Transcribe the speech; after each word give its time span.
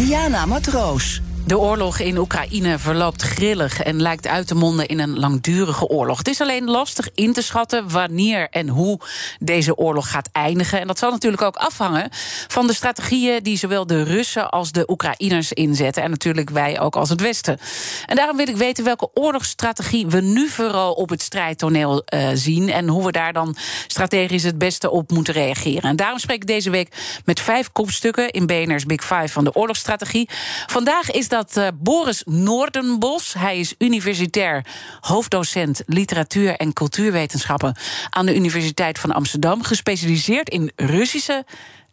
Diana 0.00 0.46
Matroos. 0.46 1.20
De 1.50 1.58
oorlog 1.58 1.98
in 1.98 2.18
Oekraïne 2.18 2.78
verloopt 2.78 3.22
grillig 3.22 3.82
en 3.82 4.02
lijkt 4.02 4.26
uit 4.26 4.46
te 4.46 4.54
monden 4.54 4.86
in 4.86 5.00
een 5.00 5.18
langdurige 5.18 5.86
oorlog. 5.86 6.18
Het 6.18 6.28
is 6.28 6.40
alleen 6.40 6.64
lastig 6.64 7.08
in 7.14 7.32
te 7.32 7.42
schatten 7.42 7.90
wanneer 7.90 8.48
en 8.50 8.68
hoe 8.68 9.00
deze 9.38 9.76
oorlog 9.76 10.10
gaat 10.10 10.28
eindigen. 10.32 10.80
En 10.80 10.86
dat 10.86 10.98
zal 10.98 11.10
natuurlijk 11.10 11.42
ook 11.42 11.56
afhangen 11.56 12.08
van 12.48 12.66
de 12.66 12.72
strategieën 12.72 13.42
die 13.42 13.56
zowel 13.56 13.86
de 13.86 14.02
Russen 14.02 14.50
als 14.50 14.72
de 14.72 14.90
Oekraïners 14.90 15.52
inzetten. 15.52 16.02
En 16.02 16.10
natuurlijk 16.10 16.50
wij 16.50 16.80
ook 16.80 16.96
als 16.96 17.08
het 17.08 17.20
Westen. 17.20 17.58
En 18.06 18.16
daarom 18.16 18.36
wil 18.36 18.48
ik 18.48 18.56
weten 18.56 18.84
welke 18.84 19.10
oorlogsstrategie 19.14 20.06
we 20.06 20.20
nu 20.20 20.48
vooral 20.48 20.92
op 20.92 21.08
het 21.08 21.22
strijdtoneel 21.22 22.02
uh, 22.14 22.28
zien. 22.34 22.70
En 22.70 22.88
hoe 22.88 23.04
we 23.04 23.12
daar 23.12 23.32
dan 23.32 23.56
strategisch 23.86 24.42
het 24.42 24.58
beste 24.58 24.90
op 24.90 25.10
moeten 25.10 25.34
reageren. 25.34 25.90
En 25.90 25.96
daarom 25.96 26.18
spreek 26.18 26.42
ik 26.42 26.46
deze 26.46 26.70
week 26.70 27.20
met 27.24 27.40
vijf 27.40 27.72
kopstukken 27.72 28.30
in 28.30 28.46
BNR's 28.46 28.86
Big 28.86 29.04
Five 29.04 29.28
van 29.28 29.44
de 29.44 29.54
oorlogsstrategie. 29.54 30.28
Vandaag 30.66 31.10
is 31.10 31.28
dat 31.28 31.38
uh, 31.40 31.68
Boris 31.74 32.22
Noordenbos. 32.24 33.34
Hij 33.34 33.58
is 33.58 33.74
universitair 33.78 34.64
hoofddocent 35.00 35.82
literatuur 35.86 36.56
en 36.56 36.72
cultuurwetenschappen 36.72 37.76
aan 38.10 38.26
de 38.26 38.34
Universiteit 38.34 38.98
van 38.98 39.12
Amsterdam, 39.12 39.62
gespecialiseerd 39.62 40.48
in 40.48 40.72
Russische 40.76 41.44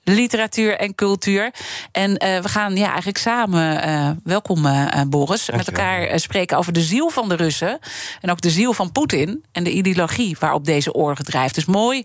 literatuur 0.10 0.78
en 0.78 0.96
cultuur. 0.96 1.52
En 1.92 2.10
uh, 2.10 2.18
we 2.18 2.50
gaan 2.50 2.76
ja, 2.76 2.88
eigenlijk 2.88 3.18
samen, 3.18 3.90
uh, 3.90 4.10
welkom 4.24 4.66
uh, 4.66 5.02
Boris, 5.08 5.50
met 5.50 5.68
elkaar 5.68 6.20
spreken 6.20 6.58
over 6.58 6.74
de 6.74 6.82
ziel 6.82 7.10
van 7.10 7.30
de 7.30 7.36
Russen. 7.36 7.80
En 8.22 8.32
ook 8.32 8.42
de 8.42 8.50
ziel 8.50 8.74
van 8.74 8.92
Poetin 8.92 9.44
en 9.52 9.64
de 9.64 9.72
ideologie 9.72 10.38
waarop 10.40 10.66
deze 10.66 10.94
oorlog 10.94 11.22
drijft. 11.22 11.56
Dus 11.56 11.66
mooi 11.66 12.04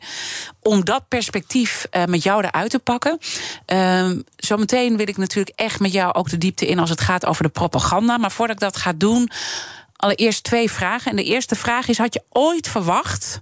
om 0.62 0.84
dat 0.84 1.08
perspectief 1.08 1.86
met 2.06 2.22
jou 2.22 2.44
eruit 2.44 2.70
te 2.70 2.78
pakken. 2.78 3.18
Ehm, 3.66 4.20
zometeen 4.36 4.96
wil 4.96 5.08
ik 5.08 5.16
natuurlijk 5.16 5.58
echt 5.58 5.80
met 5.80 5.92
jou 5.92 6.14
ook 6.14 6.30
de 6.30 6.38
diepte 6.38 6.66
in 6.66 6.78
als 6.78 6.90
het 6.90 7.00
gaat 7.00 7.26
over 7.26 7.42
de 7.42 7.48
propaganda. 7.48 8.18
Maar 8.18 8.32
voordat 8.32 8.56
ik 8.56 8.62
dat 8.62 8.76
ga 8.76 8.92
doen 8.96 9.30
allereerst 10.02 10.44
twee 10.44 10.70
vragen. 10.70 11.10
En 11.10 11.16
de 11.16 11.24
eerste 11.24 11.54
vraag 11.54 11.88
is: 11.88 11.98
had 11.98 12.14
je 12.14 12.22
ooit 12.28 12.68
verwacht, 12.68 13.40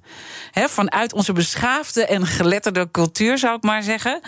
hè, 0.50 0.69
vanuit 0.69 1.12
onze 1.12 1.33
beschaafde 1.33 2.05
en 2.05 2.27
geletterde 2.27 2.89
cultuur, 2.91 3.39
zou 3.39 3.56
ik 3.56 3.62
maar 3.62 3.83
zeggen, 3.83 4.20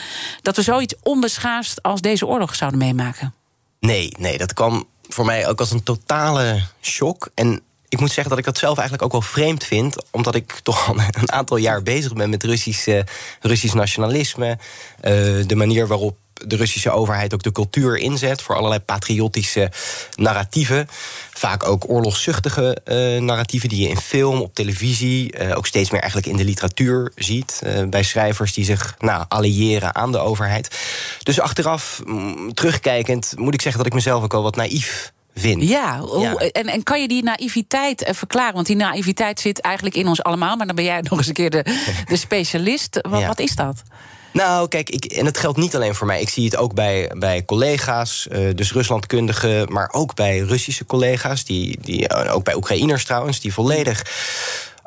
dat 0.43 0.57
we 0.57 0.63
zoiets 0.63 0.95
onbeschaafd 1.03 1.83
als 1.83 2.01
deze 2.01 2.27
oorlog 2.27 2.55
zouden 2.55 2.79
meemaken? 2.79 3.35
Nee, 3.81 4.15
nee, 4.19 4.39
dat 4.39 4.53
kwam 4.53 4.85
voor 5.09 5.25
mij 5.25 5.49
ook 5.49 5.61
als 5.61 5.71
een 5.71 5.83
totale 5.83 6.63
shock. 6.81 7.31
En 7.35 7.61
ik 7.89 8.01
moet 8.01 8.11
zeggen 8.11 8.29
dat 8.29 8.39
ik 8.39 8.45
dat 8.45 8.59
zelf 8.59 8.79
eigenlijk 8.79 9.07
ook 9.07 9.13
wel 9.13 9.31
vreemd 9.31 9.65
vind, 9.65 9.97
omdat 10.11 10.35
ik 10.35 10.61
toch 10.63 10.89
al 10.89 10.97
een 11.21 11.33
aantal 11.33 11.57
jaar 11.57 11.83
bezig 11.83 12.13
ben 12.13 12.31
met 12.31 12.45
Russisch, 12.45 13.03
Russisch 13.41 13.75
nationalisme. 13.75 14.49
Uh, 14.49 15.47
de 15.47 15.57
manier 15.57 15.87
waarop 15.87 16.17
de 16.47 16.57
Russische 16.57 16.91
overheid 16.91 17.35
ook 17.35 17.43
de 17.43 17.53
cultuur 17.53 17.97
inzet 17.97 18.43
voor 18.43 18.57
allerlei 18.57 18.81
patriotische 18.81 19.71
narratieven. 20.15 20.89
Vaak 21.31 21.67
ook 21.67 21.89
oorlogszuchtige 21.89 22.77
uh, 22.85 23.21
narratieven 23.21 23.69
die 23.69 23.83
je 23.83 23.89
in 23.89 23.97
film, 23.97 24.41
op 24.41 24.55
televisie, 24.55 25.39
uh, 25.39 25.57
ook 25.57 25.67
steeds 25.67 25.91
meer 25.91 26.01
eigenlijk 26.01 26.31
in 26.31 26.37
de 26.37 26.45
literatuur 26.45 27.13
ziet. 27.15 27.63
Uh, 27.65 27.89
bij 27.89 28.03
schrijvers 28.03 28.53
die 28.53 28.65
zich 28.65 28.95
nou, 28.99 29.25
alliëren 29.29 29.95
aan 29.95 30.13
de 30.13 30.19
overheid. 30.19 30.79
Dus 31.23 31.41
achteraf, 31.41 32.01
mm, 32.05 32.55
terugkijkend, 32.55 33.33
moet 33.37 33.55
ik 33.55 33.63
zeggen 33.63 33.79
dat 33.79 33.87
ik 33.87 33.95
mezelf 33.95 34.23
ook 34.23 34.35
al 34.35 34.43
wat 34.43 34.57
naïef 34.57 35.13
Vind. 35.35 35.63
Ja, 35.63 36.03
ja. 36.19 36.35
En, 36.35 36.67
en 36.67 36.83
kan 36.83 37.01
je 37.01 37.09
die 37.09 37.23
naïviteit 37.23 38.09
verklaren? 38.11 38.55
Want 38.55 38.67
die 38.67 38.77
naïviteit 38.77 39.41
zit 39.41 39.61
eigenlijk 39.61 39.97
in 39.97 40.09
ons 40.09 40.23
allemaal. 40.23 40.57
Maar 40.57 40.67
dan 40.67 40.77
ben 40.77 40.85
jij 40.85 41.01
nog 41.11 41.19
eens 41.19 41.27
een 41.27 41.35
keer 41.35 41.51
de, 41.51 41.65
de 42.07 42.17
specialist. 42.17 42.99
Wat, 43.09 43.21
ja. 43.21 43.27
wat 43.27 43.39
is 43.39 43.55
dat? 43.55 43.83
Nou, 44.33 44.69
kijk, 44.69 44.91
ik, 44.91 45.05
en 45.05 45.27
het 45.27 45.39
geldt 45.39 45.59
niet 45.59 45.75
alleen 45.75 45.95
voor 45.95 46.07
mij. 46.07 46.21
Ik 46.21 46.29
zie 46.29 46.45
het 46.45 46.57
ook 46.57 46.75
bij, 46.75 47.11
bij 47.15 47.45
collega's, 47.45 48.27
uh, 48.33 48.55
dus 48.55 48.73
Ruslandkundigen, 48.73 49.73
maar 49.73 49.89
ook 49.93 50.15
bij 50.15 50.39
Russische 50.39 50.87
collega's, 50.87 51.45
die, 51.45 51.79
die, 51.81 52.11
ook 52.31 52.45
bij 52.45 52.55
Oekraïners 52.55 53.05
trouwens, 53.05 53.41
die 53.41 53.53
volledig 53.53 54.07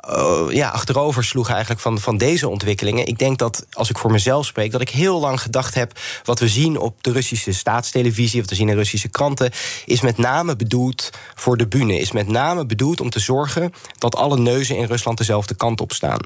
uh, 0.10 0.46
ja, 0.50 0.70
achterover 0.70 1.24
sloegen 1.24 1.54
eigenlijk 1.54 1.84
van, 1.84 2.00
van 2.00 2.18
deze 2.18 2.50
ontwikkelingen. 2.50 3.08
Ik 3.08 3.18
denk 3.18 3.38
dat, 3.38 3.66
als 3.72 3.90
ik 3.90 3.98
voor 3.98 4.12
mezelf 4.12 4.46
spreek, 4.46 4.72
dat 4.72 4.82
ik 4.82 4.90
heel 4.90 5.20
lang 5.20 5.42
gedacht 5.42 5.74
heb... 5.74 6.00
wat 6.24 6.40
we 6.40 6.48
zien 6.48 6.80
op 6.80 7.04
de 7.04 7.12
Russische 7.12 7.54
staatstelevisie, 7.54 8.42
of 8.42 8.50
we 8.50 8.56
zien 8.56 8.70
in 8.70 8.76
Russische 8.76 9.08
kranten... 9.08 9.52
is 9.86 10.02
met 10.02 10.18
name 10.18 10.56
bedoeld 10.56 11.10
voor 11.36 11.58
de 11.58 11.68
bühne. 11.68 12.00
Is 12.00 12.12
met 12.12 12.28
name 12.28 12.66
bedoeld 12.66 13.02
om 13.02 13.10
te 13.10 13.20
zorgen 13.20 13.74
dat 13.98 14.16
alle 14.16 14.38
neuzen 14.38 14.78
in 14.78 14.86
Rusland 14.86 15.18
dezelfde 15.18 15.56
kant 15.56 15.82
op 15.82 15.92
staan. 15.92 16.20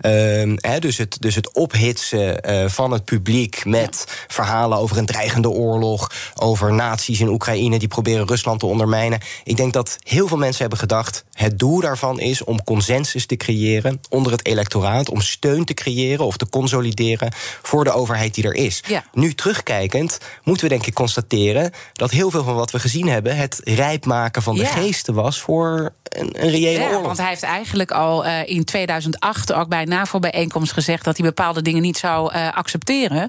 Uh, 0.00 0.56
he, 0.56 0.78
dus, 0.78 0.96
het, 0.96 1.16
dus 1.20 1.34
het 1.34 1.54
ophitsen 1.54 2.50
uh, 2.50 2.68
van 2.68 2.90
het 2.90 3.04
publiek 3.04 3.64
met 3.64 4.04
ja. 4.06 4.14
verhalen 4.28 4.78
over 4.78 4.98
een 4.98 5.06
dreigende 5.06 5.48
oorlog... 5.48 6.10
over 6.34 6.72
nazi's 6.72 7.20
in 7.20 7.28
Oekraïne 7.28 7.78
die 7.78 7.88
proberen 7.88 8.26
Rusland 8.26 8.60
te 8.60 8.66
ondermijnen. 8.66 9.20
Ik 9.44 9.56
denk 9.56 9.72
dat 9.72 9.96
heel 10.02 10.28
veel 10.28 10.36
mensen 10.36 10.60
hebben 10.60 10.78
gedacht... 10.78 11.24
het 11.32 11.58
doel 11.58 11.80
daarvan 11.80 12.20
is 12.20 12.44
om 12.44 12.64
consensus 12.64 13.17
te 13.26 13.36
creëren 13.36 14.00
onder 14.10 14.32
het 14.32 14.46
electoraat, 14.46 15.08
om 15.10 15.20
steun 15.20 15.64
te 15.64 15.74
creëren 15.74 16.26
of 16.26 16.36
te 16.36 16.48
consolideren 16.48 17.32
voor 17.62 17.84
de 17.84 17.92
overheid 17.92 18.34
die 18.34 18.44
er 18.44 18.54
is. 18.54 18.82
Ja. 18.86 19.04
Nu 19.12 19.34
terugkijkend 19.34 20.18
moeten 20.42 20.64
we 20.64 20.70
denk 20.70 20.86
ik 20.86 20.94
constateren 20.94 21.70
dat 21.92 22.10
heel 22.10 22.30
veel 22.30 22.44
van 22.44 22.54
wat 22.54 22.70
we 22.70 22.78
gezien 22.78 23.08
hebben 23.08 23.36
het 23.36 23.60
rijp 23.64 24.04
maken 24.04 24.42
van 24.42 24.54
de 24.54 24.62
Ja. 24.62 24.68
geesten 24.68 25.14
was 25.14 25.40
voor 25.40 25.92
een, 26.08 26.42
een 26.44 26.50
reële 26.50 26.80
Ja, 26.80 26.86
oorlog. 26.88 27.02
want 27.06 27.18
hij 27.18 27.28
heeft 27.28 27.42
eigenlijk 27.42 27.90
al 27.90 28.24
eh, 28.24 28.48
in 28.48 28.64
2008 28.64 29.52
ook 29.52 29.68
bij 29.68 29.82
een 29.82 29.88
NAVO-bijeenkomst 29.88 30.72
gezegd 30.72 31.04
dat 31.04 31.16
hij 31.16 31.26
bepaalde 31.26 31.62
dingen 31.62 31.82
niet 31.82 31.98
zou 31.98 32.32
eh, 32.32 32.48
accepteren. 32.56 33.28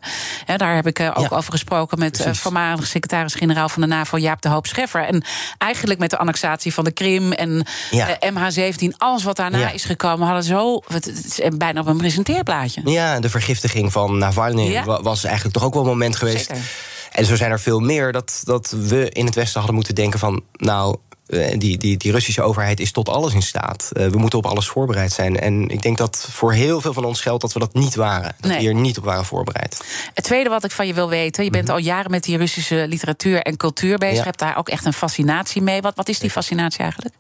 Daar 0.58 0.76
heb 0.76 0.88
ik 0.88 1.00
eh, 1.00 1.08
ook 1.14 1.30
Ja. 1.30 1.36
over 1.38 1.52
gesproken 1.52 2.00
met 2.00 2.26
voormalig 2.32 2.88
secretaris-generaal 2.88 3.70
van 3.70 3.82
de 3.82 3.88
NAVO, 3.88 4.18
Jaap 4.18 4.42
de 4.42 4.50
Hoop 4.50 4.68
Scheffer. 4.68 5.04
En 5.06 5.24
eigenlijk 5.58 6.00
met 6.00 6.10
de 6.10 6.18
annexatie 6.18 6.74
van 6.74 6.84
de 6.84 6.92
Krim 6.92 7.32
en 7.32 7.66
Ja. 7.92 8.18
eh, 8.20 8.32
MH17, 8.32 8.88
alles 8.98 9.24
wat 9.24 9.36
daarna 9.36 9.58
Ja. 9.58 9.72
Is 9.80 9.86
gekomen, 9.86 10.26
hadden 10.26 10.44
zo. 10.44 10.82
Het, 10.88 11.06
het 11.06 11.26
is 11.26 11.40
bijna 11.58 11.80
op 11.80 11.88
een 11.88 11.98
presenteerplaatje. 11.98 12.82
Ja, 12.86 13.20
de 13.20 13.30
vergiftiging 13.30 13.92
van 13.92 14.18
Navalny 14.18 14.62
Ja. 14.72 15.02
was 15.02 15.24
eigenlijk 15.24 15.56
toch 15.56 15.66
ook 15.66 15.74
wel 15.74 15.82
een 15.84 15.88
moment 15.90 16.16
geweest. 16.16 16.48
Zeker. 16.48 16.64
En 17.12 17.26
zo 17.26 17.36
zijn 17.36 17.52
er 17.52 17.60
veel 17.60 17.80
meer 17.80 18.12
dat, 18.12 18.42
dat 18.44 18.70
we 18.80 19.10
in 19.10 19.26
het 19.26 19.36
Westen 19.36 19.56
hadden 19.58 19.76
moeten 19.76 19.96
denken 19.96 20.20
van... 20.20 20.42
nou, 20.52 20.98
eh, 21.28 21.58
die, 21.58 21.78
die, 21.78 21.98
die 21.98 22.12
Russische 22.12 22.42
overheid 22.42 22.80
is 22.80 22.92
tot 22.92 23.10
alles 23.10 23.34
in 23.34 23.42
staat. 23.42 23.90
Eh, 23.94 24.08
we 24.08 24.18
moeten 24.18 24.40
op 24.40 24.46
alles 24.46 24.68
voorbereid 24.68 25.12
zijn. 25.12 25.40
En 25.40 25.70
ik 25.70 25.82
denk 25.82 25.98
dat 25.98 26.28
voor 26.32 26.54
heel 26.54 26.82
veel 26.82 26.94
van 26.94 27.06
ons 27.06 27.22
geldt 27.22 27.42
dat 27.42 27.54
we 27.54 27.60
dat 27.60 27.74
niet 27.74 27.96
waren. 27.96 28.36
Dat 28.40 28.50
Nee. 28.50 28.58
we 28.58 28.64
hier 28.64 28.74
niet 28.76 28.98
op 28.98 29.04
waren 29.04 29.26
voorbereid. 29.26 29.82
Het 30.14 30.24
tweede 30.24 30.50
wat 30.50 30.64
ik 30.64 30.72
van 30.72 30.88
je 30.88 30.94
wil 30.94 31.10
weten, 31.10 31.44
je 31.44 31.50
bent 31.50 31.70
al 31.70 31.78
jaren 31.78 32.12
met 32.12 32.24
die 32.24 32.38
Russische 32.38 32.86
literatuur 32.88 33.42
en 33.42 33.58
cultuur 33.58 33.98
bezig. 33.98 34.08
Mhm. 34.08 34.16
Ja. 34.16 34.20
Je 34.20 34.28
hebt 34.28 34.40
daar 34.40 34.58
ook 34.58 34.70
echt 34.70 34.86
een 34.86 34.94
fascinatie 34.94 35.62
mee. 35.62 35.82
Wat, 35.82 35.96
wat 35.96 36.10
is 36.10 36.20
die 36.20 36.30
fascinatie 36.30 36.80
eigenlijk? 36.80 37.16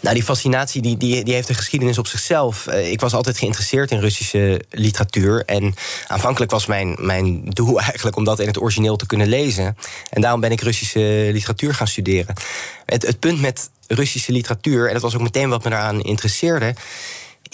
Nou, 0.00 0.14
die 0.14 0.24
fascinatie 0.24 0.82
die, 0.82 0.96
die, 0.96 1.24
die 1.24 1.34
heeft 1.34 1.48
een 1.48 1.54
geschiedenis 1.54 1.98
op 1.98 2.06
zichzelf. 2.06 2.66
Eh, 2.66 2.90
ik 2.90 3.00
was 3.00 3.14
altijd 3.14 3.38
geïnteresseerd 3.38 3.90
in 3.90 3.98
Russische 3.98 4.64
literatuur. 4.70 5.44
En 5.44 5.74
aanvankelijk 6.06 6.50
was 6.50 6.66
mijn, 6.66 6.96
mijn 6.98 7.44
doel 7.44 7.80
eigenlijk 7.88 8.16
om 8.16 8.24
dat 8.24 8.40
in 8.40 8.46
het 8.46 8.60
origineel 8.60 8.96
te 8.96 9.06
kunnen 9.06 9.28
lezen. 9.28 9.76
En 10.10 10.20
daarom 10.20 10.40
ben 10.40 10.52
ik 10.52 10.60
Russische 10.60 11.28
literatuur 11.32 11.74
gaan 11.74 11.88
studeren. 11.88 12.34
Het, 12.86 13.06
het 13.06 13.20
punt 13.20 13.40
met 13.40 13.70
Russische 13.86 14.32
literatuur, 14.32 14.86
en 14.86 14.92
dat 14.92 15.02
was 15.02 15.14
ook 15.14 15.22
meteen 15.22 15.48
wat 15.48 15.64
me 15.64 15.70
daaraan 15.70 16.02
interesseerde 16.02 16.74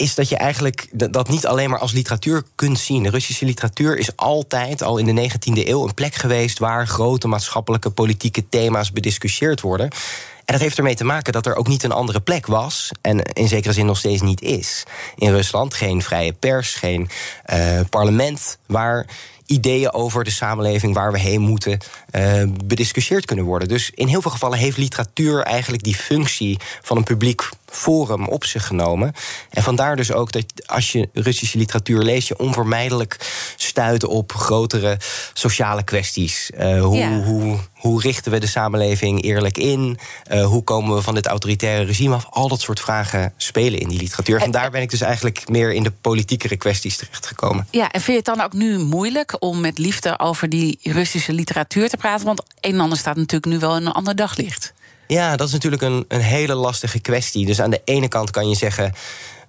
is 0.01 0.15
dat 0.15 0.29
je 0.29 0.37
eigenlijk 0.37 0.89
dat 1.11 1.29
niet 1.29 1.47
alleen 1.47 1.71
maar 1.71 1.79
als 1.79 1.93
literatuur 1.93 2.43
kunt 2.55 2.79
zien. 2.79 3.11
Russische 3.11 3.45
literatuur 3.45 3.99
is 3.99 4.17
altijd, 4.17 4.83
al 4.83 4.99
in 4.99 5.15
de 5.15 5.31
19e 5.31 5.67
eeuw, 5.67 5.85
een 5.85 5.95
plek 5.95 6.15
geweest 6.15 6.59
waar 6.59 6.87
grote 6.87 7.29
maatschappelijke 7.29 7.91
politieke 7.91 8.49
thema's 8.49 8.93
bediscussieerd 8.93 9.61
worden. 9.61 9.89
En 10.51 10.57
dat 10.57 10.65
heeft 10.65 10.79
ermee 10.79 10.95
te 10.95 11.05
maken 11.05 11.33
dat 11.33 11.47
er 11.47 11.55
ook 11.55 11.69
niet 11.69 11.83
een 11.83 11.93
andere 11.93 12.21
plek 12.21 12.47
was. 12.47 12.91
En 13.01 13.23
in 13.23 13.49
zekere 13.49 13.73
zin 13.73 13.87
nog 13.87 13.99
steeds 13.99 14.23
niet 14.23 14.41
is. 14.41 14.85
In 15.17 15.31
Rusland 15.31 15.75
geen 15.75 16.03
vrije 16.03 16.33
pers, 16.33 16.75
geen 16.75 17.09
eh, 17.45 17.81
parlement 17.91 18.59
waar 18.67 19.07
ideeën 19.47 19.93
over 19.93 20.25
de 20.25 20.31
samenleving 20.31 20.95
waar 20.95 21.13
we 21.13 21.19
heen 21.19 21.41
moeten 21.41 21.79
eh, 22.11 22.43
bediscussieerd 22.65 23.25
kunnen 23.25 23.45
worden. 23.45 23.69
Dus 23.69 23.91
in 23.95 24.07
heel 24.07 24.23
veel 24.23 24.31
gevallen 24.31 24.59
heeft 24.59 24.77
literatuur 24.77 25.43
eigenlijk 25.43 25.83
die 25.83 25.97
functie 25.97 26.59
van 26.83 26.97
een 26.97 27.05
publiek 27.05 27.49
forum 27.71 28.27
op 28.29 28.45
zich 28.45 28.67
genomen. 28.67 29.13
En 29.51 29.63
vandaar 29.63 29.97
dus 29.97 30.13
ook 30.13 30.33
dat 30.33 30.45
als 30.67 30.93
je 30.93 31.09
Russische 31.13 31.59
literatuur 31.59 32.03
leest, 32.03 32.29
je 32.29 32.39
onvermijdelijk 32.39 33.17
stuit 33.57 34.05
op 34.05 34.33
grotere 34.33 34.99
sociale 35.33 35.83
kwesties. 35.83 36.51
Uh, 36.59 36.83
hoe, 36.83 36.97
Ja. 36.97 37.23
hoe, 37.23 37.59
hoe 37.75 38.01
richten 38.01 38.33
we 38.33 38.39
de 38.39 38.47
samenleving 38.47 39.23
eerlijk 39.23 39.59
in? 39.59 39.99
Uh, 40.33 40.47
hoe 40.47 40.63
komen 40.65 40.95
we 40.95 41.03
van 41.03 41.15
dit 41.15 41.27
autoritaire 41.27 41.85
regime 41.85 42.15
af? 42.15 42.27
Al 42.31 42.49
dat 42.49 42.61
soort 42.61 42.81
vragen 42.81 43.33
spelen 43.37 43.81
in 43.81 43.89
die 43.89 43.99
literatuur. 43.99 44.41
Vandaar 44.41 44.71
ben 44.71 44.83
ik 44.83 44.91
dus 44.91 45.01
eigenlijk 45.01 45.49
meer 45.49 45.73
in 45.73 45.83
de 45.83 45.91
politiekere 46.01 46.57
kwesties 46.57 46.97
terechtgekomen. 46.97 47.67
Ja, 47.71 47.91
en 47.91 48.01
vind 48.01 48.07
je 48.25 48.31
het 48.31 48.37
dan 48.37 48.47
ook 48.47 48.53
nu 48.53 48.79
moeilijk 48.79 49.37
om 49.39 49.61
met 49.61 49.79
liefde 49.79 50.19
over 50.19 50.49
die 50.49 50.79
Russische 50.83 51.33
literatuur 51.33 51.89
te 51.89 51.97
praten? 51.97 52.27
Want 52.27 52.43
een 52.61 52.73
en 52.73 52.81
ander 52.81 52.99
staat 52.99 53.17
natuurlijk 53.17 53.53
nu 53.53 53.59
wel 53.59 53.77
in 53.77 53.87
een 53.87 53.93
ander 53.93 54.17
daglicht. 54.17 54.73
Ja, 55.11 55.37
dat 55.37 55.47
is 55.47 55.53
natuurlijk 55.53 55.83
een, 55.83 56.05
een 56.09 56.21
hele 56.21 56.55
lastige 56.55 57.01
kwestie. 57.01 57.47
Dus 57.47 57.61
aan 57.61 57.71
de 57.71 57.81
ene 57.85 58.09
kant 58.09 58.31
kan 58.31 58.49
je 58.49 58.55
zeggen. 58.55 58.93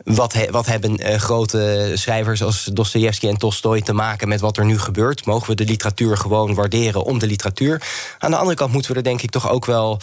Wat, 0.04 0.36
wat 0.50 0.66
hebben 0.66 0.98
eh, 0.98 1.20
grote 1.20 1.92
schrijvers 1.94 2.44
als 2.44 2.64
Dostoevsky 2.64 3.28
en 3.28 3.38
Tolstoy 3.38 3.82
te 3.82 3.94
maken 3.94 4.28
met 4.28 4.40
wat 4.40 4.58
er 4.58 4.66
nu 4.66 4.80
gebeurt? 4.80 5.26
Mogen 5.26 5.48
we 5.48 5.56
de 5.56 5.66
literatuur 5.66 6.18
gewoon 6.18 6.54
waarderen 6.54 7.04
om 7.04 7.20
de 7.20 7.28
literatuur? 7.28 7.82
Aan 8.20 8.32
de 8.32 8.38
andere 8.38 8.56
kant 8.56 8.74
moeten 8.74 8.92
we 8.92 8.98
er 8.98 9.04
denk 9.04 9.22
ik 9.22 9.32
toch 9.32 9.50
ook 9.50 9.66
wel 9.66 10.00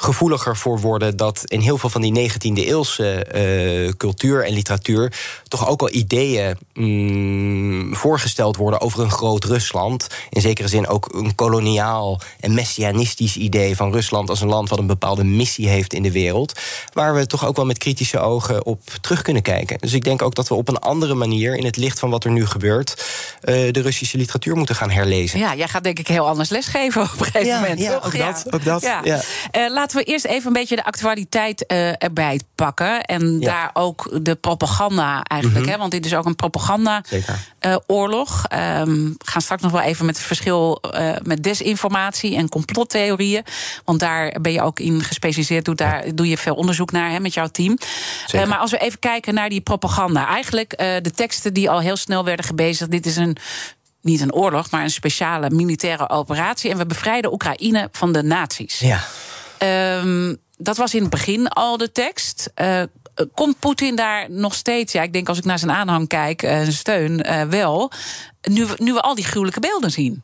gevoeliger 0.00 0.56
voor 0.56 0.80
worden 0.80 1.16
dat 1.16 1.42
in 1.44 1.60
heel 1.60 1.78
veel 1.78 1.90
van 1.90 2.00
die 2.00 2.30
19e 2.30 2.52
eeuwse 2.52 3.24
eh, 3.24 3.92
cultuur 3.96 4.44
en 4.44 4.52
literatuur 4.52 5.12
toch 5.48 5.68
ook 5.68 5.80
al 5.80 5.90
ideeën 5.90 6.58
mm, 6.74 7.94
voorgesteld 7.94 8.56
worden 8.56 8.80
over 8.80 9.00
een 9.00 9.10
groot 9.10 9.44
Rusland. 9.44 10.06
In 10.30 10.40
zekere 10.40 10.68
zin 10.68 10.86
ook 10.86 11.14
een 11.14 11.34
koloniaal 11.34 12.20
en 12.40 12.54
messianistisch 12.54 13.36
idee 13.36 13.76
van 13.76 13.92
Rusland 13.92 14.28
als 14.30 14.40
een 14.40 14.48
land 14.48 14.68
wat 14.68 14.78
een 14.78 14.86
bepaalde 14.86 15.24
missie 15.24 15.68
heeft 15.68 15.92
in 15.94 16.02
de 16.02 16.12
wereld. 16.12 16.60
Waar 16.92 17.14
we 17.14 17.26
toch 17.26 17.46
ook 17.46 17.56
wel 17.56 17.66
met 17.66 17.78
kritische 17.78 18.18
ogen 18.18 18.66
op 18.66 18.80
terug 19.00 19.22
kunnen 19.22 19.42
kijken. 19.42 19.78
Dus 19.78 19.92
ik 19.92 20.04
denk 20.04 20.22
ook 20.22 20.34
dat 20.34 20.48
we 20.48 20.54
op 20.54 20.68
een 20.68 20.78
andere 20.78 21.14
manier, 21.14 21.56
in 21.56 21.64
het 21.64 21.76
licht 21.76 21.98
van 21.98 22.10
wat 22.10 22.24
er 22.24 22.30
nu 22.30 22.46
gebeurt, 22.46 23.04
eh, 23.40 23.72
de 23.72 23.80
Russische 23.80 24.18
literatuur 24.18 24.56
moeten 24.56 24.74
gaan 24.74 24.90
herlezen. 24.90 25.38
Ja, 25.38 25.54
jij 25.54 25.68
gaat 25.68 25.84
denk 25.84 25.98
ik 25.98 26.08
heel 26.08 26.28
anders 26.28 26.48
lesgeven 26.48 27.02
op 27.02 27.18
een 27.18 27.24
gegeven 27.24 27.46
Ja, 27.46 27.60
moment. 27.60 27.80
ja, 27.80 27.92
toch? 27.92 28.06
ook 28.06 28.18
dat, 28.18 28.44
ook 28.50 28.64
dat, 28.64 28.82
ja. 28.82 29.02
Eh, 29.50 29.70
laten 29.94 30.06
we 30.06 30.12
eerst 30.12 30.24
even 30.24 30.46
een 30.46 30.52
beetje 30.52 30.76
de 30.76 30.84
actualiteit 30.84 31.66
eh, 31.66 32.02
erbij 32.02 32.40
pakken. 32.54 33.02
En 33.02 33.20
Ja. 33.22 33.26
Mhm. 33.28 33.40
daar 33.44 33.70
ook 33.72 34.18
de 34.22 34.34
propaganda 34.34 35.22
eigenlijk. 35.22 35.66
hè, 35.66 35.76
want 35.76 35.90
dit 35.90 36.06
is 36.06 36.14
ook 36.14 36.24
een 36.24 36.34
propaganda-oorlog. 36.34 38.44
Zeker. 38.48 38.86
we 38.86 39.14
gaan 39.24 39.42
straks 39.42 39.62
nog 39.62 39.72
wel 39.72 39.80
even 39.80 40.06
met 40.06 40.16
het 40.16 40.26
verschil 40.26 40.80
eh, 40.80 41.10
met 41.22 41.42
desinformatie 41.42 42.36
en 42.36 42.48
complottheorieën. 42.48 43.42
Want 43.84 44.00
daar 44.00 44.36
ben 44.40 44.52
je 44.52 44.62
ook 44.62 44.80
in 44.80 45.02
gespecialiseerd. 45.02 45.64
Doe, 45.64 45.74
daar 45.74 46.14
doe 46.14 46.28
je 46.28 46.38
veel 46.38 46.54
onderzoek 46.54 46.90
naar 46.90 47.10
hè, 47.10 47.20
met 47.20 47.34
jouw 47.34 47.48
team. 47.48 47.78
Eh, 48.32 48.46
maar 48.46 48.58
als 48.58 48.70
we 48.70 48.78
even 48.78 48.98
kijken 48.98 49.34
naar 49.34 49.48
die 49.48 49.60
propaganda. 49.60 50.26
Eigenlijk 50.26 50.72
eh, 50.72 50.94
de 51.02 51.10
teksten 51.10 51.54
die 51.54 51.70
al 51.70 51.80
heel 51.80 51.96
snel 51.96 52.24
werden 52.24 52.44
gebezigd. 52.44 52.90
Dit 52.90 53.06
is 53.06 53.16
een 53.16 53.36
niet 54.00 54.20
een 54.20 54.32
oorlog, 54.32 54.70
maar 54.70 54.82
een 54.82 54.90
speciale 54.90 55.50
militaire 55.50 56.08
operatie. 56.08 56.70
En 56.70 56.76
we 56.76 56.86
bevrijden 56.86 57.32
Oekraïne 57.32 57.88
van 57.92 58.12
de 58.12 58.22
nazi's. 58.22 58.78
Ja. 58.78 59.00
Ehm, 59.58 60.34
dat 60.56 60.76
was 60.76 60.94
in 60.94 61.00
het 61.00 61.10
begin 61.10 61.48
al 61.48 61.76
de 61.76 61.92
tekst. 61.92 62.50
Eh, 62.54 62.82
komt 63.34 63.58
Poetin 63.58 63.96
daar 63.96 64.30
nog 64.30 64.54
steeds, 64.54 64.92
ja, 64.92 65.02
ik 65.02 65.12
denk 65.12 65.28
als 65.28 65.38
ik 65.38 65.44
naar 65.44 65.58
zijn 65.58 65.70
aanhang 65.70 66.08
kijk, 66.08 66.42
eh, 66.42 66.50
zijn 66.50 66.72
steun, 66.72 67.22
eh, 67.22 67.42
wel. 67.42 67.90
Nu, 68.42 68.66
nu 68.76 68.92
we 68.92 69.00
al 69.00 69.14
die 69.14 69.24
gruwelijke 69.24 69.60
beelden 69.60 69.90
zien. 69.90 70.22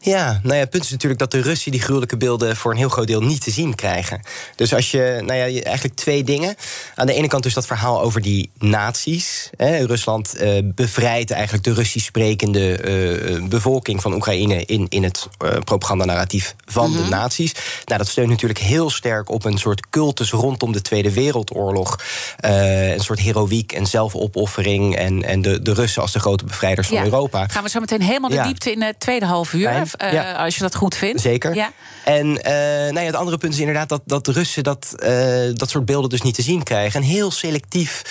Ja, 0.00 0.40
nou 0.42 0.54
ja, 0.54 0.60
het 0.60 0.70
punt 0.70 0.84
is 0.84 0.90
natuurlijk 0.90 1.20
dat 1.20 1.30
de 1.30 1.40
Russen 1.40 1.70
die 1.72 1.80
gruwelijke 1.80 2.16
beelden 2.16 2.56
voor 2.56 2.70
een 2.70 2.76
heel 2.76 2.88
groot 2.88 3.06
deel 3.06 3.22
niet 3.22 3.42
te 3.42 3.50
zien 3.50 3.74
krijgen. 3.74 4.20
Dus 4.56 4.74
als 4.74 4.90
je, 4.90 5.22
nou 5.26 5.38
ja, 5.38 5.62
eigenlijk 5.62 5.94
twee 5.96 6.24
dingen. 6.24 6.54
Aan 6.94 7.06
de 7.06 7.14
ene 7.14 7.28
kant 7.28 7.42
dus 7.42 7.54
dat 7.54 7.66
verhaal 7.66 8.00
over 8.00 8.20
die 8.22 8.50
nazi's. 8.58 9.50
Hè. 9.56 9.84
Rusland 9.84 10.34
eh, 10.34 10.58
bevrijdt 10.64 11.30
eigenlijk 11.30 11.64
de 11.64 11.72
Russisch 11.72 12.06
sprekende 12.06 12.76
eh, 12.76 13.48
bevolking 13.48 14.02
van 14.02 14.14
Oekraïne 14.14 14.64
in, 14.64 14.86
in 14.88 15.02
het 15.02 15.28
eh, 15.38 15.50
propagandanarratief 15.64 16.54
van 16.66 16.92
de 16.92 17.02
nazi's. 17.08 17.52
Nou, 17.84 17.98
dat 17.98 18.08
steunt 18.08 18.28
natuurlijk 18.30 18.60
heel 18.60 18.90
sterk 18.90 19.30
op 19.30 19.44
een 19.44 19.58
soort 19.58 19.88
cultus 19.90 20.30
rondom 20.30 20.72
de 20.72 20.82
Tweede 20.82 21.12
Wereldoorlog. 21.12 21.98
Eh, 22.36 22.92
een 22.92 23.00
soort 23.00 23.18
heroïek 23.20 23.72
en 23.72 23.86
zelfopoffering. 23.86 24.96
En, 24.96 25.24
en 25.24 25.42
de, 25.42 25.62
de 25.62 25.72
Russen 25.74 26.02
als 26.02 26.12
de 26.12 26.20
grote 26.20 26.44
bevrijders 26.44 26.88
van. 26.88 26.98
Europa. 27.04 27.46
Gaan 27.48 27.62
we 27.62 27.68
zo 27.68 27.80
meteen 27.80 28.02
helemaal 28.02 28.30
de 28.30 28.36
Ja. 28.36 28.44
diepte 28.46 28.72
in 28.72 28.82
het 28.82 29.00
tweede 29.00 29.26
half 29.26 29.49
uur, 29.52 29.68
Fijn. 29.68 29.88
eh, 29.96 30.12
Ja. 30.12 30.32
als 30.32 30.54
je 30.54 30.60
dat 30.62 30.74
goed 30.74 30.94
vindt. 30.94 31.20
Zeker. 31.20 31.54
Ja. 31.54 31.70
En 32.04 32.42
eh, 32.42 32.52
nou 32.92 33.00
ja, 33.00 33.04
het 33.06 33.14
andere 33.14 33.38
punt 33.38 33.52
is 33.52 33.58
inderdaad 33.58 33.88
dat, 33.88 34.02
dat 34.04 34.24
de 34.24 34.32
Russen 34.32 34.62
dat, 34.62 34.94
eh, 34.98 35.14
dat 35.54 35.70
soort 35.70 35.84
beelden 35.84 36.10
dus 36.10 36.22
niet 36.22 36.34
te 36.34 36.42
zien 36.42 36.62
krijgen. 36.62 37.00
Een 37.00 37.06
heel 37.06 37.30
selectief 37.30 38.02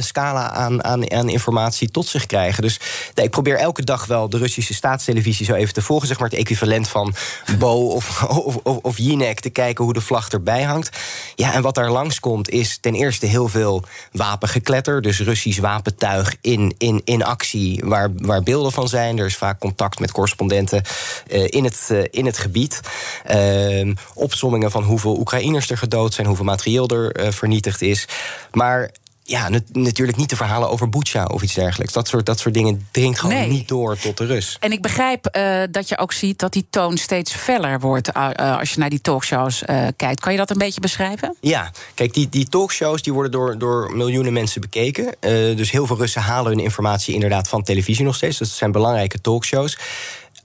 scala 0.00 0.50
aan, 0.50 0.84
aan, 0.84 1.12
aan 1.12 1.28
informatie 1.28 1.90
tot 1.90 2.06
zich 2.06 2.26
krijgen. 2.26 2.62
Dus 2.62 2.80
nee, 3.14 3.24
ik 3.24 3.30
probeer 3.30 3.56
elke 3.56 3.84
dag 3.84 4.06
wel 4.06 4.28
de 4.28 4.38
Russische 4.38 4.74
staatstelevisie 4.74 5.46
zo 5.46 5.54
even 5.54 5.74
te 5.74 5.82
volgen. 5.82 6.08
Zeg 6.08 6.18
maar 6.18 6.28
het 6.28 6.38
equivalent 6.38 6.88
van 6.88 7.14
Bo 7.58 7.86
of, 7.88 8.22
of, 8.46 8.56
of, 8.62 8.76
of 8.76 8.98
Jinek. 8.98 9.40
Te 9.40 9.50
kijken 9.50 9.84
hoe 9.84 9.92
de 9.92 10.00
vlag 10.00 10.28
erbij 10.28 10.62
hangt. 10.62 10.96
Ja, 11.34 11.54
en 11.54 11.62
wat 11.62 11.74
daar 11.74 11.90
langskomt 11.90 12.48
is 12.50 12.78
ten 12.80 12.94
eerste 12.94 13.26
heel 13.26 13.48
veel 13.48 13.84
wapengekletter. 14.12 15.02
Dus 15.02 15.20
Russisch 15.20 15.58
wapentuig 15.60 16.34
in, 16.40 16.74
in, 16.78 17.00
in 17.04 17.24
actie 17.24 17.82
waar, 17.84 18.08
waar 18.14 18.42
beelden 18.42 18.72
van 18.72 18.88
zijn. 18.88 19.18
Er 19.18 19.26
is 19.26 19.36
vaak 19.36 19.58
contact 19.58 19.98
met 19.98 20.12
correspondenten 20.12 20.37
eh, 20.46 21.44
in, 21.48 21.64
het, 21.64 21.86
eh, 21.90 21.98
in 22.10 22.26
het 22.26 22.38
gebied. 22.38 22.80
Ehm, 23.24 23.94
opsommingen 24.14 24.70
van 24.70 24.82
hoeveel 24.82 25.18
Oekraïners 25.18 25.70
er 25.70 25.78
gedood 25.78 26.14
zijn, 26.14 26.26
hoeveel 26.26 26.44
materieel 26.44 26.88
er 26.88 27.12
eh, 27.12 27.32
vernietigd 27.32 27.82
is. 27.82 28.08
Maar 28.52 28.90
ja, 29.22 29.48
nat- 29.48 29.62
natuurlijk 29.72 30.18
niet 30.18 30.30
de 30.30 30.36
verhalen 30.36 30.70
over 30.70 30.88
Bucha 30.88 31.24
of 31.24 31.42
iets 31.42 31.54
dergelijks. 31.54 31.92
Dat 31.92 32.08
soort, 32.08 32.26
dat 32.26 32.38
soort 32.38 32.54
dingen 32.54 32.88
dringt 32.90 33.20
gewoon 33.20 33.34
Nee. 33.36 33.48
niet 33.48 33.68
door 33.68 33.96
tot 33.98 34.16
de 34.16 34.24
Rus. 34.26 34.56
En 34.60 34.72
ik 34.72 34.82
begrijp 34.82 35.38
dat 35.70 35.88
je 35.88 35.98
ook 35.98 36.12
ziet 36.12 36.38
dat 36.38 36.52
die 36.52 36.66
toon 36.70 36.96
steeds 36.96 37.32
feller 37.32 37.80
wordt 37.80 38.14
als 38.36 38.70
je 38.72 38.78
naar 38.78 38.90
die 38.90 39.00
talkshows 39.00 39.62
kijkt. 39.96 40.20
Kan 40.20 40.32
je 40.32 40.38
dat 40.38 40.50
een 40.50 40.58
beetje 40.58 40.80
beschrijven? 40.80 41.36
Ja, 41.40 41.70
kijk, 41.94 42.14
die, 42.14 42.28
die 42.28 42.48
talkshows 42.48 43.02
die 43.02 43.12
worden 43.12 43.32
door, 43.32 43.58
door 43.58 43.96
miljoenen 43.96 44.32
mensen 44.32 44.60
bekeken. 44.60 45.14
Dus 45.56 45.70
heel 45.70 45.86
veel 45.86 45.96
Russen 45.96 46.22
halen 46.22 46.52
hun 46.52 46.60
informatie 46.64 47.14
inderdaad 47.14 47.48
van 47.48 47.62
televisie 47.62 48.04
nog 48.04 48.14
steeds. 48.14 48.38
Dus 48.38 48.48
het 48.48 48.56
zijn 48.56 48.72
belangrijke 48.72 49.20
talkshows. 49.20 49.78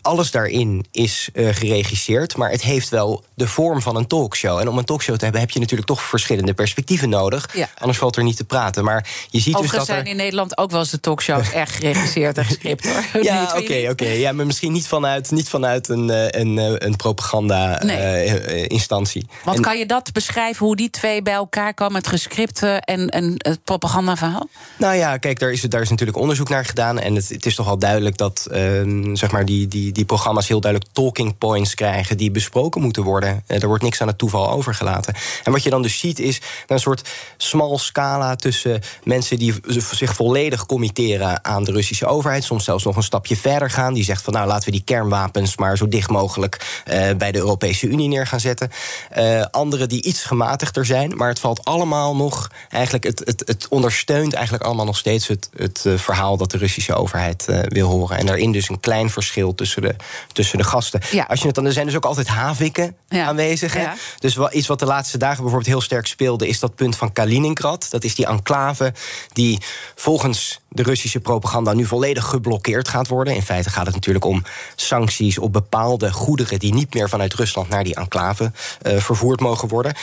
Alles 0.03 0.31
daarin 0.31 0.85
is 0.91 1.29
eh, 1.33 1.47
geregisseerd, 1.51 2.37
maar 2.37 2.51
het 2.51 2.61
heeft 2.61 2.89
wel 2.89 3.23
de 3.33 3.47
vorm 3.47 3.81
van 3.81 3.95
een 3.95 4.07
talkshow. 4.07 4.59
En 4.59 4.67
om 4.67 4.77
een 4.77 4.85
talkshow 4.85 5.15
te 5.15 5.23
hebben 5.23 5.41
heb 5.41 5.51
je 5.51 5.59
natuurlijk 5.59 5.87
toch 5.87 6.01
verschillende 6.01 6.53
perspectieven 6.53 7.09
nodig. 7.09 7.49
Ja. 7.53 7.69
Anders 7.77 7.99
valt 7.99 8.15
er 8.15 8.23
niet 8.23 8.37
te 8.37 8.43
praten. 8.43 8.83
Maar 8.83 9.07
je 9.29 9.39
ziet 9.39 9.45
dus 9.45 9.55
Overigens 9.55 9.87
dat 9.87 9.87
er... 9.87 9.93
zijn 9.93 10.07
in 10.07 10.15
Nederland 10.15 10.57
ook 10.57 10.71
wel 10.71 10.79
eens 10.79 10.89
de 10.89 10.99
talkshows 10.99 11.51
erg 11.61 11.75
geregisseerd 11.75 12.37
en 12.37 12.45
gescript 12.45 12.87
hoor. 12.87 13.23
Ja, 13.23 13.51
oké, 13.59 13.87
oké. 13.89 14.07
Ja, 14.07 14.31
maar 14.31 14.45
misschien 14.45 14.71
niet 14.71 14.87
vanuit, 14.87 15.31
niet 15.31 15.49
vanuit 15.49 15.89
een, 15.89 16.09
eh, 16.09 16.41
een, 16.41 16.57
eh, 16.57 16.65
een 16.77 16.91
Nee. 16.93 16.95
propaganda-instantie. 16.95 19.25
Want 19.43 19.59
kan 19.59 19.77
je 19.77 19.85
dat 19.85 20.11
beschrijven 20.11 20.65
hoe 20.65 20.75
die 20.75 20.89
twee 20.89 21.21
bij 21.21 21.33
elkaar 21.33 21.73
komen, 21.73 21.95
het 21.95 22.07
gescripte 22.07 22.67
en, 22.67 23.09
en 23.09 23.33
het 23.37 23.63
propagandaverhaal? 23.63 24.47
Nou 24.77 24.95
ja, 24.95 25.17
kijk, 25.17 25.39
daar 25.39 25.51
is, 25.51 25.61
daar 25.61 25.81
is 25.81 25.89
natuurlijk 25.89 26.17
onderzoek 26.17 26.49
naar 26.49 26.65
gedaan. 26.65 26.99
En 26.99 27.15
het, 27.15 27.29
het 27.29 27.45
is 27.45 27.55
toch 27.55 27.67
al 27.67 27.77
duidelijk 27.77 28.17
dat 28.17 28.47
ehm, 28.51 29.15
zeg 29.15 29.31
maar 29.31 29.45
die, 29.45 29.67
die, 29.67 29.91
die 29.93 30.05
programma's 30.05 30.47
heel 30.47 30.59
duidelijk 30.59 30.91
talking 30.93 31.37
points 31.37 31.73
krijgen 31.73 32.17
die 32.17 32.31
besproken 32.31 32.81
moeten 32.81 33.03
worden. 33.03 33.43
Eh, 33.47 33.61
er 33.61 33.67
wordt 33.67 33.83
niks 33.83 34.01
aan 34.01 34.07
het 34.07 34.17
toeval 34.17 34.49
overgelaten. 34.49 35.13
En 35.43 35.51
wat 35.51 35.63
je 35.63 35.69
dan 35.69 35.81
dus 35.81 35.99
ziet 35.99 36.19
is 36.19 36.41
een 36.67 36.79
soort 36.79 37.09
smal 37.37 37.77
scala 37.77 38.35
tussen 38.35 38.81
mensen 39.03 39.37
die 39.37 39.53
zich 39.91 40.13
volledig 40.15 40.65
committeren 40.65 41.45
aan 41.45 41.63
de 41.63 41.71
Russische 41.71 42.05
overheid. 42.05 42.43
Soms 42.43 42.63
zelfs 42.63 42.83
nog 42.83 42.95
een 42.95 43.03
stapje 43.03 43.37
verder 43.37 43.69
gaan. 43.69 43.93
Die 43.93 44.03
zegt 44.03 44.23
van 44.23 44.33
nou 44.33 44.47
laten 44.47 44.65
we 44.65 44.71
die 44.71 44.83
kernwapens 44.83 45.57
maar 45.57 45.77
zo 45.77 45.87
dicht 45.87 46.09
mogelijk 46.09 46.81
eh, 46.85 47.15
bij 47.17 47.31
de 47.31 47.37
Europese 47.37 47.87
Unie 47.87 48.07
neer 48.07 48.27
gaan 48.27 48.39
zetten. 48.39 48.71
Eh 49.09 49.45
anderen 49.51 49.89
die 49.89 50.03
iets 50.03 50.23
gematigder 50.23 50.85
zijn. 50.85 51.15
Maar 51.15 51.27
het 51.27 51.39
valt 51.39 51.65
allemaal 51.65 52.15
nog 52.15 52.51
eigenlijk, 52.69 53.03
het, 53.03 53.21
het, 53.25 53.43
het 53.45 53.67
ondersteunt 53.69 54.33
eigenlijk 54.33 54.63
allemaal 54.63 54.85
nog 54.85 54.97
steeds 54.97 55.27
het, 55.27 55.49
het 55.55 55.85
verhaal 55.95 56.37
dat 56.37 56.51
de 56.51 56.57
Russische 56.57 56.95
overheid 56.95 57.45
wil 57.67 57.89
horen. 57.89 58.17
En 58.17 58.25
daarin 58.25 58.51
dus 58.51 58.69
een 58.69 58.79
klein 58.79 59.09
verschil 59.09 59.55
tussen 59.55 59.81
de, 59.83 59.95
tussen 60.31 60.57
de 60.57 60.63
gasten. 60.63 61.01
Ja. 61.11 61.23
Als 61.23 61.39
je 61.39 61.45
het 61.45 61.55
dan, 61.55 61.65
er 61.65 61.71
zijn 61.73 61.85
dus 61.85 61.95
ook 61.95 62.05
altijd 62.05 62.27
havikken 62.27 62.95
Ja. 63.07 63.25
aanwezig. 63.25 63.75
Ja. 63.75 63.95
Dus 64.19 64.35
wel, 64.35 64.53
iets 64.53 64.67
wat 64.67 64.79
de 64.79 64.85
laatste 64.85 65.17
dagen 65.17 65.35
bijvoorbeeld 65.37 65.71
heel 65.71 65.81
sterk 65.81 66.07
speelde, 66.07 66.47
is 66.47 66.59
dat 66.59 66.75
punt 66.75 66.95
van 66.95 67.11
Kaliningrad. 67.13 67.87
Dat 67.89 68.03
is 68.03 68.15
die 68.15 68.25
enclave 68.25 68.93
die 69.33 69.59
volgens 69.95 70.59
de 70.69 70.83
Russische 70.83 71.19
propaganda 71.19 71.73
nu 71.73 71.85
volledig 71.85 72.25
geblokkeerd 72.25 72.87
gaat 72.87 73.07
worden. 73.07 73.35
In 73.35 73.41
feite 73.41 73.69
gaat 73.69 73.85
het 73.85 73.95
natuurlijk 73.95 74.25
om 74.25 74.43
sancties 74.75 75.37
op 75.37 75.53
bepaalde 75.53 76.11
goederen 76.11 76.59
die 76.59 76.73
niet 76.73 76.93
meer 76.93 77.09
vanuit 77.09 77.33
Rusland 77.33 77.69
naar 77.69 77.83
die 77.83 77.95
enclave 77.95 78.51
eh, 78.81 78.97
vervoerd 78.97 79.39
mogen 79.39 79.67
worden. 79.67 79.95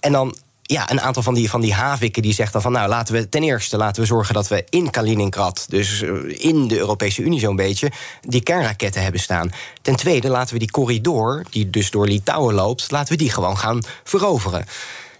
En 0.00 0.12
dan 0.12 0.36
ja, 0.72 0.90
een 0.90 1.00
aantal 1.00 1.22
van 1.22 1.34
die, 1.34 1.50
van 1.50 1.60
die 1.60 1.74
havikken 1.74 2.22
die 2.22 2.34
zegt 2.34 2.52
dan 2.52 2.62
van... 2.62 2.72
nou, 2.72 2.88
laten 2.88 3.14
we 3.14 3.28
ten 3.28 3.42
eerste 3.42 3.76
laten 3.76 4.02
we 4.02 4.08
zorgen 4.08 4.34
dat 4.34 4.48
we 4.48 4.64
in 4.68 4.90
Kaliningrad... 4.90 5.66
dus 5.68 6.02
eh, 6.02 6.10
in 6.26 6.68
de 6.68 6.78
Europese 6.78 7.22
Unie 7.22 7.40
zo'n 7.40 7.56
beetje... 7.56 7.92
die 8.20 8.42
kernraketten 8.42 9.02
hebben 9.02 9.20
staan. 9.20 9.52
Ten 9.82 9.96
tweede 9.96 10.28
laten 10.28 10.52
we 10.52 10.58
die 10.58 10.70
corridor, 10.70 11.44
die 11.50 11.70
dus 11.70 11.90
door 11.90 12.06
Litouwen 12.06 12.54
loopt... 12.54 12.90
laten 12.90 13.12
we 13.12 13.18
die 13.18 13.30
gewoon 13.30 13.58
gaan 13.58 13.82
veroveren. 14.04 14.66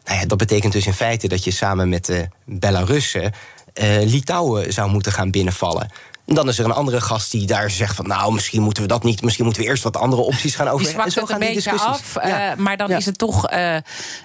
nou 0.05 0.19
ja, 0.21 0.27
dat 0.27 0.39
betekent 0.39 0.73
dus 0.73 0.87
in 0.87 0.95
feite 0.95 1.29
dat 1.29 1.45
je 1.45 1.51
samen 1.51 1.89
met 1.89 2.05
de 2.05 2.29
Belarussen 2.45 3.33
uh, 3.75 4.03
Litouwen 4.05 4.73
zou 4.73 4.91
moeten 4.91 5.13
gaan 5.13 5.31
binnenvallen. 5.31 5.91
En 6.33 6.39
dan 6.39 6.49
is 6.49 6.59
er 6.59 6.65
een 6.65 6.73
andere 6.73 7.01
gast 7.01 7.31
die 7.31 7.47
daar 7.47 7.71
zegt 7.71 7.97
van... 7.97 8.07
nou, 8.07 8.33
misschien 8.33 8.63
moeten 8.63 8.83
we 8.83 8.89
dat 8.89 9.03
niet, 9.03 9.23
misschien 9.23 9.45
moeten 9.45 9.63
we 9.63 9.69
eerst 9.69 9.83
wat 9.83 9.97
andere 9.97 10.23
opties 10.23 10.55
gaan 10.55 10.69
overleggen. 10.69 11.03
Die 11.03 11.13
zwakt 11.13 11.29
het 11.29 11.43
een 11.43 11.55
beetje 11.55 11.71
af, 11.73 12.17
uh, 12.25 12.55
maar 12.55 12.77
dan 12.77 12.89
ja. 12.89 12.97
is 12.97 13.07
het 13.07 13.19
toch 13.19 13.53
uh, 13.53 13.75
uh, 13.75 13.81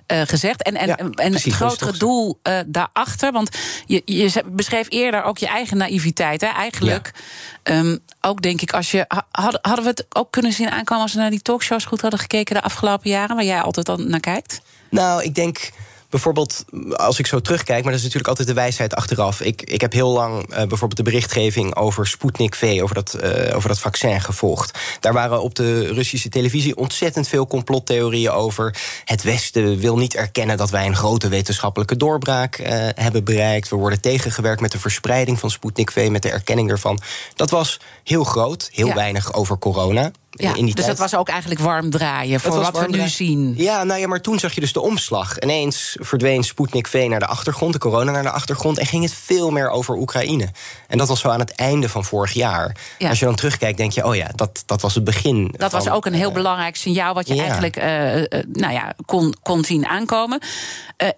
gezegd. 0.08 0.64
En, 0.64 0.76
en, 0.76 0.88
ja, 0.88 0.98
en 0.98 1.12
precies, 1.12 1.44
het 1.44 1.54
grotere 1.54 1.98
doel 1.98 2.40
daarachter, 2.66 3.32
want 3.32 3.58
je, 3.86 4.02
je 4.06 4.44
beschreef 4.46 4.86
eerder 4.90 5.24
ook 5.24 5.38
je 5.38 5.48
eigen 5.48 5.78
naïviteit. 5.78 6.42
Hè? 6.42 6.48
Eigenlijk 6.48 7.12
um, 7.64 8.00
ook 8.22 8.42
denk 8.42 8.62
ik, 8.62 8.74
als 8.74 8.92
je, 8.92 9.06
hadden, 9.32 9.60
hadden 9.62 9.84
we 9.84 9.90
het 9.90 10.06
ook 10.10 10.32
kunnen 10.32 10.52
zien 10.52 10.72
aankomen... 10.72 11.04
als 11.04 11.14
we 11.14 11.20
naar 11.20 11.30
die 11.30 11.42
talkshows 11.42 11.86
goed 11.86 12.02
hadden 12.02 12.20
gekeken 12.20 12.56
de 12.56 12.62
afgelopen 12.62 13.10
jaren... 13.10 13.36
waar 13.36 13.46
jij 13.46 13.62
altijd 13.62 13.86
dan 13.86 14.10
naar 14.10 14.20
kijkt? 14.20 14.62
Nou, 14.90 15.24
ik 15.24 15.36
denk 15.36 15.70
bijvoorbeeld, 16.10 16.66
als 16.96 17.20
ik 17.20 17.28
zo 17.28 17.40
terugkijk, 17.40 17.84
maar 17.84 17.92
dat 17.92 18.02
is 18.02 18.06
natuurlijk 18.06 18.30
altijd 18.30 18.48
de 18.48 18.54
wijsheid 18.54 18.96
achteraf. 18.96 19.42
Ik, 19.42 19.62
ik 19.62 19.82
heb 19.82 19.94
heel 19.94 20.12
lang 20.12 20.50
uh, 20.50 20.56
bijvoorbeeld 20.56 20.96
de 20.96 21.04
berichtgeving 21.04 21.76
over 21.76 22.08
Sputnik 22.08 22.56
V, 22.56 22.80
over 22.82 22.96
dat, 22.96 23.18
uh, 23.24 23.56
over 23.56 23.70
dat 23.70 23.80
vaccin 23.80 24.22
gevolgd. 24.22 24.80
Daar 25.00 25.14
waren 25.14 25.42
op 25.42 25.56
de 25.56 25.94
Russische 25.94 26.30
televisie 26.30 26.76
ontzettend 26.76 27.28
veel 27.28 27.48
complottheorieën 27.48 28.32
over. 28.32 28.76
Het 29.06 29.24
Westen 29.24 29.80
wil 29.80 29.98
niet 29.98 30.16
erkennen 30.16 30.58
dat 30.58 30.70
wij 30.70 30.86
een 30.86 30.96
grote 30.96 31.28
wetenschappelijke 31.28 31.98
doorbraak 31.98 32.58
uh, 32.58 32.68
hebben 32.96 33.24
bereikt. 33.24 33.70
We 33.70 33.76
worden 33.76 34.02
tegengewerkt 34.02 34.62
met 34.62 34.72
de 34.72 34.80
verspreiding 34.80 35.40
van 35.40 35.52
Sputnik 35.52 35.92
V, 35.92 36.10
met 36.10 36.22
de 36.22 36.32
erkenning 36.32 36.70
ervan. 36.70 37.00
Dat 37.36 37.50
was 37.50 37.80
heel 38.04 38.24
groot, 38.24 38.70
heel 38.74 38.88
ja. 38.88 38.94
weinig 38.94 39.34
over 39.34 39.58
corona. 39.58 40.12
Ja, 40.30 40.54
dus 40.54 40.74
tijd. 40.74 40.88
dat 40.88 40.98
was 40.98 41.16
ook 41.16 41.30
eigenlijk 41.30 41.62
warm 41.62 41.90
draaien 41.90 42.40
voor 42.40 42.60
wat 42.60 42.80
we 42.80 42.88
nu 42.88 43.08
zien. 43.08 43.54
Ja, 43.58 43.84
nou 43.84 44.00
ja, 44.00 44.08
maar 44.08 44.22
toen 44.22 44.40
zag 44.40 44.54
je 44.54 44.62
dus 44.62 44.74
de 44.74 44.82
omslag. 44.82 45.40
Ineens 45.40 45.98
verdween 46.00 46.44
Sputnik 46.44 46.88
V 46.88 47.06
naar 47.10 47.20
de 47.20 47.26
achtergrond, 47.26 47.74
de 47.74 47.80
corona 47.80 48.12
naar 48.12 48.24
de 48.24 48.32
achtergrond... 48.32 48.78
en 48.78 48.86
ging 48.86 49.04
het 49.04 49.14
veel 49.14 49.52
meer 49.52 49.70
over 49.70 49.96
Oekraïne. 49.96 50.48
En 50.88 50.98
dat 50.98 51.08
was 51.08 51.20
zo 51.20 51.30
aan 51.30 51.40
het 51.40 51.52
einde 51.52 51.90
van 51.90 52.04
vorig 52.04 52.34
jaar. 52.34 52.76
Ja. 52.98 53.10
Als 53.10 53.20
je 53.20 53.26
dan 53.26 53.36
terugkijkt, 53.36 53.78
denk 53.78 53.92
je, 53.92 54.06
oh 54.06 54.16
ja, 54.16 54.28
dat, 54.36 54.64
dat 54.66 54.82
was 54.82 54.96
het 54.96 55.04
begin. 55.04 55.54
Dat 55.58 55.72
van, 55.72 55.84
was 55.84 55.94
ook 55.94 56.06
een 56.06 56.14
heel 56.14 56.30
uh, 56.30 56.34
belangrijk 56.34 56.76
signaal... 56.76 57.14
wat 57.14 57.28
je 57.28 57.36
ja. 57.36 57.44
eigenlijk 57.44 57.78
uh, 57.78 58.16
uh, 58.16 58.24
nou 58.54 58.74
ja, 58.74 58.94
kon, 59.06 59.36
kon 59.42 59.64
zien 59.64 59.86
aankomen. 59.86 60.42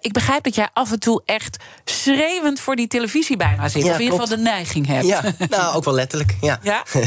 ik 0.00 0.12
begrijp 0.12 0.44
dat 0.44 0.54
jij 0.54 0.68
af 0.72 0.92
en 0.92 1.00
toe 1.00 1.22
echt 1.24 1.56
schreeuwend 1.84 2.60
voor 2.60 2.76
die 2.76 2.86
televisie 2.86 3.36
bijna 3.36 3.68
zit. 3.68 3.84
of 3.84 3.94
in 3.94 4.00
ieder 4.00 4.20
geval 4.20 4.36
de 4.36 4.42
neiging 4.42 4.86
hebt. 4.86 5.06
Ja, 5.06 5.22
nou, 5.48 5.74
ook 5.74 5.84
wel 5.84 5.94
letterlijk, 5.94 6.36
ja. 6.40 6.58
ja? 6.62 6.84
nou 6.92 7.02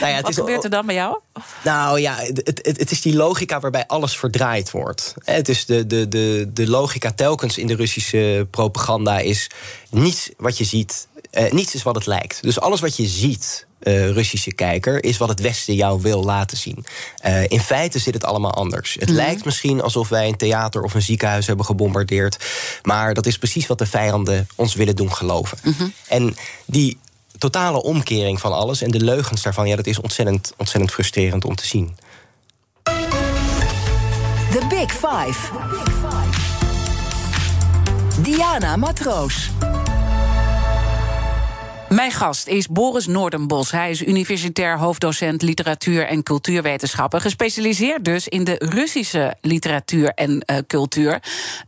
ja 0.00 0.06
het 0.06 0.20
wat 0.20 0.30
is 0.30 0.36
gebeurt 0.36 0.64
er 0.64 0.70
dan 0.70 0.86
bij 0.86 0.94
jou? 0.94 1.18
Nou 1.64 2.00
ja, 2.00 2.16
het, 2.16 2.40
het, 2.44 2.78
het, 2.78 2.90
is 2.90 3.00
die 3.00 3.16
logica 3.16 3.60
waarbij 3.60 3.86
alles 3.86 4.18
verdraaid 4.18 4.70
wordt. 4.70 5.14
Het 5.24 5.48
is 5.48 5.66
de, 5.66 5.86
de, 5.86 6.08
de, 6.08 6.50
de 6.52 6.68
logica 6.68 7.12
telkens 7.12 7.58
in 7.58 7.66
de 7.66 7.76
Russische 7.76 8.46
propaganda 8.50 9.18
is 9.18 9.50
niets 9.90 10.30
wat 10.36 10.58
je 10.58 10.64
ziet, 10.64 11.08
eh, 11.30 11.52
niets 11.52 11.74
is 11.74 11.82
wat 11.82 11.94
het 11.94 12.06
lijkt. 12.06 12.42
Dus 12.42 12.60
alles 12.60 12.80
wat 12.80 12.96
je 12.96 13.06
ziet, 13.06 13.66
uh, 13.82 14.10
Russische 14.10 14.52
kijker, 14.52 15.04
is 15.04 15.16
wat 15.16 15.28
het 15.28 15.40
Westen 15.40 15.74
jou 15.74 16.02
wil 16.02 16.24
laten 16.24 16.56
zien. 16.56 16.84
Uh, 17.26 17.42
in 17.48 17.60
feite 17.60 17.98
zit 17.98 18.14
het 18.14 18.24
allemaal 18.24 18.54
anders. 18.54 18.96
Het 19.00 19.08
mm. 19.08 19.14
lijkt 19.14 19.44
misschien 19.44 19.82
alsof 19.82 20.08
wij 20.08 20.28
een 20.28 20.36
theater 20.36 20.82
of 20.82 20.94
een 20.94 21.02
ziekenhuis 21.02 21.46
hebben 21.46 21.64
gebombardeerd. 21.64 22.44
Maar 22.82 23.14
dat 23.14 23.26
is 23.26 23.38
precies 23.38 23.66
wat 23.66 23.78
de 23.78 23.86
vijanden 23.86 24.46
ons 24.54 24.74
willen 24.74 24.96
doen 24.96 25.12
geloven. 25.12 25.58
Mm 25.62 25.74
-hmm. 25.78 25.92
En 26.08 26.36
die 26.66 26.98
totale 27.38 27.82
omkering 27.82 28.40
van 28.40 28.52
alles 28.52 28.82
en 28.82 28.90
de 28.90 29.04
leugens 29.04 29.42
daarvan, 29.42 29.68
ja, 29.68 29.76
dat 29.76 29.86
is 29.86 30.00
ontzettend, 30.00 30.52
ontzettend 30.56 30.92
frustrerend 30.92 31.44
om 31.44 31.54
te 31.54 31.66
zien. 31.66 31.96
The 34.50 34.66
Big 34.68 34.92
Five. 34.92 35.50
Diana 38.22 38.76
Matroos. 38.76 39.50
Mijn 41.94 42.12
gast 42.12 42.46
is 42.46 42.68
Boris 42.68 43.06
Noordenbos. 43.06 43.70
Hij 43.70 43.90
is 43.90 44.02
universitair 44.02 44.78
hoofddocent 44.78 45.42
literatuur 45.42 46.06
en 46.06 46.22
cultuurwetenschappen. 46.22 47.20
Gespecialiseerd 47.20 48.04
dus 48.04 48.28
in 48.28 48.44
de 48.44 48.56
Russische 48.58 49.34
literatuur 49.40 50.08
en 50.08 50.30
uh, 50.46 50.56
cultuur. 50.66 51.22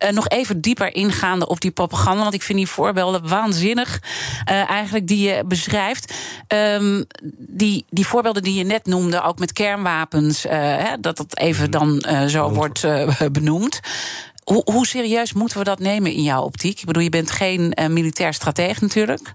Uh, 0.04 0.10
nog 0.10 0.28
even 0.28 0.60
dieper 0.60 0.94
ingaande 0.94 1.48
op 1.48 1.60
die 1.60 1.70
propaganda. 1.70 2.22
Want 2.22 2.34
ik 2.34 2.42
vind 2.42 2.58
die 2.58 2.68
voorbeelden 2.68 3.28
waanzinnig. 3.28 4.00
Uh, 4.50 4.70
eigenlijk 4.70 5.06
die 5.06 5.28
je 5.28 5.44
beschrijft. 5.44 6.14
Um, 6.48 7.04
die, 7.38 7.84
die 7.90 8.06
voorbeelden 8.06 8.42
die 8.42 8.54
je 8.54 8.64
net 8.64 8.86
noemde, 8.86 9.22
ook 9.22 9.38
met 9.38 9.52
kernwapens. 9.52 10.42
Hè, 10.48 11.00
dat 11.00 11.16
dat 11.16 11.38
even 11.38 11.70
dan 11.70 12.04
zo 12.28 12.50
wordt 12.50 12.86
benoemd. 13.32 13.80
Hoe, 14.44 14.62
hoe 14.64 14.86
serieus 14.86 15.32
moeten 15.32 15.58
we 15.58 15.64
dat 15.64 15.78
nemen 15.78 16.12
in 16.12 16.22
jouw 16.22 16.42
optiek? 16.42 16.78
Ik 16.78 16.86
bedoel, 16.86 17.02
je 17.02 17.08
bent 17.08 17.30
geen 17.30 17.74
militair 17.90 18.34
strateeg 18.34 18.80
natuurlijk. 18.80 19.34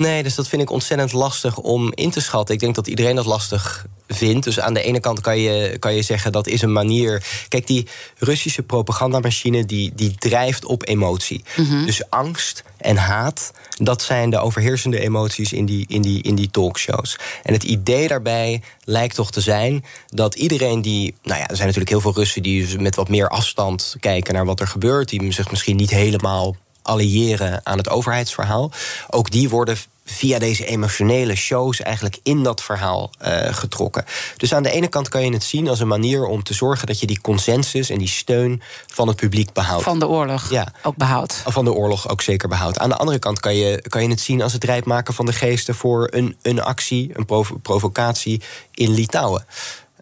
Nee, 0.00 0.22
dus 0.22 0.34
dat 0.34 0.48
vind 0.48 0.62
ik 0.62 0.70
ontzettend 0.70 1.12
lastig 1.12 1.58
om 1.58 1.92
in 1.94 2.10
te 2.10 2.20
schatten. 2.20 2.54
Ik 2.54 2.60
denk 2.60 2.74
dat 2.74 2.86
iedereen 2.86 3.16
dat 3.16 3.26
lastig 3.26 3.86
vindt. 4.08 4.44
Dus 4.44 4.60
aan 4.60 4.74
de 4.74 4.82
ene 4.82 5.00
kant 5.00 5.20
kan 5.20 5.38
je, 5.38 5.78
kan 5.78 5.94
je 5.94 6.02
zeggen 6.02 6.32
dat 6.32 6.46
is 6.46 6.62
een 6.62 6.72
manier. 6.72 7.26
Kijk, 7.48 7.66
die 7.66 7.86
Russische 8.18 8.62
propagandamachine 8.62 9.64
die, 9.64 9.92
die 9.94 10.14
drijft 10.14 10.64
op 10.64 10.88
emotie. 10.88 11.44
Mm 11.56 11.64
-hmm. 11.64 11.86
Dus 11.86 12.10
angst 12.10 12.64
en 12.76 12.96
haat, 12.96 13.52
dat 13.76 14.02
zijn 14.02 14.30
de 14.30 14.38
overheersende 14.38 15.00
emoties 15.00 15.52
in 15.52 15.66
die, 15.66 15.84
in, 15.88 16.02
die, 16.02 16.22
in 16.22 16.34
die 16.34 16.50
talkshows. 16.50 17.18
En 17.42 17.52
het 17.52 17.64
idee 17.64 18.08
daarbij 18.08 18.62
lijkt 18.84 19.14
toch 19.14 19.30
te 19.30 19.40
zijn 19.40 19.84
dat 20.06 20.34
iedereen 20.34 20.82
die. 20.82 21.14
Nou 21.22 21.40
ja, 21.40 21.48
er 21.48 21.56
zijn 21.56 21.66
natuurlijk 21.66 21.90
heel 21.90 22.00
veel 22.00 22.14
Russen 22.14 22.42
die 22.42 22.78
met 22.78 22.94
wat 22.94 23.08
meer 23.08 23.28
afstand 23.28 23.96
kijken 24.00 24.34
naar 24.34 24.46
wat 24.46 24.60
er 24.60 24.68
gebeurt. 24.68 25.08
Die 25.08 25.32
zich 25.32 25.50
misschien 25.50 25.76
niet 25.76 25.90
helemaal 25.90 26.56
alliëren 26.90 27.60
aan 27.62 27.78
het 27.78 27.88
overheidsverhaal. 27.88 28.70
Ook 29.08 29.30
die 29.30 29.48
worden 29.48 29.76
via 30.04 30.38
deze 30.38 30.64
emotionele 30.64 31.34
shows 31.34 31.80
eigenlijk 31.80 32.18
in 32.22 32.42
dat 32.42 32.62
verhaal 32.62 33.10
uh, 33.24 33.54
getrokken. 33.54 34.04
Dus 34.36 34.54
aan 34.54 34.62
de 34.62 34.70
ene 34.70 34.88
kant 34.88 35.08
kan 35.08 35.24
je 35.24 35.32
het 35.32 35.44
zien 35.44 35.68
als 35.68 35.80
een 35.80 35.88
manier 35.88 36.24
om 36.24 36.42
te 36.42 36.54
zorgen 36.54 36.86
dat 36.86 37.00
je 37.00 37.06
die 37.06 37.20
consensus 37.20 37.90
en 37.90 37.98
die 37.98 38.08
steun 38.08 38.62
van 38.86 39.08
het 39.08 39.16
publiek 39.16 39.52
behoudt. 39.52 39.82
Van 39.84 39.98
de 39.98 40.08
oorlog 40.08 40.50
ja. 40.50 40.72
ook 40.82 40.96
behoudt. 40.96 41.42
Van 41.46 41.64
de 41.64 41.72
oorlog 41.72 42.08
ook 42.08 42.22
zeker 42.22 42.48
behoudt. 42.48 42.78
Aan 42.78 42.88
de 42.88 42.96
andere 42.96 43.18
kant 43.18 43.40
kan 43.40 43.54
je, 43.54 43.84
kan 43.88 44.02
je 44.02 44.08
het 44.08 44.20
zien 44.20 44.42
als 44.42 44.52
het 44.52 44.64
rijp 44.64 44.84
maken 44.84 45.14
van 45.14 45.26
de 45.26 45.32
geesten 45.32 45.74
voor 45.74 46.08
een, 46.10 46.36
een 46.42 46.62
actie, 46.62 47.10
een 47.14 47.24
provo 47.24 47.56
provocatie 47.56 48.42
in 48.74 48.90
Litouwen. 48.90 49.44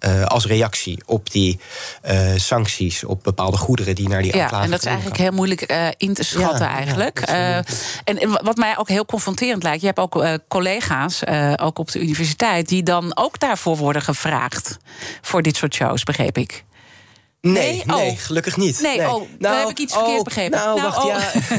Uh, 0.01 0.25
als 0.25 0.47
reactie 0.47 1.03
op 1.07 1.31
die 1.31 1.59
uh, 2.11 2.31
sancties 2.37 3.05
op 3.05 3.23
bepaalde 3.23 3.57
goederen 3.57 3.95
die 3.95 4.09
naar 4.09 4.23
die 4.23 4.37
ja, 4.37 4.63
En 4.63 4.71
dat 4.71 4.79
is 4.81 4.87
eigenlijk 4.87 5.17
heel 5.17 5.31
moeilijk 5.33 5.71
uh, 5.73 5.87
in 5.97 6.15
te 6.15 6.25
schatten, 6.25 6.67
ja, 6.67 6.75
eigenlijk. 6.75 7.23
Ja, 7.27 7.65
en 8.05 8.39
wat 8.43 8.57
mij 8.57 8.79
ook 8.79 8.89
heel 8.89 9.07
confronterend 9.07 9.63
lijkt, 9.63 9.81
je 9.81 9.87
hebt 9.87 9.99
ook 9.99 10.27
collega's, 10.49 11.23
ook 11.57 11.79
op 11.79 11.91
de 11.91 12.01
universiteit, 12.01 12.69
die 12.69 12.83
dan 12.83 13.17
ook 13.17 13.39
daarvoor 13.39 13.77
worden 13.77 14.03
gevraagd 14.03 14.77
voor 15.23 15.43
dit 15.43 15.57
soort 15.57 15.75
shows, 15.75 16.03
begreep 16.03 16.39
ik. 16.39 16.65
Nee, 17.41 17.83
nee, 17.87 18.11
oh. 18.11 18.19
gelukkig 18.19 18.57
niet. 18.57 18.81
Nee, 18.81 18.99
nee. 18.99 19.09
oh, 19.09 19.23
nou, 19.39 19.57
heb 19.59 19.69
ik 19.69 19.79
iets 19.79 19.93
oh, 19.93 19.99
verkeerd 19.99 20.25
begrepen. 20.25 20.59
Nou, 20.59 20.81
nou 20.81 20.83
wacht, 20.83 21.05
oh. 21.05 21.07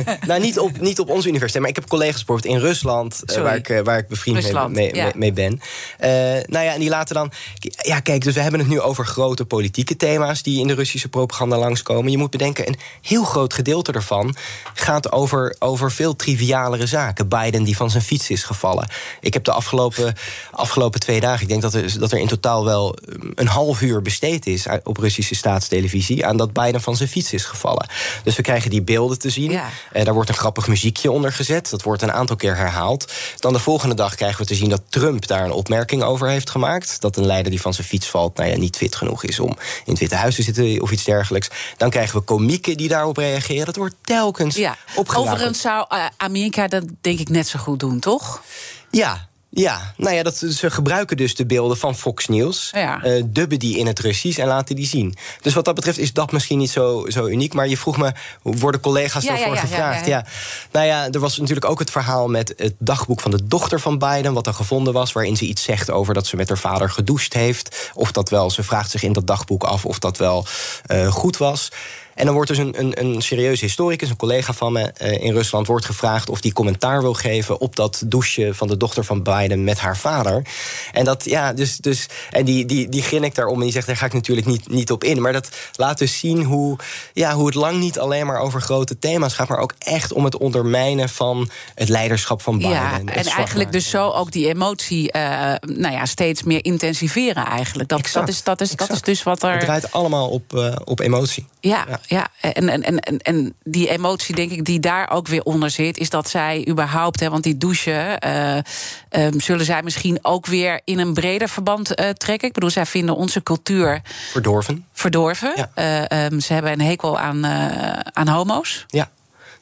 ja. 0.05 0.17
nou, 0.27 0.41
niet 0.41 0.59
op, 0.59 0.79
niet 0.79 1.00
op 1.00 1.09
onze 1.09 1.27
universiteit, 1.27 1.62
maar 1.63 1.69
ik 1.69 1.75
heb 1.75 1.89
collega's 1.89 2.25
bijvoorbeeld 2.25 2.53
in 2.53 2.59
Rusland... 2.59 3.21
Uh, 3.25 3.41
waar, 3.41 3.55
ik, 3.55 3.69
uh, 3.69 3.79
waar 3.79 3.98
ik 3.98 4.07
bevriend 4.07 4.38
Rusland, 4.38 4.74
mee, 4.74 4.95
ja. 4.95 5.12
mee, 5.15 5.33
ben. 5.33 5.51
Uh, 5.53 6.09
nou 6.45 6.65
ja, 6.65 6.74
en 6.74 6.79
die 6.79 6.89
laten 6.89 7.15
dan... 7.15 7.31
Ja, 7.77 8.00
kijk, 8.00 8.24
dus 8.24 8.33
we 8.33 8.41
hebben 8.41 8.59
het 8.59 8.69
nu 8.69 8.81
over 8.81 9.05
grote 9.05 9.45
politieke 9.45 9.95
thema's... 9.95 10.43
die 10.43 10.59
in 10.59 10.67
de 10.67 10.74
Russische 10.74 11.09
propaganda 11.09 11.57
langskomen. 11.57 12.12
Je 12.12 12.17
moet 12.17 12.31
bedenken, 12.31 12.67
een 12.67 12.79
heel 13.01 13.24
groot 13.24 13.53
gedeelte 13.53 13.91
ervan... 13.91 14.36
gaat 14.74 15.12
over, 15.12 15.55
over 15.59 15.91
veel 15.91 16.15
trivialere 16.15 16.88
zaken. 16.88 17.27
Biden 17.27 17.63
die 17.63 17.75
van 17.75 17.89
zijn 17.89 18.03
fiets 18.03 18.29
is 18.29 18.43
gevallen. 18.43 18.89
Ik 19.19 19.33
heb 19.33 19.43
de 19.43 19.51
afgelopen, 19.51 20.15
afgelopen 20.51 21.00
twee 21.00 21.19
dagen... 21.19 21.41
ik 21.41 21.48
denk 21.48 21.62
dat 21.62 21.74
er, 21.74 22.00
dat 22.00 22.12
er 22.12 22.19
in 22.19 22.27
totaal 22.27 22.65
wel 22.65 22.98
een 23.36 23.48
half 23.48 23.81
uur 23.81 24.01
besteed 24.01 24.48
is... 24.48 24.65
op 24.83 24.98
Russische 24.98 25.36
staats 25.36 25.67
televisie 25.70 26.26
aan 26.26 26.38
dat 26.38 26.54
Biden 26.54 26.82
van 26.82 26.96
zijn 26.96 27.10
fiets 27.10 27.34
is 27.34 27.46
gevallen. 27.46 27.88
Dus 28.24 28.36
we 28.36 28.42
krijgen 28.42 28.70
die 28.70 28.82
beelden 28.82 29.20
te 29.20 29.30
zien. 29.30 29.52
Ja. 29.52 29.70
Uh, 29.94 30.04
daar 30.04 30.14
wordt 30.14 30.30
een 30.30 30.36
grappig 30.36 30.68
muziekje 30.68 31.12
onder 31.12 31.34
gezet. 31.34 31.70
Dat 31.70 31.82
wordt 31.82 32.02
een 32.02 32.12
aantal 32.12 32.36
keer 32.36 32.56
herhaald. 32.56 33.14
Dan 33.38 33.54
de 33.54 33.60
volgende 33.60 33.96
dag 33.96 34.16
krijgen 34.16 34.40
we 34.42 34.46
te 34.46 34.56
zien 34.56 34.70
dat 34.70 34.82
Trump 34.90 35.28
daar 35.28 35.46
een 35.46 35.52
opmerking 35.52 36.04
over 36.04 36.30
heeft 36.30 36.50
gemaakt. 36.50 37.02
Dat 37.02 37.18
een 37.18 37.26
leider 37.26 37.52
die 37.52 37.62
van 37.62 37.74
zijn 37.74 37.88
fiets 37.88 38.08
valt, 38.08 38.38
nou 38.38 38.50
ja, 38.50 38.58
niet 38.58 38.76
fit 38.76 38.96
genoeg 38.96 39.24
is 39.24 39.40
om 39.40 39.50
in 39.86 39.92
het 39.92 40.00
Witte 40.00 40.16
Huis 40.16 40.36
te 40.36 40.42
zitten 40.42 40.82
of 40.82 40.92
iets 40.92 41.04
dergelijks. 41.04 41.50
Dan 41.78 41.90
krijgen 41.90 42.18
we 42.18 42.24
komieken 42.24 42.78
die 42.78 42.88
daarop 42.88 43.18
reageren. 43.18 43.66
Dat 43.66 43.76
wordt 43.76 43.96
telkens 44.02 44.56
ja. 44.56 44.78
Overigens 44.96 45.62
zou 45.62 45.86
uh, 45.94 46.06
Amerika 46.18 46.68
dat 46.68 46.84
denk 47.02 47.20
ik 47.20 47.30
net 47.30 47.48
zo 47.48 47.60
goed 47.60 47.80
doen, 47.80 48.00
toch? 48.00 48.44
Ja, 48.92 49.28
ja, 49.51 49.94
nou 49.98 50.15
ja, 50.15 50.24
dat, 50.24 50.38
ze 50.38 50.72
gebruiken 50.72 51.18
dus 51.18 51.36
de 51.36 51.46
beelden 51.46 51.77
van 51.77 51.96
Fox 51.96 52.27
News. 52.27 52.70
Ja. 52.72 53.06
Uh, 53.06 53.24
dubben 53.25 53.60
die 53.60 53.77
in 53.77 53.88
het 53.88 54.00
Russisch 54.00 54.39
en 54.39 54.48
laten 54.48 54.75
die 54.75 54.86
zien. 54.86 55.15
Dus 55.41 55.53
wat 55.53 55.65
dat 55.65 55.75
betreft 55.75 55.98
is 55.98 56.13
dat 56.13 56.32
misschien 56.32 56.58
niet 56.58 56.70
zo, 56.70 57.06
zo 57.08 57.27
uniek. 57.27 57.53
Maar 57.53 57.68
je 57.68 57.77
vroeg 57.77 57.98
me, 57.98 58.12
worden 58.41 58.82
collega's 58.82 59.24
ja, 59.24 59.29
daarvoor 59.29 59.53
ja, 59.53 59.60
gevraagd? 59.60 60.06
Ja, 60.06 60.25
Nou 60.72 60.86
ja, 60.86 61.10
er 61.12 61.20
was 61.20 61.38
natuurlijk 61.38 61.70
ook 61.70 61.79
het 61.79 61.91
verhaal 61.91 62.27
met 62.27 62.53
het 62.58 62.74
dagboek 62.77 63.22
van 63.22 63.32
de 63.32 63.46
dochter 63.48 63.79
van 63.79 63.98
Biden... 63.98 64.34
wat 64.34 64.48
er 64.48 64.53
gevonden 64.53 64.94
was, 64.94 65.12
waarin 65.12 65.38
ze 65.38 65.46
iets 65.46 65.63
zegt 65.63 65.91
over 65.91 66.13
dat 66.13 66.27
ze 66.27 66.36
met 66.36 66.48
haar 66.48 66.58
vader 66.58 66.89
gedoucht 66.89 67.34
heeft. 67.34 67.91
Of 67.94 68.12
dat 68.12 68.29
wel, 68.29 68.50
ze 68.50 68.63
vraagt 68.63 68.91
zich 68.91 69.03
in 69.03 69.13
dat 69.13 69.27
dagboek 69.27 69.63
af 69.63 69.86
of 69.86 70.00
dat 70.00 70.18
wel 70.18 70.46
uh, 70.88 71.08
goed 71.08 71.38
was. 71.38 71.70
En 72.20 72.26
dan 72.26 72.34
wordt 72.34 72.50
dus 72.50 72.58
een, 72.58 72.80
een, 72.80 73.00
een 73.00 73.22
serieuze 73.22 73.66
historicus, 73.66 74.10
een 74.10 74.16
collega 74.16 74.54
van 74.54 74.72
me 74.72 74.94
uh, 75.02 75.24
in 75.24 75.34
Rusland, 75.34 75.68
wordt 75.68 75.86
gevraagd 75.86 76.30
of 76.30 76.42
die 76.42 76.54
commentaar 76.54 77.02
wil 77.02 77.14
geven 77.14 77.60
op 77.60 77.76
dat 77.76 78.04
douche 78.06 78.50
van 78.54 78.68
de 78.68 78.78
dochter 78.78 79.04
van 79.04 79.24
Biden 79.24 79.64
met 79.64 79.80
haar 79.80 79.98
vader. 79.98 80.46
En 80.92 81.06
dat, 81.06 81.26
ja, 81.26 81.54
dus, 81.54 81.78
dus 81.78 82.08
en 82.30 82.46
die, 82.46 82.66
die, 82.66 82.90
die 82.90 83.02
grinnikt 83.02 83.36
daarom 83.36 83.56
en 83.56 83.64
die 83.64 83.72
zegt, 83.72 83.88
daar 83.88 83.98
ga 83.98 84.06
ik 84.06 84.14
natuurlijk 84.14 84.48
niet, 84.48 84.70
niet 84.70 84.92
op 84.92 85.04
in. 85.04 85.22
Maar 85.22 85.34
dat 85.34 85.50
laat 85.76 85.98
dus 85.98 86.20
zien 86.20 86.44
hoe, 86.44 86.78
ja, 87.14 87.34
hoe 87.34 87.46
het 87.46 87.56
lang 87.56 87.80
niet 87.80 88.00
alleen 88.00 88.26
maar 88.26 88.40
over 88.40 88.62
grote 88.62 89.00
thema's 89.00 89.34
gaat, 89.34 89.48
maar 89.48 89.60
ook 89.60 89.74
echt 89.78 90.14
om 90.14 90.24
het 90.24 90.38
ondermijnen 90.38 91.10
van 91.10 91.50
het 91.76 91.90
leiderschap 91.90 92.42
van 92.42 92.58
Biden. 92.58 92.72
Ja, 92.72 93.00
en 93.00 93.26
eigenlijk 93.26 93.72
dus 93.72 93.90
zo 93.90 94.10
ook 94.10 94.32
die 94.32 94.48
emotie 94.48 95.14
uh, 95.16 95.22
nou 95.62 95.94
ja, 95.94 96.06
steeds 96.06 96.44
meer 96.44 96.66
intensiveren 96.66 97.46
eigenlijk. 97.46 97.90
Dat, 97.90 98.10
dat, 98.14 98.28
is, 98.28 98.44
dat, 98.44 98.62
is, 98.62 98.72
dat 98.72 98.90
is 98.90 99.02
dus 99.02 99.24
wat 99.24 99.44
er. 99.44 99.52
Het 99.52 99.60
draait 99.60 99.92
allemaal 99.92 100.30
op, 100.30 100.54
uh, 100.54 100.76
op 100.84 101.00
emotie. 101.00 101.46
Ja, 101.60 101.86
ja. 101.88 102.00
Ja. 102.10 102.28
En, 102.39 102.70
en, 102.70 103.00
en, 103.00 103.18
en 103.18 103.54
die 103.63 103.89
emotie, 103.89 104.36
denk 104.36 104.51
ik, 104.51 104.66
die 104.66 104.80
daar 104.80 105.10
ook 105.10 105.28
weer 105.28 105.44
onder 105.44 105.70
zit, 105.70 105.98
is 105.98 106.10
dat 106.10 106.30
zij 106.30 106.66
überhaupt, 106.70 107.20
hè, 107.20 107.30
want 107.30 107.44
die 107.44 107.58
douche, 107.58 108.22
uh, 108.25 109.25
um, 109.25 109.39
zullen 109.42 109.66
zij 109.66 109.84
misschien 109.84 110.20
ook 110.22 110.46
weer 110.46 110.82
in 110.84 111.00
een 111.00 111.13
breder 111.13 111.50
verband 111.50 111.86
trekken. 112.18 112.48
Ik 112.48 112.54
bedoel, 112.54 112.70
zij 112.70 112.86
vinden 112.86 113.16
onze 113.16 113.44
cultuur. 113.44 114.01
Verdorven. 114.32 114.86
Verdorven. 114.94 115.68
Ja. 115.75 116.28
Um, 116.32 116.39
ze 116.39 116.54
hebben 116.54 116.72
een 116.72 116.82
hekel 116.82 117.20
aan, 117.20 117.46
aan 118.13 118.28
homo's. 118.28 118.86
Ja. 118.88 119.10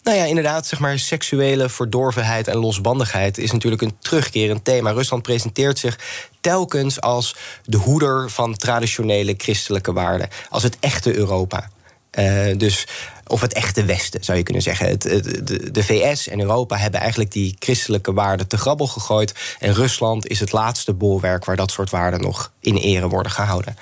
Nou 0.04 0.18
ja, 0.20 0.25
inderdaad, 0.25 0.68
zeg 0.68 0.80
maar, 0.80 1.00
seksuele 1.00 1.70
verdorvenheid 1.70 2.48
en 2.48 2.58
losbandigheid 2.58 3.38
is 3.38 3.51
natuurlijk 3.51 3.82
een 3.82 3.98
terugkerend 4.00 4.66
thema. 4.66 4.92
Rusland 4.92 5.24
presenteert 5.24 5.80
zich 5.80 6.00
telkens 6.42 7.01
als 7.01 7.36
de 7.66 7.77
hoeder 7.77 8.30
van 8.30 8.56
traditionele 8.56 9.34
christelijke 9.38 9.94
waarden, 9.94 10.30
als 10.50 10.63
het 10.63 10.77
echte 10.80 11.16
Europa. 11.16 11.70
Uh, 12.19 12.57
dus, 12.57 12.88
of 13.27 13.41
het 13.41 13.53
echte 13.53 13.86
Westen, 13.86 14.24
zou 14.24 14.38
je 14.38 14.43
kunnen 14.43 14.63
zeggen. 14.63 14.88
Het, 14.88 15.01
de, 15.01 15.71
de, 15.71 15.83
VS 15.83 16.27
en 16.27 16.39
Europa 16.39 16.77
hebben 16.77 17.00
eigenlijk 17.00 17.31
die 17.31 17.55
christelijke 17.59 18.13
waarden 18.13 18.47
te 18.47 18.57
grabbel 18.57 18.88
gegooid. 18.88 19.33
En 19.59 19.74
Rusland 19.74 20.27
is 20.27 20.39
het 20.39 20.51
laatste 20.51 20.93
bolwerk 20.93 21.45
waar 21.45 21.55
dat 21.55 21.71
soort 21.71 21.89
waarden 21.89 22.21
nog 22.21 22.51
in 22.59 22.75
ere 22.75 23.07
worden 23.07 23.31
gehouden. 23.31 23.77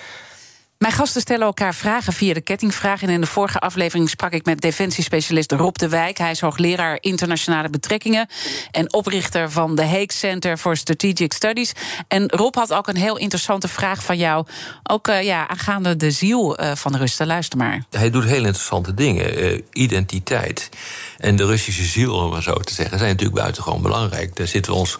Mijn 0.77 0.94
gasten 0.94 1.22
stellen 1.22 1.46
elkaar 1.46 1.75
vragen 1.75 2.13
via 2.13 2.34
de 2.34 2.41
kettingvraag. 2.41 3.01
En 3.01 3.10
in 3.10 3.22
de 3.22 3.27
vorige 3.27 3.60
aflevering 3.60 4.10
sprak 4.10 4.32
ik 4.32 4.46
met 4.46 4.62
defensiespecialist 4.62 5.51
Rob 5.51 5.75
de 5.75 5.89
Wijk. 5.89 6.17
Hij 6.17 6.32
is 6.32 6.39
hoogleraar 6.39 6.98
internationale 7.00 7.70
betrekkingen 7.70 8.27
en 8.72 8.94
oprichter 8.94 9.51
van 9.51 9.75
de 9.75 9.84
Hague 9.84 10.13
Center 10.13 10.58
for 10.58 10.77
Strategic 10.77 11.34
Studies. 11.34 11.74
En 12.08 12.29
Rob 12.29 12.55
had 12.55 12.74
ook 12.74 12.88
een 12.88 12.96
heel 12.96 13.17
interessante 13.17 13.67
vraag 13.67 14.03
van 14.03 14.17
jou, 14.17 14.46
ook 14.84 15.08
uh, 15.08 15.24
ja, 15.24 15.48
aangaande 15.48 15.96
de 15.96 16.12
ziel 16.12 16.62
uh, 16.62 16.72
van 16.75 16.91
de 16.91 16.98
Russen. 16.98 17.27
Luister 17.27 17.58
maar. 17.58 17.84
Hij 17.89 18.10
doet 18.10 18.24
heel 18.24 18.46
interessante 18.46 18.94
dingen. 18.94 19.44
Uh, 19.44 19.62
identiteit 19.72 20.70
en 21.17 21.36
de 21.36 21.46
Russische 21.46 21.84
ziel, 21.84 22.13
om 22.13 22.32
maar 22.32 22.44
zo 22.44 22.53
te 22.53 22.74
zeggen, 22.74 22.98
zijn 22.98 23.10
natuurlijk 23.10 23.39
buitengewoon 23.39 23.82
belangrijk. 23.82 24.36
Daar 24.36 24.48
zitten 24.48 24.72
we 24.72 24.77
ons 24.77 24.98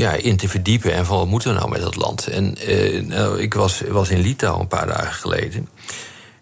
ja, 0.00 0.12
in 0.12 0.36
te 0.36 0.48
verdiepen. 0.48 0.92
En 0.92 1.06
van 1.06 1.16
wat 1.16 1.26
moeten 1.26 1.52
we 1.52 1.58
nou 1.58 1.70
met 1.70 1.80
dat 1.80 1.96
land? 1.96 2.26
En 2.26 2.54
uh, 2.68 3.02
nou, 3.02 3.40
ik 3.40 3.54
was, 3.54 3.80
was 3.88 4.08
in 4.08 4.20
Litouwen 4.20 4.60
een 4.60 4.68
paar 4.68 4.86
dagen 4.86 5.12
geleden. 5.12 5.68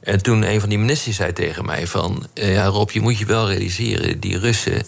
En 0.01 0.23
toen 0.23 0.43
een 0.43 0.61
van 0.61 0.69
die 0.69 0.79
ministers 0.79 1.17
zei 1.17 1.33
tegen 1.33 1.65
mij 1.65 1.87
van... 1.87 2.27
Uh, 2.35 2.55
ja, 2.55 2.65
Rob, 2.65 2.91
je 2.91 3.01
moet 3.01 3.19
je 3.19 3.25
wel 3.25 3.49
realiseren, 3.49 4.21
die 4.21 4.39
Russen... 4.39 4.87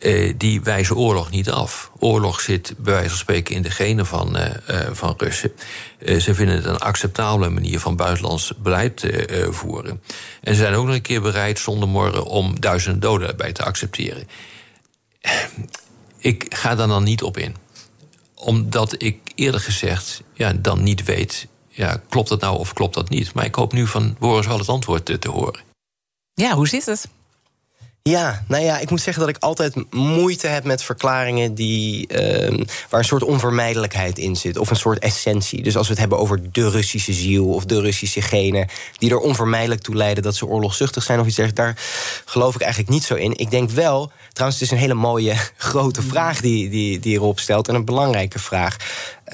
Uh, 0.00 0.32
die 0.36 0.62
wijzen 0.62 0.96
oorlog 0.96 1.30
niet 1.30 1.50
af. 1.50 1.90
Oorlog 1.98 2.40
zit 2.40 2.74
bij 2.78 2.92
wijze 2.92 3.08
van 3.08 3.18
spreken 3.18 3.54
in 3.54 3.62
de 3.62 3.70
genen 3.70 4.06
van, 4.06 4.36
van 4.92 5.14
Russen. 5.16 5.52
ze 6.18 6.34
vinden 6.34 6.56
het 6.56 6.64
een 6.64 6.78
acceptabele 6.78 7.50
manier 7.50 7.80
van 7.80 7.96
buitenlands 7.96 8.52
beleid 8.62 9.06
voeren. 9.50 10.02
En 10.40 10.54
ze 10.54 10.60
zijn 10.60 10.74
ook 10.74 10.86
nog 10.86 10.94
een 10.94 11.02
keer 11.02 11.20
bereid 11.20 11.58
zonder 11.58 11.88
morgen 11.88 12.24
om 12.24 12.60
duizenden 12.60 13.00
doden 13.00 13.36
bij 13.36 13.52
te 13.52 13.64
accepteren. 13.64 14.28
Ik 16.18 16.46
ga 16.48 16.74
daar 16.74 16.88
dan 16.88 17.04
niet 17.04 17.22
op 17.22 17.36
in 17.36 17.65
omdat 18.36 19.02
ik 19.02 19.20
eerlijk 19.34 19.64
gezegd 19.64 20.22
ja, 20.32 20.52
dan 20.52 20.82
niet 20.82 21.04
weet... 21.04 21.46
Ja, 21.68 22.02
klopt 22.08 22.28
dat 22.28 22.40
nou 22.40 22.58
of 22.58 22.72
klopt 22.72 22.94
dat 22.94 23.08
niet? 23.08 23.34
Maar 23.34 23.44
ik 23.44 23.54
hoop 23.54 23.72
nu 23.72 23.86
van 23.86 24.16
Boris 24.18 24.46
wel 24.46 24.58
het 24.58 24.68
antwoord 24.68 25.04
te, 25.04 25.18
te 25.18 25.28
horen. 25.28 25.60
Ja, 26.34 26.54
hoe 26.54 26.68
zit 26.68 26.86
het? 26.86 27.08
Ja, 28.08 28.44
nou 28.48 28.64
ja, 28.64 28.78
ik 28.78 28.90
moet 28.90 29.00
zeggen 29.00 29.26
dat 29.26 29.36
ik 29.36 29.42
altijd 29.42 29.92
moeite 29.94 30.46
heb 30.46 30.64
met 30.64 30.82
verklaringen 30.82 31.54
die, 31.54 32.08
uh, 32.12 32.64
waar 32.88 33.00
een 33.00 33.06
soort 33.06 33.22
onvermijdelijkheid 33.22 34.18
in 34.18 34.36
zit. 34.36 34.58
Of 34.58 34.70
een 34.70 34.76
soort 34.76 34.98
essentie. 34.98 35.62
Dus 35.62 35.76
als 35.76 35.86
we 35.86 35.92
het 35.92 36.00
hebben 36.00 36.18
over 36.18 36.52
de 36.52 36.70
Russische 36.70 37.12
ziel 37.12 37.46
of 37.46 37.64
de 37.64 37.80
Russische 37.80 38.20
genen. 38.20 38.68
die 38.98 39.10
er 39.10 39.18
onvermijdelijk 39.18 39.80
toe 39.80 39.94
leiden 39.94 40.22
dat 40.22 40.36
ze 40.36 40.46
oorlogzuchtig 40.46 41.02
zijn 41.02 41.20
of 41.20 41.26
iets 41.26 41.36
dergelijks. 41.36 41.80
Daar 41.80 41.84
geloof 42.24 42.54
ik 42.54 42.60
eigenlijk 42.60 42.90
niet 42.90 43.04
zo 43.04 43.14
in. 43.14 43.36
Ik 43.36 43.50
denk 43.50 43.70
wel, 43.70 44.10
trouwens, 44.32 44.60
het 44.60 44.70
is 44.70 44.74
een 44.76 44.82
hele 44.82 44.94
mooie 44.94 45.34
grote 45.56 46.02
vraag 46.02 46.40
die, 46.40 46.68
die, 46.68 46.98
die 46.98 47.14
erop 47.14 47.38
stelt. 47.40 47.68
En 47.68 47.74
een 47.74 47.84
belangrijke 47.84 48.38
vraag. 48.38 48.76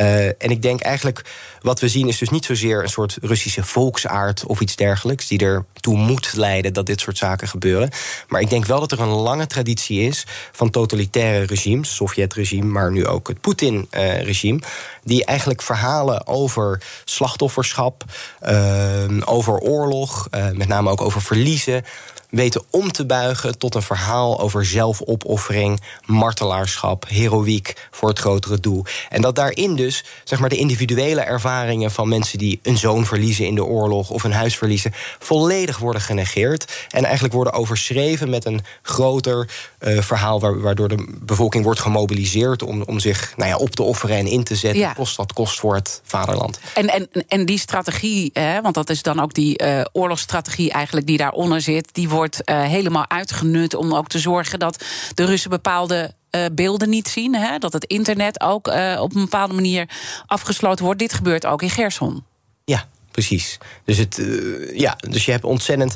Uh, 0.00 0.26
en 0.26 0.50
ik 0.50 0.62
denk 0.62 0.80
eigenlijk, 0.80 1.24
wat 1.60 1.80
we 1.80 1.88
zien 1.88 2.08
is 2.08 2.18
dus 2.18 2.28
niet 2.28 2.44
zozeer 2.44 2.82
een 2.82 2.88
soort 2.88 3.18
Russische 3.22 3.64
volksaard 3.64 4.44
of 4.46 4.60
iets 4.60 4.76
dergelijks, 4.76 5.28
die 5.28 5.38
ertoe 5.38 5.96
moet 5.96 6.32
leiden 6.36 6.72
dat 6.72 6.86
dit 6.86 7.00
soort 7.00 7.18
zaken 7.18 7.48
gebeuren. 7.48 7.90
Maar 8.28 8.40
ik 8.40 8.50
denk 8.50 8.66
wel 8.66 8.80
dat 8.80 8.92
er 8.92 9.00
een 9.00 9.08
lange 9.08 9.46
traditie 9.46 10.00
is 10.00 10.26
van 10.52 10.70
totalitaire 10.70 11.46
regimes, 11.46 11.94
Sovjet-regime, 11.94 12.66
maar 12.66 12.92
nu 12.92 13.06
ook 13.06 13.28
het 13.28 13.40
Poetin-regime, 13.40 14.60
die 15.04 15.24
eigenlijk 15.24 15.62
verhalen 15.62 16.26
over 16.26 16.82
slachtofferschap, 17.04 18.04
uh, 18.42 19.04
over 19.24 19.58
oorlog, 19.58 20.28
uh, 20.30 20.50
met 20.50 20.68
name 20.68 20.90
ook 20.90 21.00
over 21.00 21.22
verliezen 21.22 21.84
weten 22.32 22.62
om 22.70 22.92
te 22.92 23.06
buigen 23.06 23.58
tot 23.58 23.74
een 23.74 23.82
verhaal 23.82 24.40
over 24.40 24.64
zelfopoffering, 24.64 25.80
martelaarschap, 26.06 27.04
heroïek 27.08 27.88
voor 27.90 28.08
het 28.08 28.18
grotere 28.18 28.60
doel. 28.60 28.84
En 29.08 29.20
dat 29.20 29.34
daarin 29.34 29.76
dus 29.76 30.04
zeg 30.24 30.38
maar, 30.38 30.48
de 30.48 30.56
individuele 30.56 31.20
ervaringen 31.20 31.90
van 31.90 32.08
mensen 32.08 32.38
die 32.38 32.60
een 32.62 32.78
zoon 32.78 33.06
verliezen 33.06 33.46
in 33.46 33.54
de 33.54 33.64
oorlog 33.64 34.10
of 34.10 34.24
een 34.24 34.32
huis 34.32 34.56
verliezen, 34.56 34.92
volledig 35.18 35.78
worden 35.78 36.02
genegeerd. 36.02 36.86
En 36.90 37.04
eigenlijk 37.04 37.34
worden 37.34 37.52
overschreven 37.52 38.30
met 38.30 38.44
een 38.44 38.60
groter 38.82 39.48
uh, 39.80 40.00
verhaal 40.00 40.40
waardoor 40.40 40.88
de 40.88 41.06
bevolking 41.20 41.64
wordt 41.64 41.80
gemobiliseerd 41.80 42.62
om, 42.62 42.82
om 42.82 43.00
zich 43.00 43.32
nou 43.36 43.50
ja, 43.50 43.56
op 43.56 43.70
te 43.70 43.82
offeren 43.82 44.16
en 44.16 44.26
in 44.26 44.44
te 44.44 44.56
zetten. 44.56 44.91
Kost 44.94 45.16
wat 45.16 45.32
kost 45.32 45.60
voor 45.60 45.74
het 45.74 46.00
vaderland. 46.04 46.58
En, 46.74 46.88
en, 46.88 47.08
en 47.28 47.46
die 47.46 47.58
strategie, 47.58 48.30
hè, 48.32 48.60
want 48.60 48.74
dat 48.74 48.90
is 48.90 49.02
dan 49.02 49.20
ook 49.20 49.34
die 49.34 49.62
uh, 49.62 49.80
oorlogsstrategie 49.92 50.70
eigenlijk 50.70 51.06
die 51.06 51.16
daaronder 51.16 51.60
zit, 51.60 51.88
die 51.92 52.08
wordt 52.08 52.20
wordt 52.22 52.50
uh, 52.50 52.62
helemaal 52.62 53.08
uitgenut 53.08 53.74
om 53.74 53.94
ook 53.94 54.08
te 54.08 54.18
zorgen 54.18 54.58
dat 54.58 54.84
de 55.14 55.24
Russen 55.24 55.50
bepaalde 55.50 56.14
uh, 56.30 56.44
beelden 56.52 56.88
niet 56.88 57.08
zien. 57.08 57.34
Hè? 57.34 57.58
Dat 57.58 57.72
het 57.72 57.84
internet 57.84 58.40
ook 58.40 58.68
uh, 58.68 58.98
op 59.00 59.14
een 59.14 59.22
bepaalde 59.22 59.54
manier 59.54 59.88
afgesloten 60.26 60.84
wordt. 60.84 61.00
Dit 61.00 61.12
gebeurt 61.12 61.46
ook 61.46 61.62
in 61.62 61.70
Gerson. 61.70 62.24
Ja, 62.64 62.88
precies. 63.12 63.58
Dus, 63.84 63.98
het, 63.98 64.18
uh, 64.18 64.78
ja, 64.78 64.96
dus 65.08 65.24
je 65.24 65.30
hebt 65.30 65.44
ontzettend. 65.44 65.94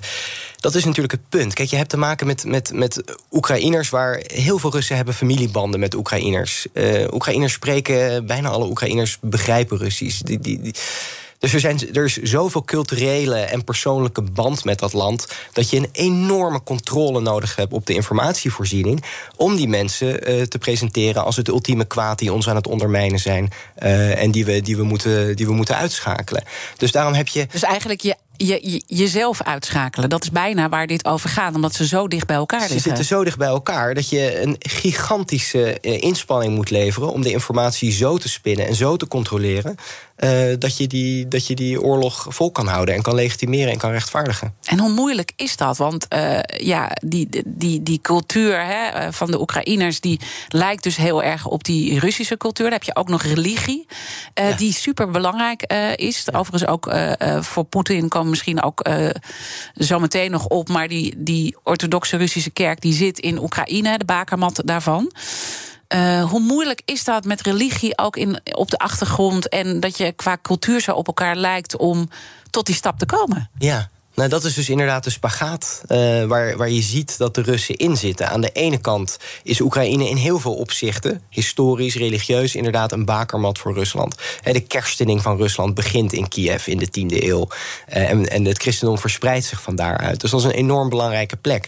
Dat 0.56 0.74
is 0.74 0.84
natuurlijk 0.84 1.12
het 1.12 1.28
punt. 1.28 1.54
Kijk, 1.54 1.68
je 1.68 1.76
hebt 1.76 1.90
te 1.90 1.96
maken 1.96 2.26
met, 2.26 2.44
met, 2.44 2.72
met 2.72 3.02
Oekraïners 3.30 3.90
waar 3.90 4.22
heel 4.26 4.58
veel 4.58 4.72
Russen 4.72 4.96
hebben 4.96 5.14
familiebanden 5.14 5.80
met 5.80 5.94
Oekraïners. 5.94 6.66
Uh, 6.72 7.12
Oekraïners 7.12 7.52
spreken, 7.52 8.26
bijna 8.26 8.48
alle 8.48 8.66
Oekraïners 8.66 9.18
begrijpen 9.20 9.78
Russisch. 9.78 10.20
Die, 10.20 10.38
die, 10.38 10.60
die, 10.60 10.74
dus 11.52 11.64
er, 11.64 11.76
zijn, 11.76 11.94
er 11.94 12.04
is 12.04 12.16
zoveel 12.16 12.64
culturele 12.64 13.36
en 13.36 13.64
persoonlijke 13.64 14.22
band 14.22 14.64
met 14.64 14.78
dat 14.78 14.92
land. 14.92 15.26
dat 15.52 15.70
je 15.70 15.76
een 15.76 15.88
enorme 15.92 16.62
controle 16.62 17.20
nodig 17.20 17.56
hebt 17.56 17.72
op 17.72 17.86
de 17.86 17.94
informatievoorziening. 17.94 19.04
om 19.36 19.56
die 19.56 19.68
mensen 19.68 20.30
uh, 20.30 20.42
te 20.42 20.58
presenteren 20.58 21.24
als 21.24 21.36
het 21.36 21.48
ultieme 21.48 21.84
kwaad 21.84 22.18
die 22.18 22.32
ons 22.32 22.48
aan 22.48 22.56
het 22.56 22.66
ondermijnen 22.66 23.18
zijn. 23.18 23.52
Uh, 23.78 24.22
en 24.22 24.30
die 24.30 24.44
we, 24.44 24.60
die, 24.60 24.76
we 24.76 24.82
moeten, 24.82 25.36
die 25.36 25.46
we 25.46 25.52
moeten 25.52 25.76
uitschakelen. 25.76 26.44
Dus 26.76 26.92
daarom 26.92 27.14
heb 27.14 27.28
je. 27.28 27.46
Dus 27.50 27.62
eigenlijk 27.62 28.00
je 28.00 28.16
je, 28.36 28.60
je, 28.62 28.82
jezelf 28.86 29.42
uitschakelen. 29.42 30.08
Dat 30.08 30.22
is 30.22 30.30
bijna 30.30 30.68
waar 30.68 30.86
dit 30.86 31.04
over 31.04 31.28
gaat, 31.28 31.54
omdat 31.54 31.74
ze 31.74 31.86
zo 31.86 32.08
dicht 32.08 32.26
bij 32.26 32.36
elkaar 32.36 32.60
liggen. 32.60 32.80
Ze 32.80 32.88
zitten 32.88 33.04
zo 33.04 33.24
dicht 33.24 33.38
bij 33.38 33.48
elkaar 33.48 33.94
dat 33.94 34.08
je 34.08 34.42
een 34.42 34.56
gigantische 34.58 35.80
inspanning 35.80 36.54
moet 36.54 36.70
leveren 36.70 37.12
om 37.12 37.22
de 37.22 37.30
informatie 37.30 37.92
zo 37.92 38.18
te 38.18 38.28
spinnen 38.28 38.66
en 38.66 38.74
zo 38.74 38.96
te 38.96 39.08
controleren. 39.08 39.76
Uh, 40.24 40.54
dat, 40.58 40.76
je 40.76 40.86
die, 40.86 41.28
dat 41.28 41.46
je 41.46 41.54
die 41.54 41.80
oorlog 41.80 42.26
vol 42.28 42.50
kan 42.50 42.66
houden 42.66 42.94
en 42.94 43.02
kan 43.02 43.14
legitimeren 43.14 43.72
en 43.72 43.78
kan 43.78 43.90
rechtvaardigen. 43.90 44.54
En 44.64 44.78
hoe 44.78 44.90
moeilijk 44.90 45.32
is 45.36 45.56
dat? 45.56 45.76
Want 45.76 46.06
uh, 46.14 46.38
ja, 46.42 46.90
die, 47.04 47.28
die, 47.46 47.82
die 47.82 48.00
cultuur 48.00 48.64
hè, 48.64 49.12
van 49.12 49.30
de 49.30 49.40
Oekraïners 49.40 50.00
die 50.00 50.20
lijkt 50.48 50.82
dus 50.82 50.96
heel 50.96 51.22
erg 51.22 51.46
op 51.46 51.64
die 51.64 51.98
Russische 51.98 52.36
cultuur. 52.36 52.64
Dan 52.64 52.74
heb 52.74 52.82
je 52.82 52.96
ook 52.96 53.08
nog 53.08 53.22
religie, 53.22 53.86
uh, 54.34 54.48
ja. 54.48 54.56
die 54.56 54.72
super 54.72 55.10
belangrijk 55.10 55.62
is. 55.96 56.22
Ja. 56.24 56.38
Overigens 56.38 56.70
ook 56.70 56.94
voor 57.40 57.64
Poetin 57.64 58.08
komen 58.08 58.30
misschien 58.30 58.62
ook 58.62 58.88
zo 59.74 59.98
meteen 59.98 60.30
nog 60.30 60.46
op. 60.46 60.68
Maar 60.68 60.88
die, 60.88 61.14
die 61.16 61.56
orthodoxe 61.62 62.16
Russische 62.16 62.50
kerk 62.50 62.80
die 62.80 62.92
zit 62.92 63.18
in 63.18 63.42
Oekraïne, 63.42 63.98
de 63.98 64.04
bakermat 64.04 64.62
daarvan. 64.64 65.12
Uh, 65.94 66.24
hoe 66.24 66.40
moeilijk 66.40 66.82
is 66.84 67.04
dat 67.04 67.24
met 67.24 67.40
religie 67.40 67.98
ook 67.98 68.16
in, 68.16 68.40
op 68.52 68.70
de 68.70 68.78
achtergrond... 68.78 69.48
en 69.48 69.80
dat 69.80 69.96
je 69.96 70.12
qua 70.12 70.38
cultuur 70.42 70.80
zo 70.80 70.92
op 70.92 71.06
elkaar 71.06 71.36
lijkt 71.36 71.76
om 71.76 72.08
tot 72.50 72.66
die 72.66 72.74
stap 72.74 72.98
te 72.98 73.06
komen? 73.06 73.50
Ja, 73.58 73.90
Nou, 74.16 74.28
dat 74.28 74.44
is 74.44 74.54
dus 74.54 74.68
inderdaad 74.68 75.04
de 75.04 75.10
spagaat 75.10 75.82
uh, 75.88 76.24
waar, 76.24 76.56
waar 76.56 76.70
je 76.70 76.82
ziet 76.82 77.18
dat 77.18 77.34
de 77.34 77.42
Russen 77.42 77.76
in 77.76 77.96
zitten. 77.96 78.28
Aan 78.28 78.40
de 78.40 78.52
ene 78.52 78.78
kant 78.78 79.16
is 79.42 79.60
Oekraïne 79.60 80.08
in 80.08 80.16
heel 80.16 80.38
veel 80.38 80.54
opzichten, 80.54 81.22
historisch, 81.30 81.96
religieus, 81.96 82.54
inderdaad 82.54 82.92
een 82.92 83.04
bakermat 83.04 83.58
voor 83.58 83.74
Rusland. 83.74 84.14
de 84.42 84.60
kerstening 84.60 85.22
van 85.22 85.36
Rusland 85.36 85.74
begint 85.74 86.12
in 86.12 86.28
Kiev 86.28 86.66
in 86.66 86.78
de 86.78 86.86
10e 86.86 87.24
eeuw. 87.24 87.48
En, 87.86 88.28
en 88.28 88.44
het 88.44 88.58
christendom 88.58 88.98
verspreidt 88.98 89.46
zich 89.46 89.62
van 89.62 89.76
daaruit. 89.76 90.20
Dus 90.20 90.30
dat 90.30 90.40
is 90.40 90.46
een 90.46 90.52
enorm 90.52 90.88
belangrijke 90.88 91.36
plek. 91.36 91.66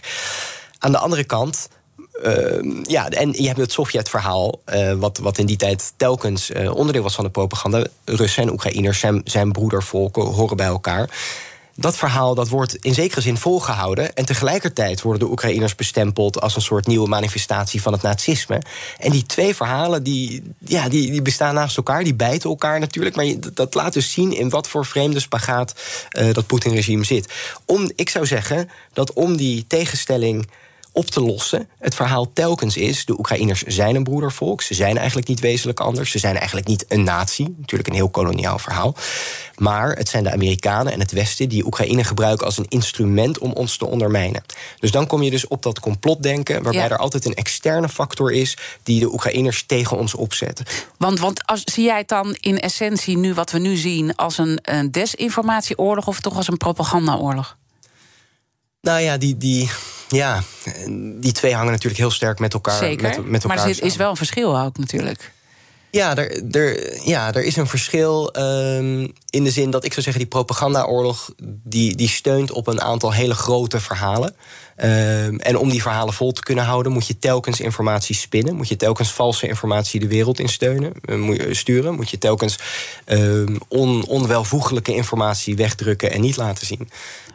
Aan 0.79 0.91
de 0.91 0.97
andere 0.97 1.23
kant 1.23 1.69
uh, 2.23 2.83
ja, 2.83 3.09
en 3.09 3.31
je 3.31 3.47
hebt 3.47 3.59
het 3.59 3.71
Sovjet-verhaal, 3.71 4.59
uh, 4.73 4.93
wat, 4.93 5.17
wat 5.17 5.37
in 5.37 5.45
die 5.45 5.57
tijd 5.57 5.93
telkens 5.97 6.49
uh, 6.49 6.75
onderdeel 6.75 7.03
was 7.03 7.15
van 7.15 7.23
de 7.23 7.29
propaganda. 7.29 7.85
Russen 8.05 8.43
en 8.43 8.51
Oekraïners 8.51 8.99
zijn, 8.99 9.21
zijn 9.23 9.51
broedervolken, 9.51 10.23
horen 10.23 10.57
bij 10.57 10.65
elkaar. 10.65 11.09
Dat 11.75 11.97
verhaal 11.97 12.35
dat 12.35 12.49
wordt 12.49 12.75
in 12.75 12.93
zekere 12.93 13.21
zin 13.21 13.37
volgehouden. 13.37 14.15
En 14.15 14.25
tegelijkertijd 14.25 15.01
worden 15.01 15.25
de 15.25 15.31
Oekraïners 15.31 15.75
bestempeld 15.75 16.41
als 16.41 16.55
een 16.55 16.61
soort 16.61 16.87
nieuwe 16.87 17.07
manifestatie 17.07 17.81
van 17.81 17.93
het 17.93 18.01
nazisme. 18.01 18.61
En 18.97 19.11
die 19.11 19.25
twee 19.25 19.55
verhalen 19.55 20.03
die, 20.03 20.43
ja, 20.65 20.89
die, 20.89 21.11
die 21.11 21.21
bestaan 21.21 21.53
naast 21.53 21.77
elkaar, 21.77 22.03
die 22.03 22.15
bijten 22.15 22.49
elkaar 22.49 22.79
natuurlijk. 22.79 23.15
Maar 23.15 23.25
dat 23.53 23.73
laat 23.73 23.93
dus 23.93 24.11
zien 24.11 24.31
in 24.31 24.49
wat 24.49 24.67
voor 24.67 24.85
vreemde 24.85 25.19
spagaat 25.19 25.73
dat 26.31 26.47
Poetin-regime 26.47 27.03
zit. 27.03 27.33
Om, 27.65 27.91
ik 27.95 28.09
zou 28.09 28.25
zeggen 28.25 28.69
dat 28.93 29.13
om 29.13 29.37
die 29.37 29.65
tegenstelling 29.67 30.47
op 30.99 31.05
te 31.05 31.21
lossen. 31.21 31.69
Het 31.79 31.95
verhaal 31.95 32.33
telkens 32.33 32.77
is: 32.77 33.05
de 33.05 33.19
Oekraïners 33.19 33.61
zijn 33.61 33.95
een 33.95 34.03
broedervolk. 34.03 34.61
Ze 34.61 34.73
zijn 34.73 34.97
eigenlijk 34.97 35.27
niet 35.27 35.39
wezenlijk 35.39 35.79
anders. 35.79 36.11
Ze 36.11 36.19
zijn 36.19 36.35
eigenlijk 36.35 36.67
niet 36.67 36.85
een 36.87 37.03
natie. 37.03 37.55
Natuurlijk 37.57 37.89
een 37.89 37.95
heel 37.95 38.09
koloniaal 38.09 38.59
verhaal. 38.59 38.95
Maar 39.55 39.95
het 39.95 40.09
zijn 40.09 40.23
de 40.23 40.31
Amerikanen 40.31 40.93
en 40.93 40.99
het 40.99 41.11
Westen 41.11 41.49
die 41.49 41.65
Oekraïne 41.65 42.03
gebruiken 42.03 42.45
als 42.45 42.57
een 42.57 42.65
instrument 42.69 43.37
om 43.37 43.51
ons 43.51 43.77
te 43.77 43.85
ondermijnen. 43.85 44.43
Dus 44.79 44.91
dan 44.91 45.07
kom 45.07 45.21
je 45.21 45.29
dus 45.29 45.47
op 45.47 45.63
dat 45.63 45.79
complotdenken, 45.79 46.63
waarbij 46.63 46.89
er 46.89 46.97
altijd 46.97 47.25
een 47.25 47.33
externe 47.33 47.89
factor 47.89 48.31
is 48.31 48.57
die 48.83 48.99
de 48.99 49.13
Oekraïners 49.13 49.63
tegen 49.65 49.97
ons 49.97 50.15
opzet. 50.15 50.85
Want, 50.97 51.19
want 51.19 51.45
als, 51.45 51.61
zie 51.63 51.83
jij 51.83 51.97
het 51.97 52.07
dan 52.07 52.35
in 52.39 52.59
essentie 52.59 53.17
nu 53.17 53.33
wat 53.33 53.51
we 53.51 53.59
nu 53.59 53.75
zien 53.75 54.15
als 54.15 54.37
een, 54.37 54.59
een 54.61 54.91
desinformatieoorlog 54.91 56.07
of 56.07 56.19
toch 56.19 56.35
als 56.35 56.47
een 56.47 56.57
propagandaoorlog? 56.57 57.57
Nou 58.81 58.99
ja, 58.99 59.17
die, 59.17 59.37
die, 59.37 59.69
ja, 60.07 60.43
die 61.19 61.31
twee 61.31 61.53
hangen 61.53 61.71
natuurlijk 61.71 61.99
heel 61.99 62.11
sterk 62.11 62.39
met 62.39 62.53
elkaar. 62.53 62.77
Zeker, 62.77 63.07
met, 63.07 63.25
met 63.25 63.43
elkaar 63.43 63.57
maar 63.57 63.69
er 63.69 63.83
is 63.83 63.95
wel 63.95 64.09
een 64.09 64.15
verschil 64.15 64.59
ook 64.59 64.77
natuurlijk. 64.77 65.31
Ja, 65.91 66.15
er, 66.15 66.43
er, 66.51 66.99
ja, 67.07 67.33
er 67.33 67.43
is 67.43 67.55
een 67.55 67.67
verschil 67.67 68.35
um, 68.37 69.13
in 69.29 69.43
de 69.43 69.51
zin 69.51 69.71
dat 69.71 69.83
ik 69.83 69.91
zou 69.91 70.01
zeggen... 70.01 70.21
die 70.21 70.31
propagandaoorlog 70.31 71.29
die, 71.63 71.95
die 71.95 72.09
steunt 72.09 72.51
op 72.51 72.67
een 72.67 72.81
aantal 72.81 73.13
hele 73.13 73.33
grote 73.33 73.79
verhalen. 73.79 74.35
Um, 74.83 75.39
en 75.39 75.57
om 75.57 75.69
die 75.69 75.81
verhalen 75.81 76.13
vol 76.13 76.31
te 76.31 76.43
kunnen 76.43 76.65
houden... 76.65 76.91
moet 76.91 77.07
je 77.07 77.19
telkens 77.19 77.59
informatie 77.59 78.15
spinnen. 78.15 78.55
Moet 78.55 78.67
je 78.67 78.75
telkens 78.75 79.11
valse 79.11 79.47
informatie 79.47 79.99
de 79.99 80.07
wereld 80.07 80.39
in 80.39 80.49
steunen, 80.49 80.93
moet 81.05 81.35
je 81.35 81.53
sturen. 81.53 81.95
Moet 81.95 82.09
je 82.09 82.17
telkens 82.17 82.57
um, 83.05 83.57
on, 83.67 84.05
onwelvoegelijke 84.07 84.95
informatie 84.95 85.55
wegdrukken 85.55 86.11
en 86.11 86.21
niet 86.21 86.37
laten 86.37 86.65
zien. 86.65 86.89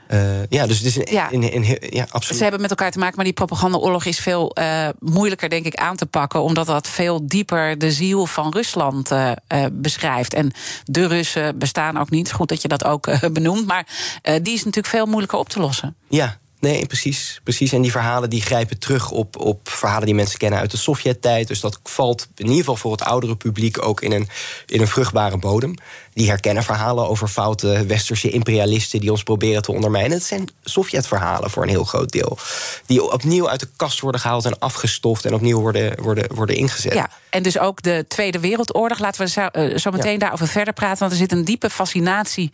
Uh, 0.09 0.47
ja, 0.49 0.67
dus 0.67 0.79
het 0.79 0.87
is 0.87 0.97
een, 0.97 1.07
ja. 1.11 1.33
Een, 1.33 1.55
een, 1.55 1.79
ja, 1.81 2.07
absoluut. 2.11 2.37
Ze 2.37 2.43
hebben 2.43 2.61
met 2.61 2.71
elkaar 2.71 2.91
te 2.91 2.99
maken, 2.99 3.17
maar 3.17 3.25
die 3.25 3.35
propagandaoorlog 3.35 4.05
is 4.05 4.19
veel 4.19 4.57
uh, 4.59 4.89
moeilijker, 4.99 5.49
denk 5.49 5.67
ik, 5.67 5.75
aan 5.75 5.97
te 5.97 6.07
pakken. 6.07 6.43
Omdat 6.43 6.67
dat 6.67 6.89
veel 6.89 7.27
dieper 7.27 7.79
de 7.79 7.93
ziel 7.93 8.27
van 8.27 8.53
Rusland 8.53 9.11
uh, 9.11 9.33
beschrijft. 9.73 10.35
En 10.35 10.53
de 10.85 11.07
Russen 11.07 11.59
bestaan 11.59 11.99
ook 11.99 12.11
niet. 12.11 12.33
Goed 12.33 12.49
dat 12.49 12.63
je 12.63 12.69
dat 12.69 12.85
ook 12.85 13.33
benoemt. 13.33 13.67
Maar 13.67 13.87
die 14.23 14.55
is 14.55 14.65
natuurlijk 14.65 14.95
veel 14.95 15.07
moeilijker 15.07 15.39
op 15.39 15.49
te 15.49 15.61
lossen. 15.61 15.97
Ja, 16.09 16.39
Nee, 16.65 16.87
precies, 16.87 17.41
precies. 17.43 17.73
En 17.73 17.83
die 17.83 17.91
verhalen 17.91 18.31
die 18.31 18.43
grijpen 18.43 18.79
terug 18.79 19.11
op, 19.11 19.39
op 19.39 19.69
verhalen 19.69 20.07
die 20.07 20.15
mensen 20.15 20.39
kennen 20.39 20.59
uit 20.59 20.71
de 20.71 20.77
Sovjet-tijd. 20.77 21.49
Dus 21.49 21.61
dat 21.61 21.81
valt 21.83 22.29
in 22.35 22.45
ieder 22.45 22.59
geval 22.59 22.77
voor 22.77 22.93
het 22.93 23.03
oudere 23.03 23.37
publiek 23.37 23.87
ook 23.87 24.01
in 24.01 24.13
een, 24.13 24.29
in 24.67 24.81
een 24.81 24.89
vruchtbare 24.89 25.37
bodem. 25.37 25.75
Die 26.13 26.29
herkennen 26.29 26.63
verhalen 26.63 27.09
over 27.09 27.29
foute 27.29 27.87
westerse 27.87 28.31
imperialisten 28.31 29.01
die 29.01 29.11
ons 29.11 29.23
proberen 29.23 29.63
te 29.63 29.73
ondermijnen. 29.73 30.13
Het 30.13 30.27
zijn 30.27 30.49
Sovjet-verhalen 30.63 31.51
voor 31.51 31.63
een 31.63 31.69
heel 31.69 31.85
groot 31.85 32.11
deel. 32.11 32.39
Die 32.87 33.13
opnieuw 33.13 33.49
uit 33.49 33.61
de 33.61 33.69
kast 33.77 34.01
worden 34.01 34.21
gehaald 34.21 34.45
en 34.45 34.59
afgestoft 34.59 35.25
en 35.25 35.35
opnieuw 35.35 35.61
worden, 35.61 36.03
worden, 36.03 36.35
worden 36.35 36.57
ingezet. 36.57 36.95
Ja, 36.95 37.11
en 37.31 37.43
dus 37.43 37.59
ook 37.59 37.83
de 37.83 38.05
Tweede 38.09 38.41
Wereldoorlog. 38.41 38.99
Laten 38.99 39.21
we 39.21 39.29
zo, 39.29 39.49
uh, 39.53 39.77
zo 39.77 39.91
meteen 39.91 40.13
ja. 40.13 40.19
daarover 40.19 40.49
verder 40.49 40.75
praten. 40.75 40.99
Want 40.99 41.13
er 41.13 41.19
zit 41.19 41.33
een 41.33 41.45
diepe 41.45 41.71
fascinatie, 41.71 42.51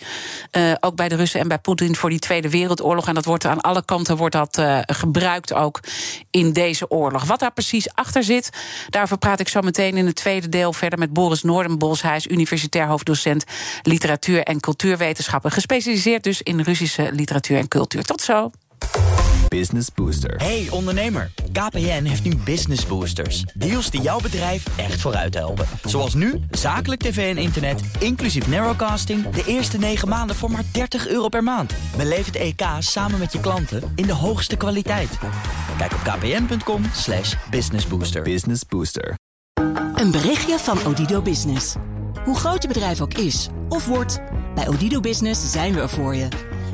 uh, 0.53 0.73
ook 0.81 0.96
bij 0.96 1.09
de 1.09 1.14
Russen 1.14 1.40
en 1.40 1.49
bij 1.49 1.59
Poetin, 1.59 1.96
voor 1.96 2.11
die 2.11 2.18
Tweede 2.18 2.51
Wereldoorlog. 2.51 3.09
En 3.09 3.14
dat 3.14 3.25
wordt 3.25 3.44
aan 3.44 3.61
alle 3.61 3.85
kanten 3.85 3.99
wordt 4.08 4.34
dat, 4.34 4.58
uh, 4.58 4.78
gebruikt 4.86 5.54
ook 5.54 5.80
in 6.30 6.52
deze 6.52 6.90
oorlog. 6.90 7.24
Wat 7.24 7.40
daar 7.40 7.52
precies 7.52 7.94
achter 7.94 8.24
zit, 8.24 8.50
daarover 8.88 9.18
praat 9.18 9.40
ik 9.40 9.48
zo 9.48 9.60
meteen 9.60 9.96
in 9.96 10.06
het 10.06 10.16
tweede 10.16 10.48
deel 10.48 10.72
verder 10.72 10.98
met 10.98 11.12
Boris 11.12 11.42
Noordenbos. 11.42 12.02
Hij 12.02 12.16
is 12.16 12.26
universitair 12.26 12.86
hoofddocent 12.86 13.44
literatuur 13.82 14.42
en 14.42 14.60
cultuurwetenschappen. 14.60 15.50
Gespecialiseerd 15.50 16.24
dus 16.24 16.42
in 16.42 16.60
Russische 16.60 17.10
literatuur 17.12 17.58
en 17.58 17.68
cultuur. 17.68 18.04
Tot 18.04 18.20
zo. 18.20 18.50
Business 19.50 19.88
Booster. 19.94 20.36
Hey 20.36 20.66
ondernemer, 20.70 21.30
KPN 21.52 22.04
heeft 22.04 22.24
nu 22.24 22.36
Business 22.36 22.86
Boosters. 22.86 23.44
Deals 23.54 23.90
die 23.90 24.00
jouw 24.00 24.20
bedrijf 24.20 24.64
echt 24.76 25.00
vooruit 25.00 25.34
helpen. 25.34 25.66
Zoals 25.84 26.14
nu, 26.14 26.40
zakelijk 26.50 27.00
tv 27.00 27.36
en 27.36 27.42
internet, 27.42 27.80
inclusief 27.98 28.48
narrowcasting... 28.48 29.28
de 29.30 29.42
eerste 29.46 29.78
9 29.78 30.08
maanden 30.08 30.36
voor 30.36 30.50
maar 30.50 30.64
30 30.72 31.08
euro 31.08 31.28
per 31.28 31.42
maand. 31.42 31.74
Beleef 31.96 32.26
het 32.26 32.36
EK 32.36 32.62
samen 32.78 33.18
met 33.18 33.32
je 33.32 33.40
klanten 33.40 33.92
in 33.94 34.06
de 34.06 34.14
hoogste 34.14 34.56
kwaliteit. 34.56 35.18
Kijk 35.78 35.92
op 35.92 36.00
kpn.com 36.02 36.82
slash 36.94 37.34
businessbooster. 37.50 38.22
Business 38.22 38.62
Booster. 38.68 39.14
Een 39.94 40.10
berichtje 40.10 40.58
van 40.58 40.78
Odido 40.86 41.22
Business. 41.22 41.74
Hoe 42.24 42.36
groot 42.36 42.62
je 42.62 42.68
bedrijf 42.68 43.00
ook 43.00 43.14
is 43.14 43.48
of 43.68 43.86
wordt, 43.86 44.20
bij 44.54 44.68
Odido 44.68 45.00
Business 45.00 45.52
zijn 45.52 45.74
we 45.74 45.80
er 45.80 45.88
voor 45.88 46.14
je. 46.14 46.28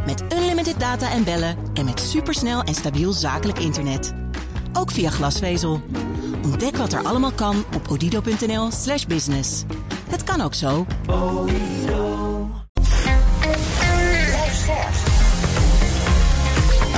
Met 0.06 0.24
unlimited 0.32 0.80
data 0.80 1.10
en 1.10 1.24
bellen 1.24 1.56
en 1.74 1.84
met 1.84 2.00
supersnel 2.00 2.62
en 2.62 2.74
stabiel 2.74 3.12
zakelijk 3.12 3.58
internet. 3.58 4.14
Ook 4.72 4.90
via 4.90 5.10
glasvezel. 5.10 5.80
Ontdek 6.44 6.76
wat 6.76 6.92
er 6.92 7.04
allemaal 7.04 7.32
kan 7.32 7.64
op 7.74 7.90
odido.nl 7.90 8.70
slash 8.70 9.04
business. 9.04 9.64
Het 10.08 10.24
kan 10.24 10.40
ook 10.40 10.54
zo. 10.54 10.86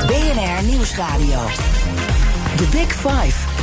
BNR 0.06 0.64
Nieuwsradio. 0.64 1.46
The 2.56 2.68
Big 2.70 2.92
Five. 2.92 3.57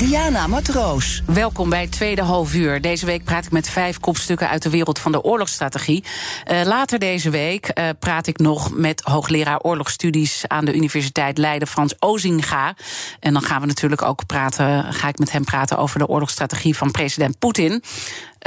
Diana 0.00 0.46
Matroos. 0.46 1.22
Welkom 1.26 1.70
bij 1.70 1.80
het 1.80 1.92
tweede 1.92 2.22
half 2.22 2.54
uur. 2.54 2.80
Deze 2.80 3.06
week 3.06 3.24
praat 3.24 3.44
ik 3.44 3.50
met 3.50 3.68
vijf 3.68 3.98
kopstukken 3.98 4.48
uit 4.48 4.62
de 4.62 4.70
wereld 4.70 4.98
van 4.98 5.12
de 5.12 5.22
oorlogsstrategie. 5.22 6.04
Uh, 6.50 6.60
later 6.64 6.98
deze 6.98 7.30
week 7.30 7.70
uh, 7.74 7.88
praat 7.98 8.26
ik 8.26 8.38
nog 8.38 8.70
met 8.74 9.00
hoogleraar 9.00 9.60
oorlogsstudies 9.60 10.44
aan 10.48 10.64
de 10.64 10.74
Universiteit 10.74 11.38
Leiden, 11.38 11.68
Frans 11.68 11.94
Ozinga. 11.98 12.74
En 13.20 13.32
dan 13.32 13.42
gaan 13.42 13.60
we 13.60 13.66
natuurlijk 13.66 14.02
ook 14.02 14.26
praten, 14.26 14.92
ga 14.92 15.08
ik 15.08 15.18
met 15.18 15.32
hem 15.32 15.44
praten 15.44 15.78
over 15.78 15.98
de 15.98 16.08
oorlogsstrategie 16.08 16.76
van 16.76 16.90
president 16.90 17.38
Poetin. 17.38 17.82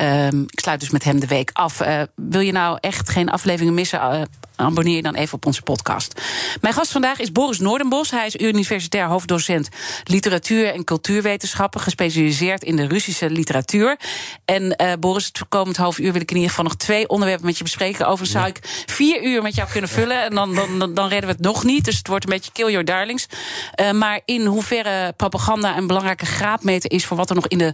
Um, 0.01 0.41
ik 0.49 0.59
sluit 0.59 0.79
dus 0.79 0.89
met 0.89 1.03
hem 1.03 1.19
de 1.19 1.27
week 1.27 1.49
af. 1.53 1.81
Uh, 1.81 2.01
wil 2.15 2.41
je 2.41 2.51
nou 2.51 2.77
echt 2.81 3.09
geen 3.09 3.29
afleveringen 3.29 3.73
missen? 3.73 3.99
Uh, 3.99 4.21
abonneer 4.55 4.95
je 4.95 5.01
dan 5.01 5.15
even 5.15 5.33
op 5.33 5.45
onze 5.45 5.61
podcast. 5.61 6.21
Mijn 6.61 6.73
gast 6.73 6.91
vandaag 6.91 7.19
is 7.19 7.31
Boris 7.31 7.59
Noordenbos. 7.59 8.11
Hij 8.11 8.25
is 8.25 8.35
universitair 8.35 9.05
hoofddocent 9.05 9.69
literatuur 10.03 10.73
en 10.73 10.83
cultuurwetenschappen, 10.83 11.81
gespecialiseerd 11.81 12.63
in 12.63 12.75
de 12.75 12.87
Russische 12.87 13.29
literatuur. 13.29 13.99
En 14.45 14.75
uh, 14.81 14.91
Boris, 14.99 15.25
het 15.25 15.41
komend 15.49 15.77
half 15.77 15.97
uur 15.97 16.11
wil 16.11 16.21
ik 16.21 16.29
in 16.29 16.35
ieder 16.35 16.49
geval 16.49 16.65
nog 16.65 16.75
twee 16.75 17.09
onderwerpen 17.09 17.45
met 17.45 17.57
je 17.57 17.63
bespreken. 17.63 18.07
Overigens 18.07 18.31
zou 18.31 18.47
ik 18.47 18.59
vier 18.85 19.23
uur 19.23 19.41
met 19.41 19.55
jou 19.55 19.69
kunnen 19.69 19.89
vullen. 19.89 20.23
En 20.23 20.35
dan, 20.35 20.55
dan, 20.55 20.79
dan, 20.79 20.93
dan 20.93 21.07
redden 21.07 21.29
we 21.29 21.35
het 21.35 21.45
nog 21.45 21.63
niet. 21.63 21.85
Dus 21.85 21.97
het 21.97 22.07
wordt 22.07 22.23
een 22.23 22.31
beetje 22.33 22.51
kill 22.51 22.69
your 22.69 22.85
darlings. 22.85 23.27
Maar 23.93 24.21
in 24.25 24.45
hoeverre 24.45 25.13
propaganda 25.17 25.77
een 25.77 25.87
belangrijke 25.87 26.25
graadmeter 26.25 26.91
is 26.91 27.05
voor 27.05 27.17
wat 27.17 27.29
er 27.29 27.35
nog 27.35 27.47
in 27.47 27.57
de 27.57 27.73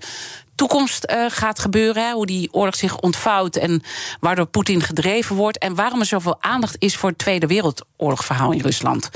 toekomst 0.60 1.12
uh, 1.12 1.26
gaat 1.28 1.60
gebeuren. 1.60 2.04
Hè, 2.04 2.12
hoe 2.12 2.26
die 2.26 2.54
oorlog 2.54 2.76
zich 2.76 2.98
ontvouwt 2.98 3.56
en 3.56 3.84
waardoor 4.19 4.45
Poetin 4.45 4.82
gedreven 4.82 5.36
wordt. 5.36 5.58
En 5.58 5.76
waarom 5.76 6.00
er 6.00 6.06
zoveel 6.06 6.38
aandacht 6.39 6.76
is 6.80 6.95
voor 6.95 7.10
het 7.10 7.17
Tweede 7.17 7.48
Wereldoorlogverhaal 7.48 8.52
in 8.52 8.62
Rusland. 8.62 9.10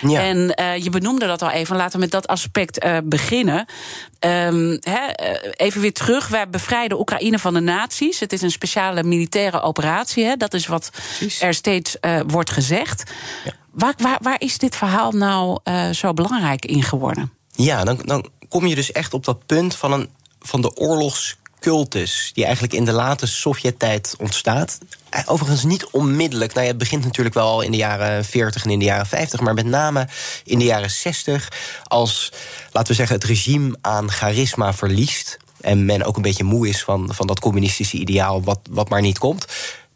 Ja. 0.00 0.20
En 0.20 0.54
uh, 0.60 0.76
je 0.76 0.90
benoemde 0.90 1.26
dat 1.26 1.42
al 1.42 1.50
even. 1.50 1.76
Laten 1.76 1.92
we 1.92 1.98
met 1.98 2.10
dat 2.10 2.26
aspect 2.26 2.84
uh, 2.84 2.98
beginnen. 3.04 3.58
Um, 3.58 4.78
he, 4.80 5.12
even 5.56 5.80
weer 5.80 5.92
terug. 5.92 6.28
Wij 6.28 6.48
bevrijden 6.48 6.98
Oekraïne 6.98 7.38
van 7.38 7.54
de 7.54 7.60
nazi's. 7.60 8.20
Het 8.20 8.32
is 8.32 8.42
een 8.42 8.50
speciale 8.50 9.02
militaire 9.02 9.60
operatie. 9.60 10.24
Hè. 10.24 10.36
Dat 10.36 10.54
is 10.54 10.66
wat 10.66 10.90
Precies. 10.92 11.40
er 11.40 11.54
steeds 11.54 11.96
wordt 12.26 12.50
gezegd. 12.50 13.10
Ja. 13.44 13.52
Waar, 13.70 13.94
waar, 13.96 14.18
waar 14.22 14.40
is 14.40 14.58
dit 14.58 14.76
verhaal 14.76 15.12
nou 15.12 15.58
zo 15.92 16.12
belangrijk 16.12 16.64
in 16.64 16.82
geworden? 16.82 17.32
Ja, 17.50 17.84
dan, 17.84 17.98
dan 18.04 18.28
kom 18.48 18.66
je 18.66 18.74
dus 18.74 18.92
echt 18.92 19.14
op 19.14 19.24
dat 19.24 19.46
punt 19.46 19.74
van 19.74 19.92
een 19.92 20.08
van 20.40 20.60
de 20.60 20.76
oorlogs 20.76 21.38
cultus 21.60 22.30
die 22.34 22.44
eigenlijk 22.44 22.74
in 22.74 22.84
de 22.84 22.92
late 22.92 23.26
Sovjet-tijd 23.26 24.14
ontstaat. 24.18 24.78
Eh, 25.08 25.22
overigens 25.26 25.64
niet 25.64 25.86
onmiddellijk. 25.86 26.54
Nou 26.54 26.66
het 26.66 26.78
begint 26.78 27.04
natuurlijk 27.04 27.34
wel 27.34 27.46
al 27.46 27.60
in 27.60 27.70
de 27.70 27.76
jaren 27.76 28.24
40 28.24 28.64
en 28.64 28.70
in 28.70 28.78
de 28.78 28.84
jaren 28.84 29.06
50, 29.06 29.40
maar 29.40 29.54
met 29.54 29.66
name 29.66 30.08
in 30.44 30.58
de 30.58 30.64
jaren 30.64 30.90
60, 30.90 31.52
als, 31.84 32.32
laten 32.72 32.90
we 32.90 32.94
zeggen, 32.94 33.16
het 33.16 33.24
regime 33.24 33.78
aan 33.80 34.10
charisma 34.10 34.74
verliest. 34.74 35.36
En 35.60 35.84
men 35.84 36.02
ook 36.02 36.16
een 36.16 36.22
beetje 36.22 36.44
moe 36.44 36.68
is 36.68 36.82
van, 36.82 37.14
van 37.14 37.26
dat 37.26 37.40
communistische 37.40 37.96
ideaal, 37.96 38.42
wat, 38.42 38.60
wat 38.70 38.88
maar 38.88 39.00
niet 39.00 39.18
komt 39.18 39.46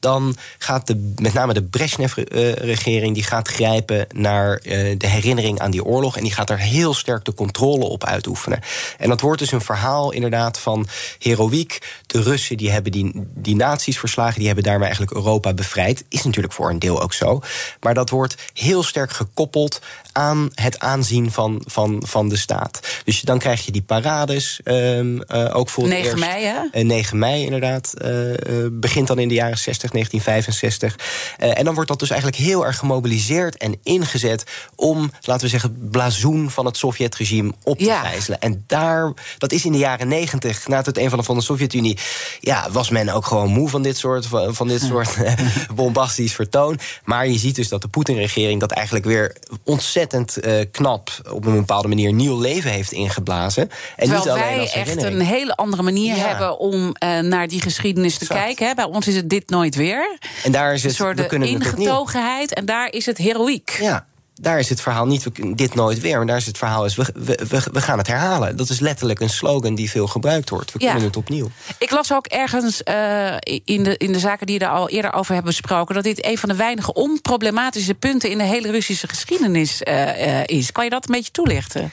dan 0.05 0.37
gaat 0.59 0.87
de, 0.87 1.13
met 1.21 1.33
name 1.33 1.55
de 1.55 1.63
Brezhnev-regering... 1.63 3.15
die 3.15 3.23
gaat 3.23 3.49
grijpen 3.49 4.07
naar 4.15 4.61
uh, 4.63 4.95
de 4.99 5.07
herinnering 5.07 5.61
aan 5.61 5.71
die 5.71 5.85
oorlog... 5.85 6.17
en 6.17 6.23
die 6.23 6.33
gaat 6.33 6.49
daar 6.49 6.59
heel 6.59 6.95
sterk 6.95 7.25
de 7.25 7.35
controle 7.35 7.85
op 7.85 8.05
uitoefenen. 8.05 8.61
En 8.99 9.09
dat 9.09 9.21
wordt 9.21 9.39
dus 9.39 9.53
een 9.53 9.61
verhaal 9.61 10.13
inderdaad 10.13 10.59
van 10.59 10.87
heroïek. 11.19 12.03
De 12.15 12.23
Russen 12.23 12.57
die 12.57 12.71
hebben 12.71 12.93
die, 12.93 13.13
die 13.35 13.57
nazi's 13.57 13.99
verslagen... 13.99 14.37
die 14.39 14.47
hebben 14.47 14.65
daarmee 14.65 14.87
eigenlijk 14.87 15.17
Europa 15.17 15.55
bevrijd. 15.55 16.05
Is 16.09 16.23
natuurlijk 16.23 16.55
voor 16.55 16.71
een 16.71 16.79
deel 16.79 17.03
ook 17.03 17.13
zo. 17.13 17.41
Maar 17.81 17.95
dat 17.95 18.11
wordt 18.11 18.35
heel 18.53 18.83
sterk 18.83 19.11
gekoppeld 19.11 19.81
aan 20.13 20.51
het 20.55 20.79
aanzien 20.79 21.31
van, 21.31 21.63
van, 21.67 22.03
van 22.07 22.29
de 22.29 22.37
staat. 22.37 22.81
Dus 23.05 23.21
dan 23.21 23.39
krijg 23.39 23.65
je 23.65 23.73
die 23.73 23.83
parades, 23.83 24.61
um, 24.65 25.23
uh, 25.29 25.57
ook 25.57 25.69
voor 25.69 25.89
9 25.89 26.19
mei, 26.19 26.45
hè? 26.45 26.81
Uh, 26.81 26.85
9 26.85 27.19
mei, 27.19 27.45
inderdaad. 27.45 27.95
Uh, 28.05 28.67
begint 28.71 29.07
dan 29.07 29.19
in 29.19 29.29
de 29.29 29.35
jaren 29.35 29.59
60, 29.59 29.91
1965. 29.91 30.99
en 31.39 31.65
dan 31.65 31.75
wordt 31.75 31.89
dat 31.89 31.99
dus 31.99 32.11
eigenlijk 32.11 32.43
heel 32.43 32.67
erg 32.67 32.79
gemobiliseerd 32.79 33.57
en 33.57 33.79
ingezet... 33.83 34.45
om, 34.77 35.11
laten 35.21 35.45
we 35.45 35.49
zeggen, 35.49 35.89
blazoen 35.91 36.51
van 36.51 36.67
het 36.67 36.77
Sovjet-regime 36.77 37.53
op 37.63 37.79
te 37.79 37.85
ja. 37.85 38.01
gijzelen. 38.01 38.41
En 38.41 38.65
daar, 38.67 39.13
dat 39.39 39.53
is 39.53 39.65
in 39.65 39.73
de 39.73 39.79
jaren 39.79 40.09
90, 40.09 40.69
na 40.69 40.77
het 40.77 40.87
uiteenvallen 40.87 41.25
van 41.25 41.37
de 41.37 41.43
Sovjet-Unie... 41.43 41.99
ja, 42.41 42.67
was 42.71 42.91
men 42.91 43.09
ook 43.09 43.27
gewoon 43.27 43.49
moe 43.51 43.69
van 43.69 43.83
dit 43.83 43.97
soort, 43.97 44.27
van 44.49 44.69
dit 44.69 44.83
soort 44.83 45.09
bombastisch 45.75 46.35
vertoon. 46.35 46.79
Maar 47.05 47.27
je 47.29 47.39
ziet 47.39 47.55
dus 47.57 47.69
dat 47.69 47.83
de 47.83 47.89
Poetin-regering 47.89 48.61
dat 48.61 48.71
eigenlijk 48.71 49.07
weer 49.07 49.37
ontzettend 49.63 50.47
uh, 50.47 50.53
knap 50.71 51.11
op 51.33 51.45
een 51.47 51.55
bepaalde 51.55 51.89
manier 51.89 52.13
nieuw 52.13 52.41
leven 52.41 52.71
heeft 52.71 52.93
ingeblazen. 52.93 53.63
En 53.63 53.71
Terwijl 54.09 54.21
niet 54.21 54.29
alleen 54.33 54.57
wij 54.57 54.73
echt 54.73 55.03
een 55.03 55.21
hele 55.21 55.57
andere 55.57 55.83
manier 55.83 56.17
Ja. 56.17 56.27
hebben 56.27 56.59
om 56.59 56.75
uh, 57.05 57.19
naar 57.19 57.49
die 57.49 57.61
geschiedenis 57.61 58.15
te 58.15 58.21
Exact. 58.21 58.41
kijken. 58.41 58.67
Hè. 58.67 58.75
Bij 58.75 58.85
ons 58.85 59.07
is 59.09 59.15
het 59.17 59.31
dit 59.31 59.51
nooit 59.51 59.75
weer. 59.75 60.19
En 60.45 60.53
daar 60.53 60.75
is 60.75 60.83
Een 60.83 60.89
het, 60.89 60.97
soort 60.99 61.17
we 61.17 61.23
het 61.23 61.33
opnieuw. 61.33 61.49
ingetogenheid. 61.59 62.55
En 62.55 62.65
daar 62.65 62.93
is 62.93 63.07
het 63.07 63.19
heroïek. 63.19 63.77
Ja, 63.81 64.07
daar 64.41 64.59
is 64.59 64.69
het 64.69 64.81
verhaal 64.81 65.07
niet 65.07 65.23
we 65.23 65.55
dit 65.55 65.75
nooit 65.75 66.01
weer. 66.01 66.17
Maar 66.17 66.27
daar 66.27 66.37
is 66.37 66.47
het 66.47 66.59
verhaal 66.59 66.85
is 66.85 66.97
we, 66.97 67.07
we, 67.15 67.63
we, 67.73 67.81
gaan 67.81 67.99
het 67.99 68.07
herhalen. 68.07 68.57
Dat 68.57 68.69
is 68.69 68.81
letterlijk 68.81 69.21
een 69.21 69.31
slogan 69.31 69.75
die 69.75 69.91
veel 69.91 70.07
gebruikt 70.07 70.51
wordt. 70.51 70.73
We 70.73 70.79
Ja. 70.81 70.91
kunnen 70.91 71.07
het 71.07 71.17
opnieuw. 71.17 71.51
Ik 71.79 71.91
las 71.91 72.13
ook 72.13 72.27
ergens 72.27 72.83
uh, 72.85 73.37
in, 73.65 73.83
de, 73.83 73.97
in 73.97 74.13
de 74.13 74.19
zaken 74.19 74.47
die 74.47 74.59
je 74.59 74.65
er 74.65 74.71
al 74.71 74.89
eerder 74.89 75.13
over 75.13 75.35
hebben 75.35 75.51
besproken... 75.51 75.95
dat 75.95 76.05
dit 76.05 76.27
een 76.27 76.39
van 76.39 76.49
de 76.49 76.55
weinige 76.55 76.93
onproblematische 76.93 77.95
punten... 77.95 78.31
in 78.31 78.39
de 78.39 78.45
hele 78.45 78.71
Russische 78.71 79.09
geschiedenis 79.09 79.83
uh, 79.83 80.27
uh, 80.27 80.41
is. 80.47 80.73
Kan 80.73 80.85
je 80.85 80.91
dat 80.91 81.09
een 81.09 81.15
beetje 81.15 81.31
toelichten? 81.31 81.93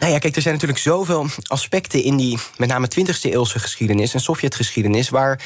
Nou 0.00 0.12
ja, 0.12 0.18
kijk, 0.18 0.36
er 0.36 0.42
zijn 0.42 0.54
natuurlijk 0.54 0.80
zoveel 0.80 1.26
aspecten 1.46 2.02
in 2.02 2.16
die 2.16 2.38
met 2.56 2.68
name 2.68 2.88
20e 2.98 3.20
eeuwse 3.20 3.58
geschiedenis 3.58 4.14
en 4.14 4.20
Sovjetgeschiedenis 4.20 5.08
waar. 5.08 5.40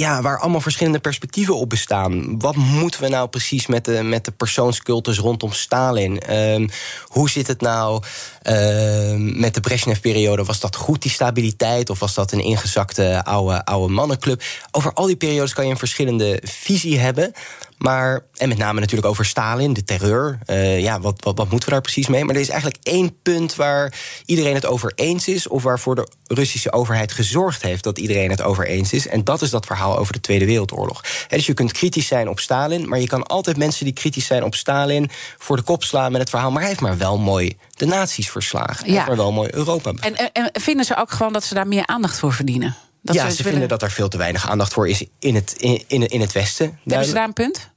Ja, 0.00 0.22
waar 0.22 0.38
allemaal 0.38 0.60
verschillende 0.60 0.98
perspectieven 0.98 1.56
op 1.56 1.68
bestaan. 1.68 2.38
Wat 2.38 2.56
moeten 2.56 3.00
we 3.00 3.08
nou 3.08 3.28
precies 3.28 3.66
met 3.66 3.84
de, 3.84 4.02
met 4.02 4.24
de 4.24 4.30
persoonscultus 4.30 5.18
rondom 5.18 5.52
Stalin? 5.52 6.36
Um, 6.36 6.68
hoe 7.06 7.30
zit 7.30 7.46
het 7.46 7.60
nou 7.60 8.02
um, 8.42 9.40
met 9.40 9.54
de 9.54 9.60
Brezhnev-periode? 9.60 10.44
Was 10.44 10.60
dat 10.60 10.76
goed, 10.76 11.02
die 11.02 11.10
stabiliteit? 11.10 11.90
Of 11.90 11.98
was 11.98 12.14
dat 12.14 12.32
een 12.32 12.40
ingezakte 12.40 13.24
oude, 13.24 13.64
oude 13.64 13.92
mannenclub? 13.92 14.42
Over 14.70 14.92
al 14.92 15.06
die 15.06 15.16
periodes 15.16 15.52
kan 15.52 15.64
je 15.64 15.70
een 15.70 15.78
verschillende 15.78 16.42
visie 16.44 16.98
hebben. 16.98 17.32
Maar, 17.80 18.24
en 18.36 18.48
met 18.48 18.58
name 18.58 18.80
natuurlijk 18.80 19.08
over 19.08 19.24
Stalin, 19.24 19.72
de 19.72 19.84
terreur. 19.84 20.38
Uh, 20.46 20.80
ja, 20.80 21.00
wat, 21.00 21.24
wat, 21.24 21.38
wat 21.38 21.50
moeten 21.50 21.68
we 21.68 21.74
daar 21.74 21.82
precies 21.82 22.08
mee? 22.08 22.24
Maar 22.24 22.34
er 22.34 22.40
is 22.40 22.48
eigenlijk 22.48 22.82
één 22.82 23.22
punt 23.22 23.54
waar 23.54 23.94
iedereen 24.26 24.54
het 24.54 24.66
over 24.66 24.92
eens 24.94 25.28
is... 25.28 25.48
of 25.48 25.62
waarvoor 25.62 25.94
de 25.94 26.08
Russische 26.24 26.72
overheid 26.72 27.12
gezorgd 27.12 27.62
heeft 27.62 27.84
dat 27.84 27.98
iedereen 27.98 28.30
het 28.30 28.42
over 28.42 28.66
eens 28.66 28.92
is. 28.92 29.06
En 29.06 29.24
dat 29.24 29.42
is 29.42 29.50
dat 29.50 29.66
verhaal 29.66 29.98
over 29.98 30.12
de 30.12 30.20
Tweede 30.20 30.44
Wereldoorlog. 30.44 31.04
Dus 31.28 31.46
je 31.46 31.54
kunt 31.54 31.72
kritisch 31.72 32.06
zijn 32.06 32.28
op 32.28 32.40
Stalin... 32.40 32.88
maar 32.88 33.00
je 33.00 33.06
kan 33.06 33.22
altijd 33.26 33.56
mensen 33.56 33.84
die 33.84 33.94
kritisch 33.94 34.26
zijn 34.26 34.44
op 34.44 34.54
Stalin... 34.54 35.10
voor 35.38 35.56
de 35.56 35.62
kop 35.62 35.84
slaan 35.84 36.12
met 36.12 36.20
het 36.20 36.30
verhaal... 36.30 36.50
maar 36.50 36.60
hij 36.60 36.68
heeft 36.68 36.82
maar 36.82 36.98
wel 36.98 37.18
mooi 37.18 37.56
de 37.76 37.86
nazi's 37.86 38.30
verslagen. 38.30 38.76
Hij 38.76 38.88
Ja. 38.88 38.94
heeft 38.94 39.06
maar 39.06 39.16
wel 39.16 39.32
mooi 39.32 39.48
Europa 39.52 39.92
En, 40.00 40.16
en, 40.16 40.32
en 40.32 40.50
vinden 40.52 40.84
ze 40.84 40.96
ook 40.96 41.10
gewoon 41.10 41.32
dat 41.32 41.44
ze 41.44 41.54
daar 41.54 41.68
meer 41.68 41.86
aandacht 41.86 42.18
voor 42.18 42.32
verdienen? 42.32 42.76
Dat 43.02 43.14
ja, 43.14 43.20
ze 43.30 43.36
willen- 43.36 43.50
vinden 43.50 43.68
dat 43.68 43.82
er 43.82 43.90
veel 43.90 44.08
te 44.08 44.16
weinig 44.16 44.50
aandacht 44.50 44.72
voor 44.72 44.88
is 44.88 45.04
in 45.18 45.34
het, 45.34 45.54
in, 45.58 45.84
in, 45.86 46.08
in 46.08 46.20
het 46.20 46.32
Westen. 46.32 46.78
Hebben 46.84 47.06
ze 47.08 47.14
daar 47.14 47.24
een 47.24 47.32
punt? 47.32 47.70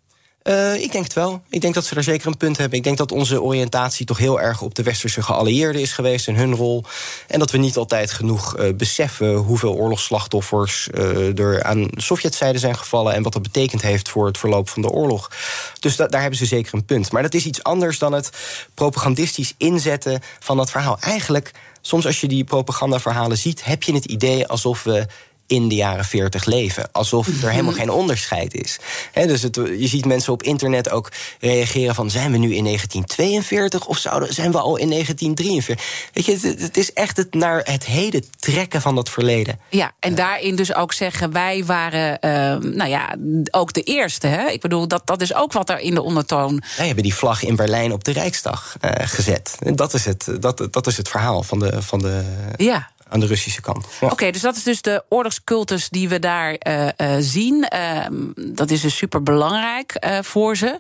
Eh, 0.43 0.75
ik 0.81 0.91
denk 0.91 1.03
het 1.03 1.13
wel. 1.13 1.41
Ik 1.49 1.61
denk 1.61 1.73
dat 1.73 1.85
ze 1.85 1.93
daar 1.93 2.03
zeker 2.03 2.27
een 2.27 2.37
punt 2.37 2.57
hebben. 2.57 2.77
Ik 2.77 2.83
denk 2.83 2.97
dat 2.97 3.11
onze 3.11 3.41
oriëntatie 3.41 4.05
toch 4.05 4.17
heel 4.17 4.41
erg 4.41 4.61
op 4.61 4.75
de 4.75 4.83
westerse 4.83 5.21
geallieerden 5.21 5.81
is 5.81 5.91
geweest 5.91 6.27
en 6.27 6.35
hun 6.35 6.55
rol. 6.55 6.83
En 7.27 7.39
dat 7.39 7.51
we 7.51 7.57
niet 7.57 7.77
altijd 7.77 8.11
genoeg 8.11 8.55
eh, 8.57 8.73
beseffen 8.73 9.35
hoeveel 9.35 9.73
oorlogsslachtoffers 9.73 10.89
eh, 10.89 11.39
er 11.39 11.63
aan 11.63 11.87
Sovjetzijde 11.91 12.59
zijn 12.59 12.77
gevallen 12.77 13.13
en 13.13 13.23
wat 13.23 13.33
dat 13.33 13.41
betekend 13.41 13.81
heeft 13.81 14.09
voor 14.09 14.25
het 14.25 14.37
verloop 14.37 14.69
van 14.69 14.81
de 14.81 14.89
oorlog. 14.89 15.31
Dus 15.79 15.95
da- 15.95 16.07
daar 16.07 16.21
hebben 16.21 16.39
ze 16.39 16.45
zeker 16.45 16.73
een 16.73 16.85
punt. 16.85 17.11
Maar 17.11 17.21
dat 17.21 17.33
is 17.33 17.45
iets 17.45 17.63
anders 17.63 17.97
dan 17.97 18.13
het 18.13 18.29
propagandistisch 18.73 19.53
inzetten 19.57 20.21
van 20.39 20.57
dat 20.57 20.71
verhaal. 20.71 20.97
Eigenlijk, 20.99 21.51
soms 21.81 22.05
als 22.05 22.21
je 22.21 22.27
die 22.27 22.43
propagandaverhalen 22.43 23.37
ziet, 23.37 23.63
heb 23.65 23.83
je 23.83 23.93
het 23.93 24.05
idee 24.05 24.47
alsof 24.47 24.83
we 24.83 25.05
in 25.47 25.67
de 25.67 25.75
jaren 25.75 26.05
40 26.05 26.45
leven. 26.45 26.91
Alsof 26.91 27.27
er 27.27 27.49
helemaal 27.49 27.73
geen 27.73 27.89
onderscheid 27.89 28.53
is. 28.53 28.79
Dus 29.13 29.41
het, 29.41 29.55
je 29.55 29.87
ziet 29.87 30.05
mensen 30.05 30.33
op 30.33 30.43
internet 30.43 30.89
ook 30.89 31.11
reageren 31.39 31.95
van... 31.95 32.09
zijn 32.09 32.31
we 32.31 32.37
nu 32.37 32.55
in 32.55 32.63
1942 32.63 33.85
of 33.85 33.97
zouden, 33.97 34.33
zijn 34.33 34.51
we 34.51 34.57
al 34.57 34.77
in 34.77 34.89
1943? 34.89 36.09
Weet 36.13 36.25
je, 36.25 36.47
het, 36.47 36.61
het 36.61 36.77
is 36.77 36.93
echt 36.93 37.17
het 37.17 37.33
naar 37.33 37.61
het 37.63 37.85
heden 37.85 38.23
trekken 38.39 38.81
van 38.81 38.95
dat 38.95 39.09
verleden. 39.09 39.59
Ja, 39.69 39.91
en 39.99 40.15
daarin 40.15 40.55
dus 40.55 40.73
ook 40.73 40.93
zeggen, 40.93 41.31
wij 41.31 41.65
waren, 41.65 42.19
eh, 42.19 42.31
nou 42.57 42.89
ja, 42.89 43.15
ook 43.51 43.73
de 43.73 43.83
eerste. 43.83 44.27
Hè? 44.27 44.47
Ik 44.49 44.61
bedoel, 44.61 44.87
dat, 44.87 45.07
dat 45.07 45.21
is 45.21 45.33
ook 45.33 45.53
wat 45.53 45.69
er 45.69 45.79
in 45.79 45.93
de 45.93 46.01
ondertoon. 46.01 46.63
Wij 46.77 46.85
hebben 46.85 47.03
die 47.03 47.15
vlag 47.15 47.43
in 47.43 47.55
Berlijn 47.55 47.91
op 47.91 48.03
de 48.03 48.11
Rijksdag 48.11 48.75
eh, 48.79 49.07
gezet. 49.07 49.57
En 49.59 49.75
Dat 49.75 49.93
is, 49.93 50.05
het, 50.05 50.27
dat, 50.39 50.67
dat 50.71 50.87
is 50.87 50.97
het 50.97 51.09
verhaal 51.09 51.43
van 51.43 51.59
de, 51.59 51.81
van 51.81 51.99
de, 51.99 52.23
Ja. 52.57 52.91
Aan 53.13 53.19
de 53.19 53.25
Russische 53.25 53.61
kant. 53.61 53.85
Ja. 54.01 54.07
Oké, 54.07 54.31
dus 54.31 54.41
dat 54.41 54.55
is 54.55 54.63
dus 54.63 54.81
de 54.81 55.03
oorlogscultus 55.09 55.89
die 55.89 56.09
we 56.09 56.19
daar 56.19 56.53
eh, 56.53 56.87
eh, 56.87 57.15
zien. 57.19 57.63
Ehm, 57.67 58.13
dat 58.35 58.69
is 58.71 58.81
dus 58.81 58.95
super 58.97 59.23
belangrijk 59.23 60.05
voor 60.21 60.57
ze. 60.57 60.79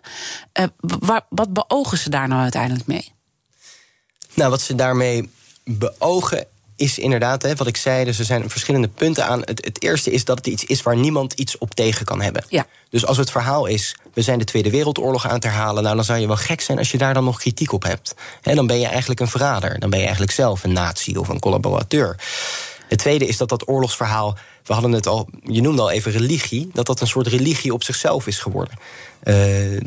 Eh, 0.51 0.65
wa- 0.79 1.25
wat 1.29 1.53
beogen 1.53 1.97
ze 1.97 2.09
daar 2.09 2.27
nou 2.27 2.41
uiteindelijk 2.41 2.87
mee? 2.87 3.11
Nou, 4.33 4.49
wat 4.49 4.61
ze 4.61 4.75
daarmee 4.75 5.31
beogen 5.63 6.47
is 6.83 6.99
inderdaad, 6.99 7.41
hè, 7.41 7.55
wat 7.55 7.67
ik 7.67 7.77
zei, 7.77 8.05
dus 8.05 8.19
er 8.19 8.25
zijn 8.25 8.49
verschillende 8.49 8.87
punten 8.87 9.25
aan. 9.25 9.39
Het, 9.39 9.65
het 9.65 9.83
eerste 9.83 10.11
is 10.11 10.25
dat 10.25 10.37
het 10.37 10.47
iets 10.47 10.63
is 10.63 10.81
waar 10.81 10.97
niemand 10.97 11.33
iets 11.33 11.57
op 11.57 11.73
tegen 11.73 12.05
kan 12.05 12.21
hebben. 12.21 12.45
Ja. 12.49 12.65
Dus 12.89 13.05
als 13.05 13.17
het 13.17 13.31
verhaal 13.31 13.65
is, 13.65 13.95
we 14.13 14.21
zijn 14.21 14.39
de 14.39 14.45
Tweede 14.45 14.69
Wereldoorlog 14.69 15.27
aan 15.27 15.33
het 15.33 15.43
herhalen... 15.43 15.83
nou, 15.83 15.95
dan 15.95 16.05
zou 16.05 16.19
je 16.19 16.27
wel 16.27 16.35
gek 16.35 16.61
zijn 16.61 16.77
als 16.77 16.91
je 16.91 16.97
daar 16.97 17.13
dan 17.13 17.23
nog 17.23 17.39
kritiek 17.39 17.71
op 17.71 17.83
hebt. 17.83 18.15
Hè, 18.41 18.55
dan 18.55 18.67
ben 18.67 18.79
je 18.79 18.87
eigenlijk 18.87 19.19
een 19.19 19.27
verrader. 19.27 19.79
Dan 19.79 19.89
ben 19.89 19.99
je 19.99 20.05
eigenlijk 20.05 20.35
zelf 20.35 20.63
een 20.63 20.73
nazi 20.73 21.17
of 21.17 21.27
een 21.27 21.39
collaborateur. 21.39 22.15
Het 22.87 22.99
tweede 22.99 23.27
is 23.27 23.37
dat 23.37 23.49
dat 23.49 23.67
oorlogsverhaal... 23.67 24.37
we 24.63 24.73
hadden 24.73 24.91
het 24.91 25.07
al, 25.07 25.29
je 25.43 25.61
noemde 25.61 25.81
al 25.81 25.91
even 25.91 26.11
religie... 26.11 26.69
dat 26.73 26.85
dat 26.85 27.01
een 27.01 27.07
soort 27.07 27.27
religie 27.27 27.73
op 27.73 27.83
zichzelf 27.83 28.27
is 28.27 28.39
geworden. 28.39 28.77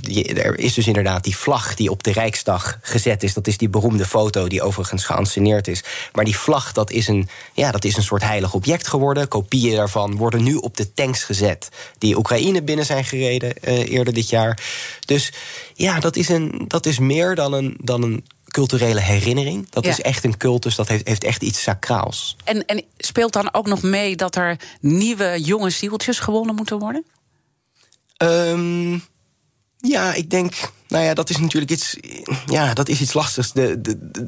Die, 0.00 0.42
er 0.42 0.58
is 0.58 0.74
dus 0.74 0.86
inderdaad 0.86 1.24
die 1.24 1.36
vlag 1.36 1.74
die 1.74 1.90
op 1.90 2.02
de 2.02 2.12
Rijksdag 2.12 2.78
gezet 2.82 3.22
is. 3.22 3.34
Dat 3.34 3.46
is 3.46 3.58
die 3.58 3.68
beroemde 3.68 4.06
foto 4.06 4.48
die 4.48 4.62
overigens 4.62 5.04
geanceneerd 5.04 5.68
is. 5.68 5.84
Maar 6.12 6.24
die 6.24 6.36
vlag, 6.36 6.72
dat 6.72 6.90
is 6.90 7.08
een, 7.08 7.28
ja, 7.52 7.70
dat 7.70 7.84
is 7.84 7.96
een 7.96 8.02
soort 8.02 8.22
heilig 8.22 8.54
object 8.54 8.88
geworden. 8.88 9.28
Kopieën 9.28 9.76
daarvan 9.76 10.16
worden 10.16 10.42
nu 10.42 10.54
op 10.54 10.76
de 10.76 10.92
tanks 10.92 11.24
gezet... 11.24 11.68
die 11.98 12.16
Oekraïne 12.16 12.62
binnen 12.62 12.86
zijn 12.86 13.04
gereden 13.04 13.52
uh, 13.64 13.90
eerder 13.90 14.14
dit 14.14 14.28
jaar. 14.28 14.62
Dus 15.04 15.32
ja, 15.74 16.00
dat 16.00 16.16
is, 16.16 16.28
een, 16.28 16.64
dat 16.68 16.86
is 16.86 16.98
meer 16.98 17.34
dan 17.34 17.52
een, 17.52 17.76
dan 17.80 18.02
een 18.02 18.24
culturele 18.56 19.00
herinnering. 19.00 19.70
Dat 19.70 19.84
Ja. 19.84 19.90
is 19.90 20.00
echt 20.00 20.24
een 20.24 20.36
cultus, 20.36 20.74
dat 20.74 20.88
heeft, 20.88 21.08
heeft 21.08 21.24
echt 21.24 21.42
iets 21.42 21.62
sacraals. 21.62 22.36
En, 22.44 22.66
en 22.66 22.82
speelt 22.96 23.32
dan 23.32 23.54
ook 23.54 23.66
nog 23.66 23.82
mee 23.82 24.16
dat 24.16 24.36
er 24.36 24.56
nieuwe 24.80 25.40
jonge 25.42 25.70
zieltjes 25.70 26.18
gewonnen 26.18 26.54
moeten 26.54 26.78
worden? 26.78 27.04
Um, 28.22 29.04
ja, 29.78 30.14
ik 30.14 30.30
denk. 30.30 30.54
Nou 30.88 31.04
ja, 31.04 31.14
dat 31.14 31.30
is 31.30 31.36
natuurlijk 31.36 31.72
iets. 31.72 31.96
Ja, 32.46 32.74
dat 32.74 32.88
is 32.88 33.00
iets 33.00 33.12
lastigs. 33.12 33.52
De, 33.52 33.80
de, 33.80 33.98
de, 34.00 34.24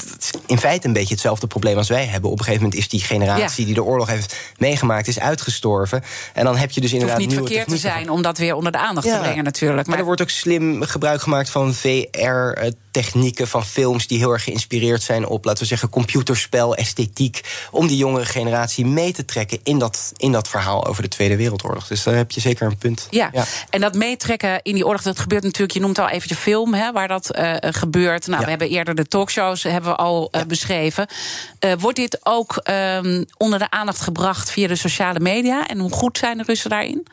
in 0.47 0.59
feite 0.59 0.87
een 0.87 0.93
beetje 0.93 1.15
hetzelfde 1.15 1.47
probleem 1.47 1.77
als 1.77 1.89
wij 1.89 2.07
hebben. 2.07 2.31
Op 2.31 2.39
een 2.39 2.45
gegeven 2.45 2.65
moment 2.65 2.81
is 2.81 2.89
die 2.89 3.01
generatie 3.01 3.61
ja. 3.61 3.67
die 3.67 3.75
de 3.75 3.85
oorlog 3.85 4.07
heeft 4.07 4.37
meegemaakt, 4.59 5.09
is 5.09 5.19
uitgestorven. 5.19 6.03
En 6.35 6.45
dan 6.45 6.57
heb 6.57 6.71
je 6.71 6.81
dus 6.81 6.93
inderdaad. 6.93 7.17
Het 7.17 7.25
hoeft 7.27 7.39
niet 7.41 7.49
nieuwe 7.49 7.63
verkeerd 7.65 7.83
te 7.83 7.89
zijn 7.89 8.11
om 8.11 8.23
dat 8.23 8.39
weer 8.39 8.55
onder 8.55 8.73
de 8.73 8.79
aandacht 8.79 9.07
Ja. 9.07 9.15
te 9.15 9.23
brengen, 9.23 9.45
natuurlijk. 9.45 9.81
Maar, 9.81 9.89
Maar, 9.89 9.99
er 9.99 10.05
wordt 10.05 10.21
ook 10.21 10.31
slim 10.31 10.83
gebruik 10.83 11.23
gemaakt 11.23 11.51
van 11.51 11.75
VR. 11.75 12.57
technieken 12.91 13.49
van 13.49 13.65
films 13.65 14.07
die 14.07 14.19
heel 14.19 14.33
erg 14.33 14.43
geïnspireerd 14.45 15.03
zijn 15.03 15.27
op, 15.27 15.45
laten 15.45 15.63
we 15.63 15.69
zeggen, 15.69 15.89
computerspel, 15.89 16.75
esthetiek. 16.75 17.41
Om 17.71 17.87
die 17.87 17.97
jongere 17.97 18.25
generatie 18.25 18.87
mee 18.87 19.13
te 19.13 19.25
trekken 19.25 19.59
in 19.63 19.79
dat, 19.79 20.13
in 20.17 20.33
dat 20.33 20.49
verhaal 20.49 20.87
over 20.87 21.03
de 21.03 21.09
Tweede 21.09 21.37
Wereldoorlog. 21.37 21.87
Dus 21.87 22.03
daar 22.03 22.15
heb 22.15 22.31
je 22.31 22.41
zeker 22.41 22.67
een 22.67 22.77
punt. 22.77 23.07
Ja, 23.11 23.31
en 23.71 23.81
dat 23.81 23.95
meetrekken 23.95 24.61
in 24.63 24.75
die 24.75 24.87
oorlog, 24.87 25.03
dat 25.03 25.19
gebeurt 25.19 25.43
natuurlijk, 25.43 25.73
je 25.73 25.81
noemt 25.81 25.99
al 25.99 26.09
even 26.09 26.29
de 26.29 26.35
film, 26.49 26.75
hè, 26.75 26.93
waar 26.93 27.09
dat 27.09 27.39
uh, 27.39 27.55
gebeurt. 27.61 28.27
Nou, 28.27 28.45
we 28.45 28.51
hebben 28.51 28.69
eerder 28.69 28.95
de 28.95 29.07
talkshows 29.07 29.63
hebben 29.63 29.91
we 29.91 29.97
al 29.97 30.29
uh, 30.33 30.43
beschreven. 30.43 31.07
Wordt 31.79 31.97
dit 31.97 32.19
ook 32.23 32.61
um, 32.71 33.25
onder 33.37 33.59
de 33.59 33.71
aandacht 33.71 34.01
gebracht 34.01 34.51
via 34.51 34.69
de 34.69 34.77
sociale 34.77 35.21
media? 35.21 35.67
En 35.67 35.79
hoe 35.79 35.93
goed 35.93 36.19
zijn 36.19 36.39
de 36.39 36.45
Russen 36.47 36.71
daarin? 36.71 37.07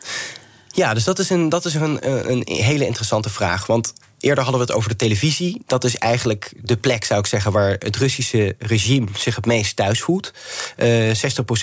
Ja, 0.71 0.93
dus 0.93 1.03
dat 1.03 1.19
is, 1.19 1.29
een, 1.29 1.49
dat 1.49 1.65
is 1.65 1.73
een, 1.73 2.09
een 2.31 2.43
hele 2.45 2.85
interessante 2.85 3.29
vraag. 3.29 3.65
Want 3.65 3.93
Eerder 4.19 4.43
hadden 4.43 4.61
we 4.61 4.67
het 4.67 4.77
over 4.77 4.89
de 4.89 4.95
televisie. 4.95 5.61
Dat 5.65 5.83
is 5.83 5.97
eigenlijk 5.97 6.53
de 6.61 6.77
plek, 6.77 7.03
zou 7.03 7.19
ik 7.19 7.25
zeggen, 7.25 7.51
waar 7.51 7.75
het 7.79 7.95
Russische 7.95 8.55
regime 8.59 9.07
zich 9.17 9.35
het 9.35 9.45
meest 9.45 9.75
thuis 9.75 10.01
voelt. 10.01 10.33
Uh, 10.77 11.09
60% 11.09 11.13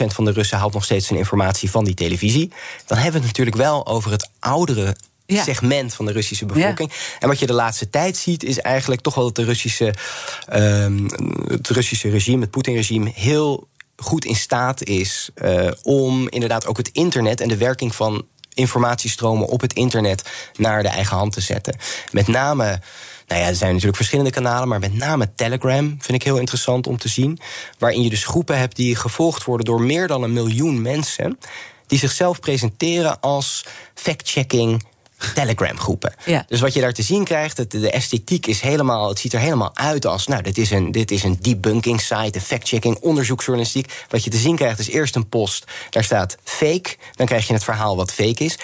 van 0.07 0.25
de 0.25 0.31
Russen 0.31 0.59
haalt 0.59 0.73
nog 0.73 0.85
steeds 0.85 1.07
zijn 1.07 1.19
informatie 1.19 1.71
van 1.71 1.85
die 1.85 1.95
televisie. 1.95 2.53
Dan 2.87 2.99
hebben 2.99 3.21
we 3.21 3.27
het 3.27 3.37
natuurlijk 3.37 3.57
wel 3.57 3.87
over 3.87 4.11
het 4.11 4.29
oudere 4.39 4.97
ja. 5.27 5.43
segment 5.43 5.95
van 5.95 6.07
de 6.07 6.13
Russische 6.13 6.47
bevolking. 6.47 6.91
Ja. 6.93 7.19
En 7.19 7.29
wat 7.29 7.39
je 7.39 7.47
de 7.47 7.53
laatste 7.53 7.91
tijd 7.91 8.17
ziet, 8.17 8.45
is 8.45 8.59
eigenlijk 8.59 9.01
toch 9.01 9.15
wel 9.15 9.25
dat 9.25 9.35
de 9.35 9.45
Russische, 9.45 9.95
um, 10.55 11.07
het 11.47 11.69
Russische 11.69 12.11
regime, 12.11 12.41
het 12.41 12.51
Poetin-regime, 12.51 13.11
heel 13.15 13.69
goed 13.97 14.25
in 14.25 14.37
staat 14.37 14.85
is 14.85 15.31
uh, 15.35 15.71
om 15.83 16.29
inderdaad 16.29 16.67
ook 16.67 16.77
het 16.77 16.89
internet 16.89 17.41
en 17.41 17.49
de 17.49 17.57
werking 17.57 17.95
van 17.95 18.27
informatiestromen 18.55 19.47
op 19.47 19.61
het 19.61 19.73
internet 19.73 20.31
naar 20.57 20.83
de 20.83 20.89
eigen 20.89 21.17
hand 21.17 21.33
te 21.33 21.41
zetten. 21.41 21.77
Met 22.11 22.29
name. 22.29 22.81
Nou 23.27 23.41
ja, 23.41 23.49
er 23.49 23.55
zijn 23.55 23.71
natuurlijk 23.71 23.97
verschillende 23.97 24.31
kanalen, 24.31 24.69
maar 24.69 24.79
met 24.79 24.95
name 24.95 25.35
Telegram 25.35 25.97
vind 25.99 26.19
ik 26.19 26.23
heel 26.23 26.39
interessant 26.39 26.87
om 26.87 26.99
te 26.99 27.09
zien. 27.09 27.39
Waarin 27.79 28.03
je 28.03 28.11
dus 28.11 28.25
groepen 28.25 28.59
hebt 28.59 28.77
die 28.77 28.97
gevolgd 28.97 29.45
worden 29.45 29.67
door 29.67 29.83
meer 29.83 30.07
dan 30.07 30.23
een 30.23 30.33
miljoen 30.33 30.83
mensen. 30.83 31.39
Die 31.87 31.99
zichzelf 31.99 32.41
presenteren 32.41 33.21
als 33.21 33.65
fact-checking 33.95 34.85
Telegram 35.35 35.79
groepen. 35.79 36.15
Ja. 36.25 36.45
Dus 36.49 36.61
wat 36.61 36.75
je 36.75 36.81
daar 36.81 36.93
te 36.93 37.03
zien 37.03 37.25
krijgt, 37.25 37.57
het, 37.57 37.71
de 37.71 37.91
esthetiek 37.91 38.47
is 38.47 38.61
helemaal, 38.61 39.09
het 39.09 39.19
ziet 39.19 39.33
er 39.33 39.41
helemaal 39.41 39.71
uit 39.75 40.07
als, 40.07 40.27
nou, 40.27 40.43
dit 40.43 40.59
is 40.59 40.71
een, 40.71 40.93
dit 40.93 41.11
is 41.11 41.23
een 41.23 41.39
debunking 41.41 42.01
site, 42.01 42.31
een 42.33 42.41
fact-checking, 42.41 42.99
onderzoeksjournalistiek. 43.01 44.05
Wat 44.09 44.25
je 44.25 44.31
te 44.31 44.37
zien 44.37 44.57
krijgt 44.57 44.79
is 44.79 44.89
eerst 44.89 45.17
een 45.17 45.29
post, 45.29 45.65
daar 45.91 46.05
staat 46.05 46.37
fake, 46.45 46.97
dan 47.15 47.27
krijg 47.27 47.47
je 47.47 47.53
het 47.53 47.65
verhaal 47.65 47.97
wat 47.97 48.13
fake 48.13 48.45
is 48.45 48.57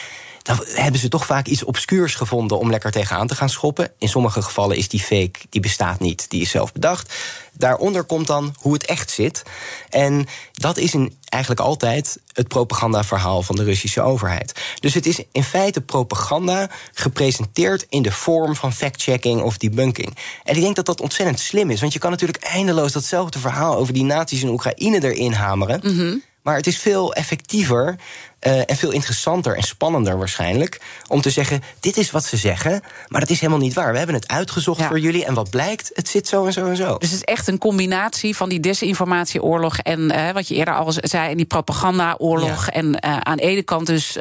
dan 0.49 0.65
hebben 0.67 1.01
ze 1.01 1.09
toch 1.09 1.27
vaak 1.27 1.47
iets 1.47 1.65
obscuurs 1.65 2.15
gevonden 2.15 2.59
om 2.59 2.71
lekker 2.71 2.91
tegenaan 2.91 3.27
te 3.27 3.35
gaan 3.35 3.49
schoppen. 3.49 3.91
In 3.99 4.09
sommige 4.09 4.43
gevallen 4.43 4.77
is 4.77 4.89
die 4.89 5.01
fake, 5.01 5.39
die 5.51 5.61
bestaat 5.61 6.01
niet, 6.01 6.31
die 6.31 6.41
is 6.41 6.51
zelf 6.51 6.73
bedacht. 6.73 7.15
Daaronder 7.53 8.05
komt 8.05 8.27
dan 8.27 8.55
hoe 8.61 8.73
het 8.73 8.87
echt 8.87 9.11
zit. 9.11 9.43
En 9.89 10.27
dat 10.53 10.77
is 10.77 10.95
in, 10.95 11.17
eigenlijk 11.25 11.63
altijd 11.63 12.19
het 12.33 12.49
propagandaverhaal 12.49 13.43
van 13.43 13.57
de 13.57 13.65
Russische 13.65 14.01
overheid. 14.03 14.53
Dus 14.81 14.95
het 14.95 15.07
is 15.07 15.23
in 15.33 15.45
feite 15.45 15.81
propaganda 15.81 16.71
gepresenteerd 16.93 17.87
in 17.89 18.03
de 18.03 18.13
vorm 18.13 18.57
van 18.57 18.73
fact-checking 18.73 19.43
of 19.43 19.57
debunking. 19.59 20.17
En 20.45 20.57
ik 20.57 20.63
denk 20.63 20.77
dat 20.77 20.87
dat 20.87 21.01
ontzettend 21.01 21.41
slim 21.41 21.71
is, 21.71 21.81
want 21.81 21.93
je 21.93 21.99
kan 21.99 22.11
natuurlijk 22.11 22.45
eindeloos 22.45 22.93
datzelfde 22.93 23.39
verhaal 23.39 23.77
over 23.77 23.93
die 23.93 24.05
naties 24.05 24.43
in 24.43 24.49
Oekraïne 24.49 25.03
erin 25.03 25.33
hameren. 25.33 25.81
Mm 25.83 26.23
Maar 26.43 26.57
het 26.57 26.67
is 26.67 26.79
veel 26.79 27.15
effectiever 27.15 27.97
uh, 28.41 28.71
en 28.71 28.77
veel 28.77 28.91
interessanter 28.91 29.57
en 29.57 29.63
spannender 29.63 30.19
waarschijnlijk. 30.19 30.81
Om 31.09 31.21
te 31.21 31.31
zeggen: 31.31 31.63
dit 31.81 31.97
is 31.97 32.11
wat 32.11 32.25
ze 32.25 32.37
zeggen, 32.37 32.83
maar 33.09 33.21
dat 33.21 33.31
is 33.31 33.41
helemaal 33.41 33.61
niet 33.61 33.75
waar. 33.75 33.93
We 33.93 33.99
hebben 33.99 34.17
het 34.17 34.29
uitgezocht 34.29 34.81
ja. 34.81 34.87
voor 34.87 34.99
jullie 34.99 35.25
en 35.25 35.35
wat 35.35 35.51
blijkt, 35.51 35.91
het 35.95 36.09
zit 36.09 36.29
zo 36.29 36.47
en 36.47 36.53
zo 36.53 36.67
en 36.67 36.77
zo. 36.77 36.99
Dus 36.99 37.11
het 37.11 37.19
is 37.19 37.25
echt 37.25 37.49
een 37.49 37.59
combinatie 37.59 38.37
van 38.37 38.49
die 38.49 38.61
desinformatieoorlog 38.61 39.79
en 39.79 40.01
uh, 40.01 40.31
wat 40.31 40.49
je 40.49 40.55
eerder 40.55 40.75
al 40.75 40.93
zei, 40.93 41.31
en 41.31 41.37
die 41.37 41.47
propagandaoorlog. 41.47 42.67
Ja. 42.67 42.73
En 42.73 42.87
uh, 42.87 43.17
aan 43.17 43.37
de 43.37 43.43
ene 43.43 43.63
kant 43.63 43.87
dus, 43.87 44.17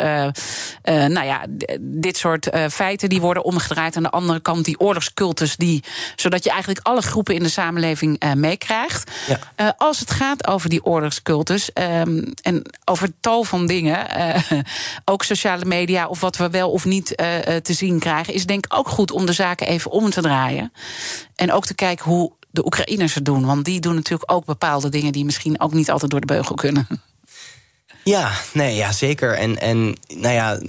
nou 0.83 1.23
ja, 1.25 1.45
dit 1.79 2.17
soort 2.17 2.49
feiten 2.69 3.09
die 3.09 3.21
worden 3.21 3.43
omgedraaid. 3.43 3.95
Aan 3.95 4.03
de 4.03 4.09
andere 4.09 4.39
kant 4.39 4.65
die 4.65 4.79
oorlogscultus, 4.79 5.55
die, 5.55 5.83
zodat 6.15 6.43
je 6.43 6.49
eigenlijk 6.49 6.87
alle 6.87 7.01
groepen 7.01 7.35
in 7.35 7.43
de 7.43 7.49
samenleving 7.49 8.33
meekrijgt. 8.35 9.11
Ja. 9.27 9.75
als 9.77 9.99
het 9.99 10.11
gaat 10.11 10.47
over 10.47 10.69
die 10.69 10.83
oorlogscultus 10.83 11.69
um, 11.73 12.33
en 12.41 12.61
over 12.85 13.09
tal 13.19 13.43
van 13.43 13.67
dingen. 13.67 14.06
Uh, 14.17 14.51
ook 15.11 15.23
sociale 15.23 15.65
media 15.65 16.07
of 16.07 16.21
wat 16.21 16.37
we 16.37 16.49
wel 16.49 16.71
of 16.71 16.85
niet 16.85 17.21
uh, 17.21 17.55
te 17.55 17.73
zien 17.73 17.99
krijgen, 17.99 18.33
is 18.33 18.45
denk 18.45 18.65
ik 18.65 18.73
ook 18.73 18.89
goed 18.89 19.11
om 19.11 19.25
de 19.25 19.33
zaken 19.33 19.67
even 19.67 19.91
om 19.91 20.09
te 20.09 20.21
draaien. 20.21 20.73
En 21.35 21.51
ook 21.51 21.65
te 21.65 21.75
kijken 21.75 22.05
hoe 22.05 22.31
de 22.49 22.65
Oekraïners 22.65 23.13
het 23.13 23.25
doen. 23.25 23.45
Want 23.45 23.65
die 23.65 23.79
doen 23.79 23.95
natuurlijk 23.95 24.31
ook 24.31 24.45
bepaalde 24.45 24.89
dingen 24.89 25.11
die 25.11 25.25
misschien 25.25 25.59
ook 25.59 25.73
niet 25.73 25.91
altijd 25.91 26.11
door 26.11 26.19
de 26.19 26.25
beugel 26.25 26.55
kunnen. 26.55 26.87
Ja, 28.03 28.31
nee, 28.53 28.75
ja, 28.75 28.91
zeker. 28.91 29.33
En, 29.33 29.59
en 29.59 29.97
nou 30.07 30.33
ja. 30.33 30.59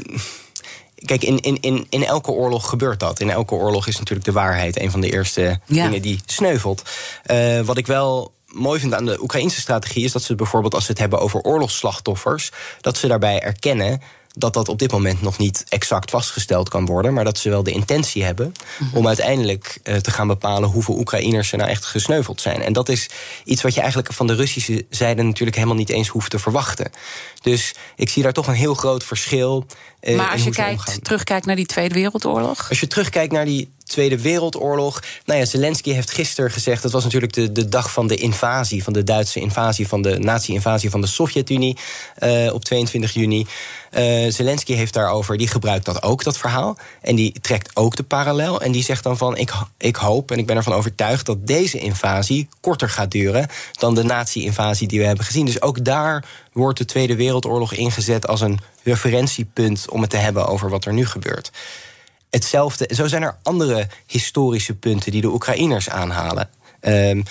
Kijk, 0.95 1.23
in, 1.23 1.41
in, 1.41 1.61
in, 1.61 1.87
in 1.89 2.05
elke 2.05 2.31
oorlog 2.31 2.69
gebeurt 2.69 3.01
dat. 3.01 3.21
In 3.21 3.31
elke 3.31 3.55
oorlog 3.55 3.87
is 3.87 3.99
natuurlijk 3.99 4.27
de 4.27 4.33
waarheid 4.33 4.81
een 4.81 4.91
van 4.91 5.01
de 5.01 5.11
eerste 5.11 5.61
ja. 5.67 5.85
dingen 5.85 6.03
die 6.03 6.21
sneuvelt. 6.27 6.83
Uh, 7.31 7.61
wat 7.61 7.79
ik 7.79 7.87
wel 7.87 8.33
mooi 8.59 8.81
vind 8.81 8.95
aan 8.95 9.05
de 9.05 9.23
Oekraïnse 9.23 9.61
strategie 9.61 10.05
is 10.05 10.13
dat 10.13 10.23
ze 10.23 10.35
bijvoorbeeld 10.35 10.75
als 10.75 10.85
ze 10.85 10.91
het 10.91 11.01
hebben 11.01 11.21
over 11.21 11.41
oorlogsslachtoffers, 11.41 12.51
dat 12.81 12.97
ze 12.97 13.07
daarbij 13.07 13.41
erkennen 13.41 14.01
dat 14.39 14.53
dat 14.53 14.69
op 14.69 14.79
dit 14.79 14.93
moment 14.93 15.23
nog 15.23 15.39
niet 15.39 15.65
exact 15.69 16.11
vastgesteld 16.11 16.69
kan 16.69 16.87
worden, 16.87 17.15
maar 17.15 17.25
dat 17.25 17.39
ze 17.39 17.51
wel 17.51 17.63
de 17.63 17.71
intentie 17.71 18.25
hebben 18.25 18.53
-hmm. 18.79 18.91
om 18.93 19.07
uiteindelijk 19.07 19.79
uh, 19.85 19.97
te 19.97 20.11
gaan 20.11 20.27
bepalen 20.27 20.69
hoeveel 20.69 20.99
Oekraïners 20.99 21.53
er 21.53 21.59
nou 21.59 21.71
echt 21.71 21.85
gesneuveld 21.85 22.41
zijn. 22.41 22.63
En 22.63 22.73
dat 22.73 22.89
is 22.89 23.11
iets 23.45 23.63
wat 23.63 23.75
je 23.75 23.81
eigenlijk 23.81 24.13
van 24.13 24.27
de 24.27 24.35
Russische 24.35 24.87
zijde 24.91 25.23
natuurlijk 25.23 25.57
helemaal 25.57 25.77
niet 25.77 25.91
eens 25.91 26.09
hoeft 26.09 26.31
te 26.31 26.39
verwachten. 26.39 26.91
Dus 27.41 27.75
ik 27.97 28.09
zie 28.09 28.23
daar 28.23 28.33
toch 28.33 28.47
een 28.47 28.55
heel 28.55 28.75
groot 28.75 29.05
verschil. 29.05 29.67
Uh, 30.01 30.17
maar 30.17 30.31
als 30.31 30.45
je 30.45 30.51
kijkt, 30.51 31.05
terugkijkt 31.05 31.47
naar 31.47 31.57
die 31.57 31.67
Tweede 31.67 31.95
Wereldoorlog? 31.95 32.69
Als 32.69 32.81
je 32.81 32.87
terugkijkt 32.87 33.33
naar 33.33 33.45
die 33.45 33.71
Tweede 33.89 34.21
Wereldoorlog. 34.21 35.03
Nou 35.25 35.39
ja, 35.39 35.45
Zelensky 35.45 35.93
heeft 35.93 36.11
gisteren 36.11 36.51
gezegd. 36.51 36.83
Dat 36.83 36.93
was 36.93 37.05
natuurlijk 37.05 37.33
de, 37.33 37.53
de 37.53 37.69
dag 37.69 37.93
van 37.93 38.07
de 38.07 38.17
invasie. 38.17 38.83
Van 38.83 38.93
de 38.93 39.05
Duitse 39.05 39.41
invasie. 39.41 39.89
Van 39.89 40.03
de 40.03 40.19
nazi-invasie 40.19 40.91
van 40.91 41.01
de 41.01 41.07
Sovjet-Unie. 41.07 41.77
Uh, 42.19 42.53
op 42.53 42.65
22 42.65 43.15
juni. 43.15 43.47
Uh, 43.99 44.31
Zelensky 44.31 44.75
heeft 44.75 44.93
daarover. 44.93 45.37
Die 45.37 45.49
gebruikt 45.49 45.85
dat 45.85 46.03
ook, 46.03 46.25
dat 46.25 46.39
verhaal. 46.39 46.77
En 47.01 47.17
die 47.17 47.41
trekt 47.41 47.77
ook 47.77 47.97
de 47.97 48.03
parallel. 48.03 48.61
En 48.61 48.73
die 48.73 48.83
zegt 48.83 49.03
dan 49.03 49.17
van. 49.17 49.37
Ik, 49.37 49.53
ik 49.79 49.97
hoop 49.97 50.31
en 50.31 50.39
ik 50.39 50.47
ben 50.47 50.57
ervan 50.57 50.73
overtuigd. 50.73 51.27
dat 51.27 51.47
deze 51.47 51.79
invasie 51.79 52.49
korter 52.61 52.91
gaat 52.91 53.11
duren. 53.11 53.49
dan 53.73 53.95
de 53.95 54.03
nazi-invasie 54.03 54.89
die 54.89 54.99
we 54.99 55.07
hebben 55.07 55.25
gezien. 55.25 55.47
Dus 55.47 55.63
ook 55.63 55.85
daar 55.85 56.25
wordt 56.53 56.79
de 56.79 56.85
Tweede 56.85 57.17
Wereldoorlog 57.17 57.73
ingezet 57.73 58.27
als 58.27 58.41
een 58.41 58.59
referentiepunt. 58.83 59.91
om 59.91 60.01
het 60.01 60.11
te 60.11 60.17
hebben 60.17 60.47
over 60.47 60.71
wat 60.71 60.85
er 60.85 60.93
nu 60.93 61.07
gebeurt 61.07 61.51
hetzelfde. 62.31 62.89
Zo 62.95 63.07
zijn 63.07 63.23
er 63.23 63.37
andere 63.43 63.89
historische 64.07 64.75
punten 64.75 65.13
die 65.13 65.21
de 65.21 65.33
Oekraïners 65.33 65.89
aanhalen. 65.89 66.49
Um, 66.81 67.25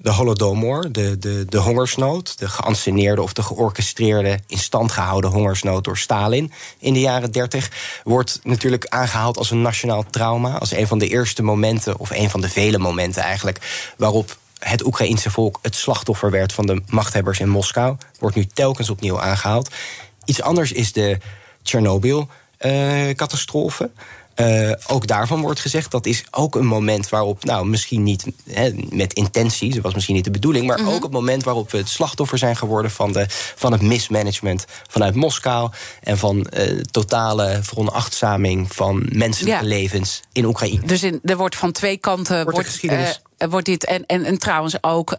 de 0.00 0.10
Holodomor, 0.10 0.92
de, 0.92 1.18
de, 1.18 1.44
de 1.48 1.58
hongersnood, 1.58 2.38
de 2.38 2.48
geanceneerde 2.48 3.22
of 3.22 3.32
de 3.32 3.42
georchestreerde, 3.42 4.38
in 4.46 4.58
stand 4.58 4.92
gehouden 4.92 5.30
hongersnood 5.30 5.84
door 5.84 5.98
Stalin 5.98 6.52
in 6.78 6.92
de 6.92 7.00
jaren 7.00 7.32
30, 7.32 7.70
wordt 8.04 8.40
natuurlijk 8.42 8.86
aangehaald 8.86 9.36
als 9.36 9.50
een 9.50 9.62
nationaal 9.62 10.04
trauma. 10.10 10.58
Als 10.58 10.70
een 10.70 10.86
van 10.86 10.98
de 10.98 11.08
eerste 11.08 11.42
momenten, 11.42 11.98
of 11.98 12.10
een 12.10 12.30
van 12.30 12.40
de 12.40 12.48
vele 12.48 12.78
momenten 12.78 13.22
eigenlijk, 13.22 13.92
waarop 13.96 14.36
het 14.58 14.84
Oekraïense 14.84 15.30
volk 15.30 15.58
het 15.62 15.74
slachtoffer 15.74 16.30
werd 16.30 16.52
van 16.52 16.66
de 16.66 16.82
machthebbers 16.86 17.40
in 17.40 17.48
Moskou. 17.48 17.96
Wordt 18.18 18.36
nu 18.36 18.46
telkens 18.46 18.90
opnieuw 18.90 19.20
aangehaald. 19.20 19.70
Iets 20.24 20.42
anders 20.42 20.72
is 20.72 20.92
de 20.92 21.18
Tsjernobyl-catastrofe. 21.62 23.84
Uh, 23.84 23.90
uh, 24.40 24.72
ook 24.86 25.06
daarvan 25.06 25.40
wordt 25.40 25.60
gezegd 25.60 25.90
dat 25.90 26.06
is 26.06 26.24
ook 26.30 26.54
een 26.54 26.66
moment 26.66 27.08
waarop, 27.08 27.44
nou 27.44 27.66
misschien 27.66 28.02
niet 28.02 28.24
met 28.90 29.12
intentie, 29.12 29.74
dat 29.74 29.82
was 29.82 29.94
misschien 29.94 30.14
niet 30.14 30.24
de 30.24 30.30
bedoeling, 30.30 30.66
maar 30.66 30.78
mm 30.78 30.84
-hmm. 30.84 30.94
ook 30.94 31.02
het 31.02 31.12
moment 31.12 31.44
waarop 31.44 31.70
we 31.70 31.78
het 31.78 31.88
slachtoffer 31.88 32.38
zijn 32.38 32.56
geworden 32.56 32.90
van, 32.90 33.12
de, 33.12 33.26
van 33.56 33.72
het 33.72 33.82
mismanagement 33.82 34.64
vanuit 34.88 35.14
Moskou 35.14 35.70
en 36.00 36.18
van 36.18 36.46
uh, 36.58 36.80
totale 36.80 37.58
veronachtzaming 37.62 38.74
van 38.74 39.06
menselijke 39.12 39.62
ja. 39.62 39.68
levens 39.68 40.22
in 40.32 40.44
Oekraïne. 40.44 40.86
Dus 40.86 41.02
in, 41.02 41.20
er 41.24 41.36
wordt 41.36 41.56
van 41.56 41.72
twee 41.72 41.96
kanten 41.96 42.44
wordt, 42.44 42.80
wordt, 42.80 43.20
uh, 43.38 43.48
wordt 43.48 43.66
dit. 43.66 43.84
En, 43.84 44.06
en, 44.06 44.24
en 44.24 44.38
trouwens 44.38 44.82
ook 44.82 45.12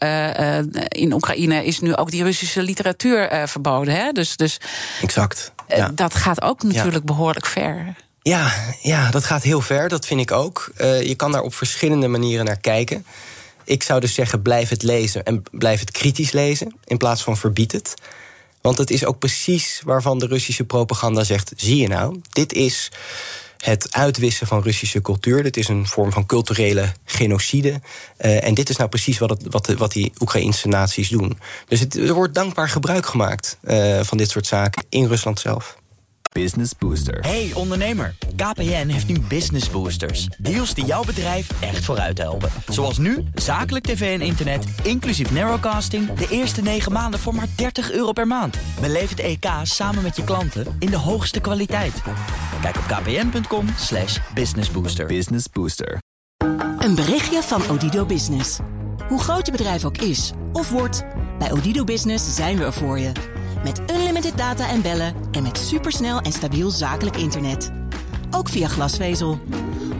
in 0.87 1.13
Oekraïne 1.13 1.65
is 1.65 1.79
nu 1.79 1.95
ook 1.95 2.11
die 2.11 2.23
Russische 2.23 2.61
literatuur 2.61 3.47
verboden. 3.47 3.93
Hè? 3.93 4.11
Dus, 4.11 4.35
dus 4.35 4.57
exact. 5.01 5.51
Ja. 5.67 5.91
dat 5.95 6.15
gaat 6.15 6.41
ook 6.41 6.63
natuurlijk 6.63 7.07
ja. 7.07 7.13
behoorlijk 7.13 7.45
ver. 7.45 7.95
Ja, 8.21 8.53
ja, 8.81 9.11
dat 9.11 9.23
gaat 9.23 9.43
heel 9.43 9.61
ver, 9.61 9.89
dat 9.89 10.05
vind 10.05 10.19
ik 10.19 10.31
ook. 10.31 10.71
Uh, 10.77 11.01
je 11.01 11.15
kan 11.15 11.31
daar 11.31 11.41
op 11.41 11.53
verschillende 11.53 12.07
manieren 12.07 12.45
naar 12.45 12.59
kijken. 12.59 13.05
Ik 13.63 13.83
zou 13.83 13.99
dus 13.99 14.13
zeggen, 14.13 14.41
blijf 14.41 14.69
het 14.69 14.83
lezen 14.83 15.23
en 15.23 15.43
blijf 15.51 15.79
het 15.79 15.91
kritisch 15.91 16.31
lezen... 16.31 16.75
in 16.85 16.97
plaats 16.97 17.23
van 17.23 17.37
verbied 17.37 17.71
het. 17.71 17.93
Want 18.61 18.77
het 18.77 18.91
is 18.91 19.05
ook 19.05 19.19
precies 19.19 19.81
waarvan 19.85 20.19
de 20.19 20.27
Russische 20.27 20.63
propaganda 20.63 21.23
zegt... 21.23 21.53
zie 21.55 21.77
je 21.77 21.87
nou, 21.87 22.21
dit 22.29 22.53
is 22.53 22.91
het 23.57 23.95
uitwissen 23.95 24.47
van 24.47 24.61
Russische 24.61 25.01
cultuur. 25.01 25.43
Dit 25.43 25.57
is 25.57 25.67
een 25.67 25.87
vorm 25.87 26.11
van 26.11 26.25
culturele 26.25 26.91
genocide. 27.05 27.81
Uh, 28.21 28.43
en 28.43 28.53
dit 28.53 28.69
is 28.69 28.75
nou 28.75 28.89
precies 28.89 29.17
wat, 29.17 29.29
het, 29.29 29.43
wat, 29.49 29.67
wat 29.67 29.91
die 29.91 30.11
Oekraïnse 30.19 30.67
naties 30.67 31.09
doen. 31.09 31.39
Dus 31.67 31.79
het, 31.79 31.95
er 31.95 32.13
wordt 32.13 32.33
dankbaar 32.33 32.69
gebruik 32.69 33.05
gemaakt 33.05 33.57
uh, 33.63 33.99
van 34.03 34.17
dit 34.17 34.29
soort 34.29 34.47
zaken 34.47 34.85
in 34.89 35.07
Rusland 35.07 35.39
zelf. 35.39 35.77
Business 36.29 36.71
Booster. 36.77 37.19
Hey 37.19 37.51
ondernemer, 37.53 38.15
KPN 38.35 38.87
heeft 38.87 39.07
nu 39.07 39.19
Business 39.19 39.69
Boosters. 39.69 40.27
Deals 40.37 40.73
die 40.73 40.85
jouw 40.85 41.03
bedrijf 41.03 41.61
echt 41.61 41.85
vooruit 41.85 42.17
helpen. 42.17 42.49
Zoals 42.67 42.97
nu, 42.97 43.23
zakelijk 43.33 43.85
tv 43.85 44.19
en 44.19 44.25
internet, 44.25 44.65
inclusief 44.83 45.31
narrowcasting... 45.31 46.13
de 46.13 46.27
eerste 46.29 46.61
9 46.61 46.91
maanden 46.91 47.19
voor 47.19 47.35
maar 47.35 47.47
30 47.55 47.91
euro 47.91 48.11
per 48.11 48.27
maand. 48.27 48.57
Beleef 48.81 49.09
het 49.09 49.19
EK 49.19 49.45
samen 49.63 50.03
met 50.03 50.15
je 50.15 50.23
klanten 50.23 50.75
in 50.79 50.89
de 50.89 50.97
hoogste 50.97 51.39
kwaliteit. 51.39 52.01
Kijk 52.61 52.75
op 52.75 52.83
kpn.com 52.83 53.65
slash 53.77 54.19
businessbooster. 54.33 55.05
Business 55.05 55.45
Booster. 55.53 55.97
Een 56.79 56.95
berichtje 56.95 57.41
van 57.41 57.61
Odido 57.69 58.05
Business. 58.05 58.59
Hoe 59.07 59.19
groot 59.19 59.45
je 59.45 59.51
bedrijf 59.51 59.85
ook 59.85 59.97
is 59.97 60.31
of 60.53 60.69
wordt... 60.69 61.03
bij 61.39 61.51
Odido 61.51 61.83
Business 61.83 62.35
zijn 62.35 62.57
we 62.57 62.63
er 62.63 62.73
voor 62.73 62.99
je... 62.99 63.11
Met 63.63 63.81
unlimited 63.91 64.37
data 64.37 64.69
en 64.69 64.81
bellen 64.81 65.13
en 65.31 65.43
met 65.43 65.57
supersnel 65.57 66.19
en 66.19 66.31
stabiel 66.31 66.69
zakelijk 66.69 67.17
internet. 67.17 67.71
Ook 68.31 68.49
via 68.49 68.67
glasvezel. 68.67 69.39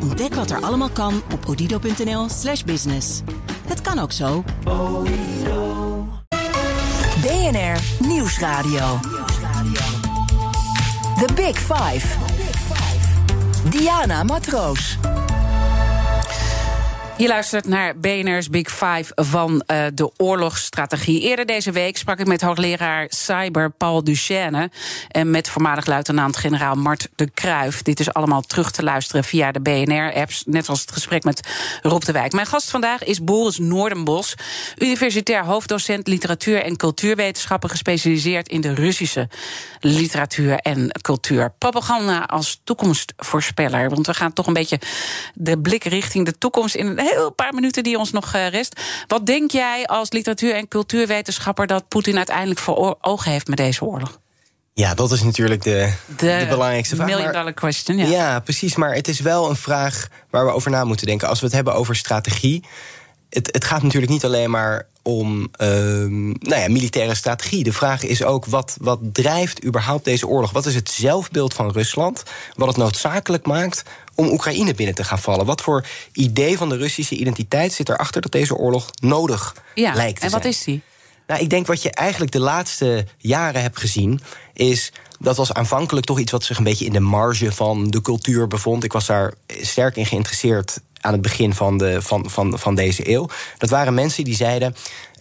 Ontdek 0.02 0.36
wat 0.36 0.52
er 0.52 0.62
allemaal 0.62 0.90
kan 0.90 1.22
op 1.34 1.48
odido.nl/slash 1.48 2.64
business. 2.64 3.22
Het 3.68 3.82
kan 3.82 4.00
ook 4.00 4.12
zo. 4.12 4.44
BNR 7.22 8.08
Nieuwsradio. 8.08 9.00
The 11.18 11.34
Big 11.36 11.58
Five. 11.58 12.08
Diana 13.70 14.24
Matroos. 14.24 14.98
Je 17.20 17.28
luistert 17.28 17.68
naar 17.68 17.98
BNR's 17.98 18.50
Big 18.50 18.70
Five 18.70 19.12
van 19.16 19.64
uh, 19.68 19.86
de 19.94 20.12
oorlogsstrategie. 20.18 21.22
Eerder 21.22 21.46
deze 21.46 21.72
week 21.72 21.98
sprak 21.98 22.20
ik 22.20 22.28
met 22.28 22.42
hoogleraar 22.42 23.06
cyber 23.10 23.70
Paul 23.72 24.04
Duchesne... 24.04 24.70
en 25.08 25.32
met 25.32 25.50
voormalig 25.50 25.86
luitenant-generaal 25.86 26.76
Mart 26.76 27.08
de 27.16 27.30
Kruif. 27.30 27.82
Dit 27.82 28.00
is 28.00 28.14
allemaal 28.14 28.42
terug 28.42 28.72
te 28.72 28.84
luisteren 28.84 29.24
via 29.24 29.52
de 29.52 29.62
BNR-apps... 29.62 30.44
net 30.46 30.70
als 30.70 30.82
het 30.82 30.92
gesprek 30.92 31.24
met 31.24 31.48
Rob 31.82 32.02
de 32.04 32.12
Wijk. 32.12 32.32
Mijn 32.32 32.48
gast 32.48 32.70
vandaag 32.70 33.04
is 33.04 33.24
Boris 33.24 33.58
Noordenbos... 33.58 34.36
universitair 34.78 35.46
hoofddocent 35.46 36.08
literatuur 36.08 36.64
en 36.64 36.76
cultuurwetenschappen... 36.76 37.70
gespecialiseerd 37.70 38.50
in 38.50 38.62
de 38.62 38.74
Russische 38.74 39.30
literatuur 39.80 40.56
en 40.56 40.92
cultuur. 41.02 41.54
Propaganda 41.58 42.20
als 42.20 42.62
toekomstvoorspeller. 42.64 43.90
Want 43.90 44.06
we 44.06 44.14
gaan 44.14 44.34
toch 44.34 44.48
een 44.48 44.54
beetje 44.54 44.80
de 45.34 45.60
blik 45.60 45.84
richting 45.84 46.26
de 46.26 46.38
toekomst... 46.38 46.76
in 46.76 47.08
heel 47.16 47.32
paar 47.32 47.54
minuten 47.54 47.84
die 47.84 47.98
ons 47.98 48.12
nog 48.12 48.34
eh, 48.34 48.48
rest. 48.48 48.82
Wat 49.08 49.26
denk 49.26 49.52
jij 49.52 49.86
als 49.86 50.12
literatuur- 50.12 50.56
en 50.56 50.68
cultuurwetenschapper 50.68 51.68
dat 51.68 51.88
Poetin 51.88 52.18
uiteindelijk 52.18 52.60
voor 52.60 52.98
ogen 53.02 53.32
heeft 53.32 53.48
met 53.48 53.58
deze 53.58 53.86
oorlog? 53.86 54.20
Ja, 54.74 54.94
dat 54.94 55.12
is 55.12 55.24
natuurlijk 55.24 55.64
de, 55.64 55.94
de, 56.18 56.46
belangrijkste 56.50 56.96
vraag. 56.96 57.08
Million 57.08 57.32
dollar 57.32 57.54
question, 57.54 57.98
ja. 57.98 58.06
Ja, 58.06 58.40
precies. 58.40 58.76
Maar 58.76 58.94
het 58.94 59.08
is 59.08 59.20
wel 59.20 59.50
een 59.50 59.56
vraag 59.56 60.08
waar 60.30 60.46
we 60.46 60.52
over 60.52 60.72
na 60.72 60.84
moeten 60.84 61.06
denken. 61.06 61.28
Als 61.28 61.40
we 61.40 61.46
het 61.46 61.56
hebben 61.56 61.74
over 61.74 61.96
strategie. 61.96 62.64
Het, 63.30 63.50
het 63.52 63.64
gaat 63.64 63.84
natuurlijk 63.84 64.12
niet 64.12 64.26
alleen 64.26 64.50
maar 64.50 64.88
om 65.02 65.50
um, 65.62 66.28
nou 66.40 66.62
ja, 66.62 66.70
militaire 66.70 67.16
strategie. 67.16 67.64
De 67.64 67.74
vraag 67.74 68.04
is 68.04 68.24
ook, 68.24 68.46
wat, 68.46 68.78
wat 68.82 69.00
drijft 69.02 69.66
überhaupt 69.66 70.06
deze 70.06 70.28
oorlog? 70.28 70.52
Wat 70.52 70.66
is 70.66 70.76
het 70.76 70.90
zelfbeeld 70.90 71.54
van 71.54 71.72
Rusland? 71.72 72.24
Wat 72.56 72.68
het 72.68 72.78
noodzakelijk 72.78 73.46
maakt 73.46 73.84
om 74.20 74.30
Oekraïne 74.30 74.74
binnen 74.74 74.96
te 74.96 75.04
gaan 75.04 75.20
vallen? 75.20 75.46
Wat 75.46 75.62
voor 75.62 75.86
idee 76.14 76.58
van 76.58 76.70
de 76.70 76.78
Russische 76.78 77.16
identiteit 77.16 77.74
zit 77.74 77.90
erachter 77.90 78.22
dat 78.22 78.32
deze 78.32 78.56
oorlog 78.56 78.90
nodig 79.02 79.56
ja, 79.76 79.94
lijkt 79.94 80.18
te 80.20 80.24
en 80.24 80.30
zijn? 80.30 80.42
wat 80.42 80.52
is 80.52 80.64
die? 80.64 80.82
Nou, 81.28 81.42
ik 81.42 81.50
denk 81.50 81.68
wat 81.68 81.82
je 81.82 81.92
eigenlijk 81.92 82.32
de 82.32 82.40
laatste 82.40 83.06
jaren 83.18 83.62
hebt 83.62 83.80
gezien, 83.80 84.22
is 84.54 84.92
dat 85.20 85.38
was 85.38 85.54
aanvankelijk 85.54 86.06
toch 86.06 86.20
iets 86.20 86.32
wat 86.32 86.44
zich 86.44 86.58
een 86.58 86.64
beetje 86.64 86.86
in 86.86 86.94
de 86.94 87.00
marge 87.00 87.52
van 87.52 87.90
de 87.90 88.02
cultuur 88.02 88.48
bevond. 88.48 88.84
Ik 88.84 88.94
was 88.94 89.06
daar 89.06 89.34
sterk 89.48 89.96
in 89.96 90.06
geïnteresseerd 90.06 90.80
aan 91.02 91.12
het 91.12 91.22
begin 91.22 91.54
van, 91.54 91.78
de, 91.78 92.02
van, 92.02 92.30
van, 92.30 92.60
van 92.60 92.76
deze 92.76 93.10
eeuw. 93.10 93.30
Dat 93.58 93.70
waren 93.70 93.94
mensen 93.94 94.24
die 94.24 94.36
zeiden: 94.36 94.76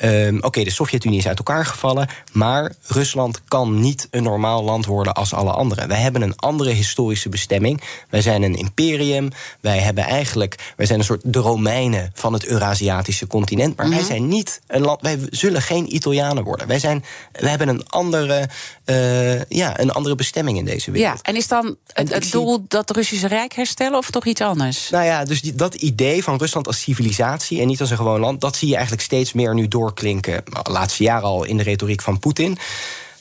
um, 0.04 0.42
oké, 0.42 0.64
de 0.64 0.70
Sovjet-Unie 0.70 1.18
is 1.18 1.26
uit 1.26 1.38
elkaar 1.38 1.66
gevallen, 1.66 2.08
maar 2.32 2.74
Rusland 2.86 3.40
kan 3.48 3.80
niet 3.80 4.08
een 4.10 4.22
normaal 4.22 4.64
land 4.64 4.86
worden 4.86 5.14
als 5.14 5.34
alle 5.34 5.50
anderen. 5.50 5.88
Wij 5.88 6.00
hebben 6.00 6.22
een 6.22 6.36
andere 6.36 6.70
historische 6.70 7.28
bestemming. 7.28 7.82
Wij 8.10 8.22
zijn 8.22 8.42
een 8.42 8.54
imperium. 8.56 9.28
Wij 9.60 9.78
hebben 9.78 10.04
eigenlijk, 10.04 10.72
wij 10.76 10.86
zijn 10.86 10.98
een 10.98 11.04
soort 11.04 11.20
de 11.24 11.38
Romeinen 11.38 12.10
van 12.14 12.32
het 12.32 12.46
Eurasiatische 12.46 13.26
continent, 13.26 13.76
maar 13.76 13.88
wij 13.88 14.02
zijn 14.02 14.28
niet 14.28 14.60
een 14.66 14.82
land. 14.82 15.00
Wij 15.00 15.18
zullen 15.30 15.62
geen 15.62 15.94
Italianen 15.94 16.44
worden. 16.44 16.66
Wij 16.66 16.78
zijn, 16.78 17.04
wij 17.32 17.50
hebben 17.50 17.68
een 17.68 17.88
andere, 17.88 18.48
uh, 18.84 19.44
ja, 19.44 19.80
een 19.80 19.92
andere 19.92 20.14
bestemming 20.14 20.58
in 20.58 20.64
deze 20.64 20.90
wereld. 20.90 21.16
Ja, 21.16 21.22
en 21.22 21.36
is 21.36 21.48
dan 21.48 21.76
het, 21.92 22.14
het 22.14 22.30
doel 22.30 22.64
dat 22.68 22.90
Russische 22.90 23.26
Rijk 23.26 23.52
herstellen 23.52 23.98
of 23.98 24.10
toch 24.10 24.26
iets 24.26 24.40
anders? 24.40 24.90
Nou 24.90 25.04
ja, 25.04 25.24
dus 25.24 25.42
die, 25.42 25.54
dat 25.54 25.74
idee 25.74 26.22
van 26.22 26.36
Rusland 26.38 26.66
als 26.66 26.80
civilisatie 26.80 27.60
en 27.60 27.66
niet 27.66 27.80
als 27.80 27.90
een 27.90 27.96
gewoon 27.96 28.20
land, 28.20 28.40
dat 28.40 28.56
zie 28.56 28.68
je 28.68 28.74
eigenlijk 28.74 29.04
steeds 29.04 29.32
meer 29.32 29.54
nu 29.54 29.68
doorklinken. 29.88 30.44
De 30.62 30.70
laatste 30.70 31.02
jaren 31.02 31.28
al 31.28 31.44
in 31.44 31.56
de 31.56 31.62
retoriek 31.62 32.02
van 32.02 32.18
Poetin. 32.18 32.58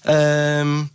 Um, 0.08 0.90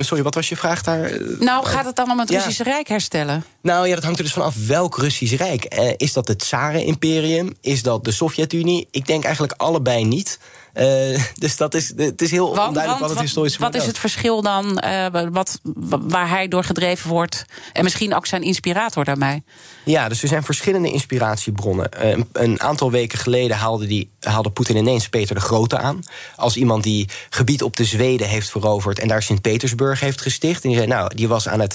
Sorry, 0.00 0.22
wat 0.22 0.34
was 0.34 0.48
je 0.48 0.56
vraag 0.56 0.82
daar? 0.82 1.20
Nou, 1.38 1.66
gaat 1.66 1.84
het 1.84 1.96
dan 1.96 2.10
om 2.10 2.18
het 2.18 2.30
Russische 2.30 2.62
Rijk 2.62 2.88
herstellen? 2.88 3.44
Nou 3.62 3.88
ja, 3.88 3.94
dat 3.94 4.04
hangt 4.04 4.18
er 4.18 4.24
dus 4.24 4.32
vanaf 4.32 4.66
welk 4.66 4.98
Russisch 4.98 5.36
Rijk. 5.36 5.64
Eh, 5.64 5.92
is 5.96 6.12
dat 6.12 6.28
het 6.28 6.38
Tsaren-imperium? 6.38 7.54
Is 7.60 7.82
dat 7.82 8.04
de 8.04 8.12
Sovjet-Unie? 8.12 8.88
Ik 8.90 9.06
denk 9.06 9.24
eigenlijk 9.24 9.54
allebei 9.56 10.04
niet. 10.04 10.38
Uh, 10.78 11.20
dus 11.34 11.56
dat 11.56 11.74
is, 11.74 11.92
het 11.96 12.22
is 12.22 12.30
heel 12.30 12.54
want, 12.54 12.68
onduidelijk 12.68 13.02
wat 13.02 13.10
het 13.10 13.20
historische 13.20 13.60
Wat 13.60 13.74
is 13.74 13.86
het 13.86 13.98
verschil 13.98 14.42
dan 14.42 14.82
uh, 14.84 15.06
wat, 15.32 15.60
waar 16.00 16.28
hij 16.28 16.48
door 16.48 16.64
gedreven 16.64 17.10
wordt? 17.10 17.44
En 17.72 17.84
misschien 17.84 18.14
ook 18.14 18.26
zijn 18.26 18.42
inspirator 18.42 19.04
daarbij? 19.04 19.42
Ja, 19.84 20.08
dus 20.08 20.22
er 20.22 20.28
zijn 20.28 20.42
verschillende 20.42 20.90
inspiratiebronnen. 20.90 21.88
Uh, 22.04 22.24
een 22.32 22.60
aantal 22.60 22.90
weken 22.90 23.18
geleden 23.18 23.56
haalde, 23.56 23.86
die, 23.86 24.10
haalde 24.20 24.50
Poetin 24.50 24.76
ineens 24.76 25.08
Peter 25.08 25.34
de 25.34 25.40
Grote 25.40 25.78
aan. 25.78 26.02
Als 26.36 26.56
iemand 26.56 26.82
die 26.82 27.08
gebied 27.30 27.62
op 27.62 27.76
de 27.76 27.84
Zweden 27.84 28.28
heeft 28.28 28.50
veroverd 28.50 28.98
en 28.98 29.08
daar 29.08 29.22
Sint-Petersburg 29.22 30.00
heeft 30.00 30.20
gesticht. 30.20 30.62
En 30.62 30.68
die 30.68 30.78
zei, 30.78 30.90
nou, 30.90 31.14
die 31.14 31.28
was 31.28 31.48
aan 31.48 31.60
het 31.60 31.74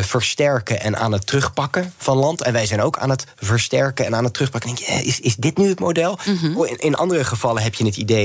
versterken 0.00 0.80
en 0.80 0.96
aan 0.96 1.12
het 1.12 1.26
terugpakken 1.26 1.92
van 1.98 2.16
land. 2.16 2.42
En 2.42 2.52
wij 2.52 2.66
zijn 2.66 2.82
ook 2.82 2.98
aan 2.98 3.10
het 3.10 3.24
versterken 3.36 4.06
en 4.06 4.14
aan 4.14 4.24
het 4.24 4.32
terugpakken. 4.32 4.70
En 4.70 4.76
denk 4.76 4.88
je, 4.88 5.04
is, 5.04 5.20
is 5.20 5.36
dit 5.36 5.58
nu 5.58 5.68
het 5.68 5.80
model? 5.80 6.18
Mm 6.24 6.36
-hmm. 6.36 6.64
in, 6.64 6.78
in 6.78 6.94
andere 6.94 7.24
gevallen 7.24 7.62
heb 7.62 7.74
je 7.74 7.84
het 7.84 7.96
idee 7.96 8.15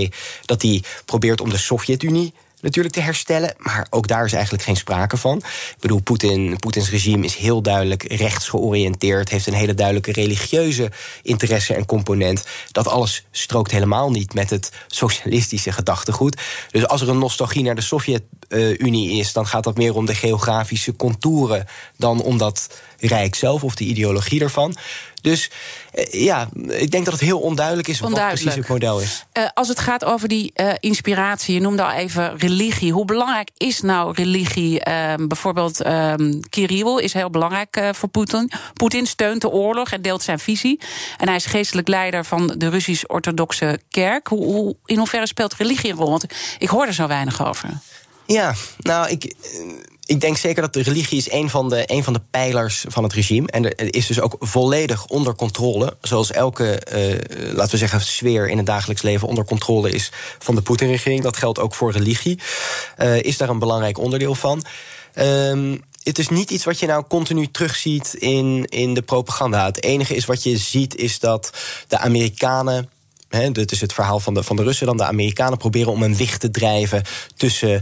dat 0.46 0.62
hij 0.62 0.84
probeert 1.06 1.42
om 1.42 1.50
de 1.50 1.58
Sovjet-Unie 1.58 2.34
natuurlijk 2.62 2.94
te 2.94 3.02
herstellen. 3.02 3.54
Maar 3.58 3.88
ook 3.90 4.08
daar 4.08 4.26
is 4.26 4.34
eigenlijk 4.34 4.64
geen 4.64 4.76
sprake 4.76 5.18
van. 5.18 5.38
Ik 5.38 5.76
bedoel, 5.80 6.02
Poetin, 6.02 6.58
Poetins 6.60 6.90
regime 6.90 7.26
is 7.26 7.36
heel 7.36 7.62
duidelijk 7.62 8.04
rechts 8.04 8.50
georiënteerd, 8.50 9.30
heeft 9.30 9.48
een 9.48 9.54
hele 9.54 9.74
duidelijke 9.74 10.12
religieuze 10.12 10.92
interesse 11.24 11.74
en 11.74 11.86
component. 11.86 12.46
Dat 12.72 12.88
alles 12.88 13.26
strookt 13.32 13.72
helemaal 13.72 14.12
niet 14.12 14.34
met 14.34 14.50
het 14.50 14.72
socialistische 14.88 15.72
gedachtegoed. 15.72 16.42
Dus 16.72 16.88
als 16.88 17.02
er 17.02 17.10
een 17.10 17.18
nostalgie 17.18 17.64
naar 17.64 17.76
de 17.76 17.82
Sovjet-Unie 17.82 19.20
is, 19.20 19.34
dan 19.34 19.48
gaat 19.48 19.64
dat 19.64 19.78
meer 19.78 19.96
om 19.96 20.06
de 20.06 20.16
geografische 20.16 20.96
contouren 20.96 21.68
dan 21.98 22.22
om 22.22 22.38
dat 22.38 22.70
rijk 23.02 23.36
zelf 23.36 23.64
of 23.64 23.76
de 23.76 23.84
ideologie 23.84 24.42
ervan. 24.42 24.76
Dus 25.22 25.50
uh, 25.94 26.24
ja, 26.24 26.50
ik 26.68 26.92
denk 26.92 27.06
dat 27.06 27.14
het 27.14 27.24
heel 27.24 27.40
onduidelijk 27.40 27.88
is 27.88 28.00
wat 28.00 28.14
precies 28.14 28.56
het 28.56 28.68
model 28.68 29.00
is. 29.00 29.26
Uh, 29.34 29.48
als 29.54 29.68
het 29.68 29.80
gaat 29.80 30.06
over 30.06 30.28
die 30.28 30.52
uh, 30.56 30.74
inspiratie, 30.80 31.54
je 31.54 31.62
noemde 31.62 31.84
al 31.84 31.92
even 31.92 32.38
religie. 32.38 32.92
Hoe 32.92 33.06
belangrijk 33.06 33.50
is 33.58 33.82
nou 33.82 34.14
religie? 34.16 34.80
Ehm, 34.80 35.28
bijvoorbeeld 35.28 35.86
um, 35.86 36.40
Kirill 36.50 36.98
is 36.98 37.14
heel 37.14 37.30
belangrijk 37.30 37.90
voor 37.92 38.10
Poetin. 38.10 38.52
Poetin 38.74 39.06
steunt 39.06 39.42
de 39.42 39.50
oorlog 39.50 39.92
en 39.92 40.02
deelt 40.02 40.24
zijn 40.24 40.40
visie. 40.40 40.80
En 41.18 41.28
hij 41.28 41.36
is 41.36 41.46
geestelijk 41.46 41.88
leider 41.88 42.26
van 42.26 42.54
de 42.58 42.70
Russisch-Orthodoxe 42.70 43.80
Kerk. 43.90 44.28
Hoe, 44.28 44.44
hoe, 44.44 44.76
in 44.86 44.98
hoeverre 44.98 45.28
speelt 45.28 45.54
religie 45.54 45.92
een 45.92 45.98
rol? 45.98 46.10
Want 46.10 46.26
ik 46.58 46.70
hoor 46.70 46.86
er 46.86 46.94
zo 46.94 47.08
weinig 47.08 47.46
over. 47.48 47.70
Ja, 48.26 48.54
nou, 48.78 49.10
ik 49.10 49.34
ik 50.12 50.22
denk 50.22 50.38
zeker 50.38 50.62
dat 50.62 50.74
de 50.74 50.82
religie 50.82 51.18
is 51.18 51.32
een 51.32 51.50
van 51.50 51.70
de, 51.70 51.84
een 51.86 52.04
van 52.04 52.14
de 52.14 52.22
pijlers 52.32 52.86
van 52.88 53.04
het 53.04 53.14
regime. 53.14 53.48
En 53.48 53.76
is 53.76 54.08
dus 54.08 54.20
ook 54.20 54.36
volledig 54.40 55.06
onder 55.06 55.36
controle. 55.36 55.98
Zoals 56.02 56.32
elke, 56.32 56.82
uh, 56.94 57.56
laten 57.56 57.72
we 57.72 57.78
zeggen, 57.78 58.02
sfeer 58.02 58.50
in 58.50 58.58
het 58.58 58.66
dagelijks 58.66 59.02
leven 59.02 59.28
onder 59.28 59.46
controle 59.46 59.92
is 59.92 60.12
van 60.40 60.56
de 60.56 60.62
Poetin-regering. 60.62 61.24
Dat 61.24 61.38
geldt 61.38 61.60
ook 61.60 61.76
voor 61.76 61.92
religie. 61.92 62.40
Uh, 62.98 63.22
is 63.22 63.38
daar 63.38 63.50
een 63.50 63.60
belangrijk 63.60 63.98
onderdeel 63.98 64.36
van. 64.36 64.64
Um, 65.16 65.82
het 66.04 66.20
is 66.20 66.30
niet 66.30 66.52
iets 66.52 66.64
wat 66.64 66.80
je 66.80 66.86
nou 66.86 67.04
continu 67.08 67.48
terugziet 67.48 68.14
in, 68.14 68.66
in 68.66 68.94
de 68.94 69.02
propaganda. 69.02 69.66
Het 69.66 69.84
enige 69.84 70.16
is 70.16 70.26
wat 70.26 70.44
je 70.44 70.58
ziet 70.58 70.96
is 70.96 71.20
dat 71.20 71.54
de 71.88 71.98
Amerikanen 71.98 72.90
Hè, 73.32 73.52
dit 73.52 73.72
is 73.72 73.82
het 73.82 73.94
verhaal 73.94 74.20
van 74.20 74.34
de, 74.34 74.44
van 74.44 74.56
de 74.56 74.64
Russen 74.64 74.86
dan. 74.86 74.98
De 74.98 75.06
Amerikanen 75.06 75.58
proberen 75.58 75.92
om 75.92 76.04
een 76.04 76.16
wicht 76.16 76.40
te 76.40 76.52
drijven 76.52 77.04
tussen 77.36 77.72
uh, 77.72 77.82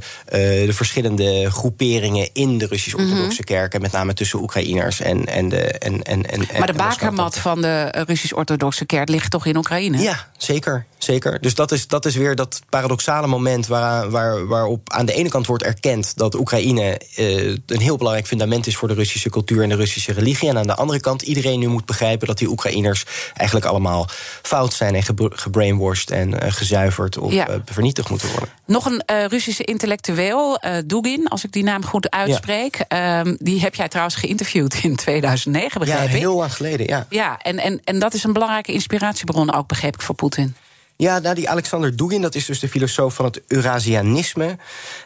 de 0.66 0.74
verschillende 0.74 1.52
groeperingen 1.52 2.30
in 2.34 2.58
de 2.58 2.66
Russisch-Orthodoxe 2.66 3.24
mm 3.24 3.30
-hmm. 3.30 3.44
kerken. 3.44 3.82
Met 3.82 3.92
name 3.92 4.14
tussen 4.14 4.40
Oekraïners 4.40 5.00
en, 5.00 5.26
en 5.26 5.50
de. 5.50 5.58
En, 5.62 6.04
en, 6.04 6.30
en, 6.30 6.48
maar 6.58 6.68
de 6.68 6.74
bakermat 6.74 7.38
van 7.38 7.62
de 7.62 8.04
Russisch-Orthodoxe 8.08 8.86
kerk 8.86 9.10
ligt 9.10 9.32
toch 9.32 9.46
in 9.46 9.58
Oekraïne? 9.58 9.98
Ja, 9.98 10.28
zeker. 10.38 10.86
Zeker. 11.00 11.42
Dus 11.42 11.56
dat 11.56 11.72
is, 11.72 11.88
dat 11.88 12.06
is 12.06 12.16
weer 12.16 12.36
dat 12.36 12.62
paradoxale 12.70 13.28
moment 13.28 13.68
waar, 13.68 14.10
waar, 14.10 14.48
waarop 14.48 14.94
aan 14.94 15.06
de 15.06 15.14
ene 15.14 15.30
kant 15.30 15.46
wordt 15.46 15.64
erkend 15.64 16.18
dat 16.18 16.36
Oekraïne 16.36 17.02
uh, 17.18 17.58
een 17.66 17.80
heel 17.80 17.98
belangrijk 17.98 18.28
fundament 18.28 18.68
is 18.68 18.78
voor 18.78 18.88
de 18.88 18.94
Russische 18.94 19.30
cultuur 19.30 19.64
en 19.64 19.70
de 19.70 19.76
Russische 19.76 20.14
religie. 20.14 20.50
En 20.50 20.58
aan 20.58 20.68
de 20.68 20.76
andere 20.76 21.00
kant 21.00 21.22
iedereen 21.22 21.60
nu 21.60 21.68
moet 21.68 21.86
begrijpen 21.86 22.28
dat 22.28 22.38
die 22.38 22.50
Oekraïners 22.50 23.06
eigenlijk 23.34 23.66
allemaal 23.66 24.08
fout 24.42 24.74
zijn 24.74 24.96
en 24.96 25.04
gebrainwashed 25.30 26.12
en 26.12 26.30
uh, 26.30 26.38
gezuiverd 26.52 27.18
of 27.18 27.34
ja. 27.34 27.50
uh, 27.50 27.56
vernietigd 27.66 28.10
moeten 28.10 28.30
worden. 28.30 28.50
Nog 28.66 28.86
een 28.86 29.04
uh, 29.12 29.26
Russische 29.26 29.64
intellectueel, 29.64 30.60
Dugin, 30.86 31.28
als 31.28 31.44
ik 31.44 31.52
die 31.52 31.64
naam 31.64 31.86
goed 31.86 32.10
uitspreek. 32.10 32.86
Ja. 32.90 33.20
Um, 33.20 33.38
die 33.40 33.62
heb 33.62 33.76
jij 33.76 33.88
trouwens 33.88 34.16
geïnterviewd 34.16 34.80
in 34.84 34.96
2009, 34.96 35.80
begreep 35.80 35.98
ja, 35.98 36.04
ik? 36.04 36.20
heel 36.20 36.36
lang 36.36 36.54
geleden, 36.54 36.88
ja. 36.88 37.06
Ja, 37.10 37.38
en, 37.42 37.58
en, 37.58 37.82
en 37.84 38.00
dat 38.00 38.14
is 38.14 38.24
een 38.24 38.34
belangrijke 38.34 38.72
inspiratiebron 38.72 39.54
ook, 39.54 39.68
begreep 39.68 39.94
ik, 39.94 40.02
voor 40.02 40.16
Poetin. 40.16 40.56
Ja, 41.02 41.20
nou, 41.20 41.36
die 41.36 41.50
Alexander 41.50 41.96
Dugin, 41.96 42.22
dat 42.22 42.36
is 42.36 42.46
dus 42.46 42.60
de 42.60 42.70
filosoof 42.70 43.14
van 43.14 43.26
het 43.26 43.42
Eurasianisme. 43.48 44.58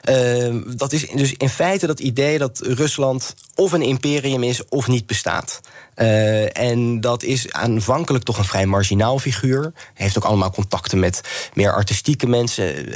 Uh, 0.10 0.56
dat 0.76 0.92
is 0.94 1.10
dus 1.10 1.34
in 1.34 1.50
feite 1.50 1.88
dat 1.88 2.00
idee 2.00 2.38
dat 2.38 2.60
Rusland 2.60 3.36
of 3.56 3.72
een 3.72 3.82
imperium 3.82 4.44
is 4.44 4.68
of 4.70 4.88
niet 4.88 5.06
bestaat. 5.06 5.60
Uh, 5.96 6.58
en 6.58 7.02
dat 7.02 7.24
is 7.24 7.52
aanvankelijk 7.52 8.24
toch 8.24 8.38
een 8.38 8.44
vrij 8.44 8.66
marginaal 8.66 9.20
figuur. 9.20 9.74
Heeft 9.94 10.18
ook 10.18 10.24
allemaal 10.24 10.52
contacten 10.52 11.00
met 11.00 11.22
meer 11.54 11.74
artistieke 11.74 12.28
mensen. 12.28 12.90
Uh, 12.90 12.96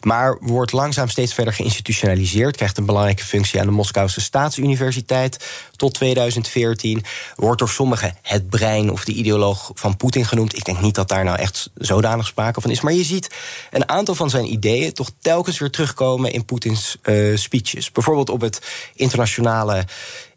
maar 0.00 0.36
wordt 0.40 0.72
langzaam 0.72 1.08
steeds 1.08 1.34
verder 1.34 1.52
geïnstitutionaliseerd. 1.52 2.56
Krijgt 2.56 2.78
een 2.78 2.86
belangrijke 2.86 3.24
functie 3.24 3.60
aan 3.60 3.66
de 3.66 3.72
Moskouse 3.72 4.20
Staatsuniversiteit 4.20 5.44
tot 5.76 5.94
2014. 5.94 7.04
Wordt 7.34 7.58
door 7.58 7.68
sommigen 7.68 8.16
het 8.22 8.48
brein 8.48 8.90
of 8.90 9.04
de 9.04 9.12
ideoloog 9.12 9.70
van 9.74 9.96
Poetin 9.96 10.26
genoemd. 10.26 10.56
Ik 10.56 10.64
denk 10.64 10.80
niet 10.80 10.94
dat 10.94 11.08
daar 11.08 11.24
nou 11.24 11.38
echt 11.38 11.70
zodanig 11.74 12.26
sprake 12.26 12.60
van 12.60 12.70
is. 12.70 12.80
Maar 12.80 12.92
je 12.92 13.04
ziet 13.04 13.34
een 13.70 13.88
aantal 13.88 14.14
van 14.14 14.30
zijn 14.30 14.52
ideeën 14.52 14.92
toch 14.92 15.10
telkens 15.20 15.58
weer 15.58 15.70
terugkomen 15.70 16.32
in 16.32 16.44
Poetins 16.44 16.96
uh, 17.02 17.36
speeches. 17.36 17.92
Bijvoorbeeld 17.92 18.30
op 18.30 18.40
het 18.40 18.62
internationale 18.94 19.84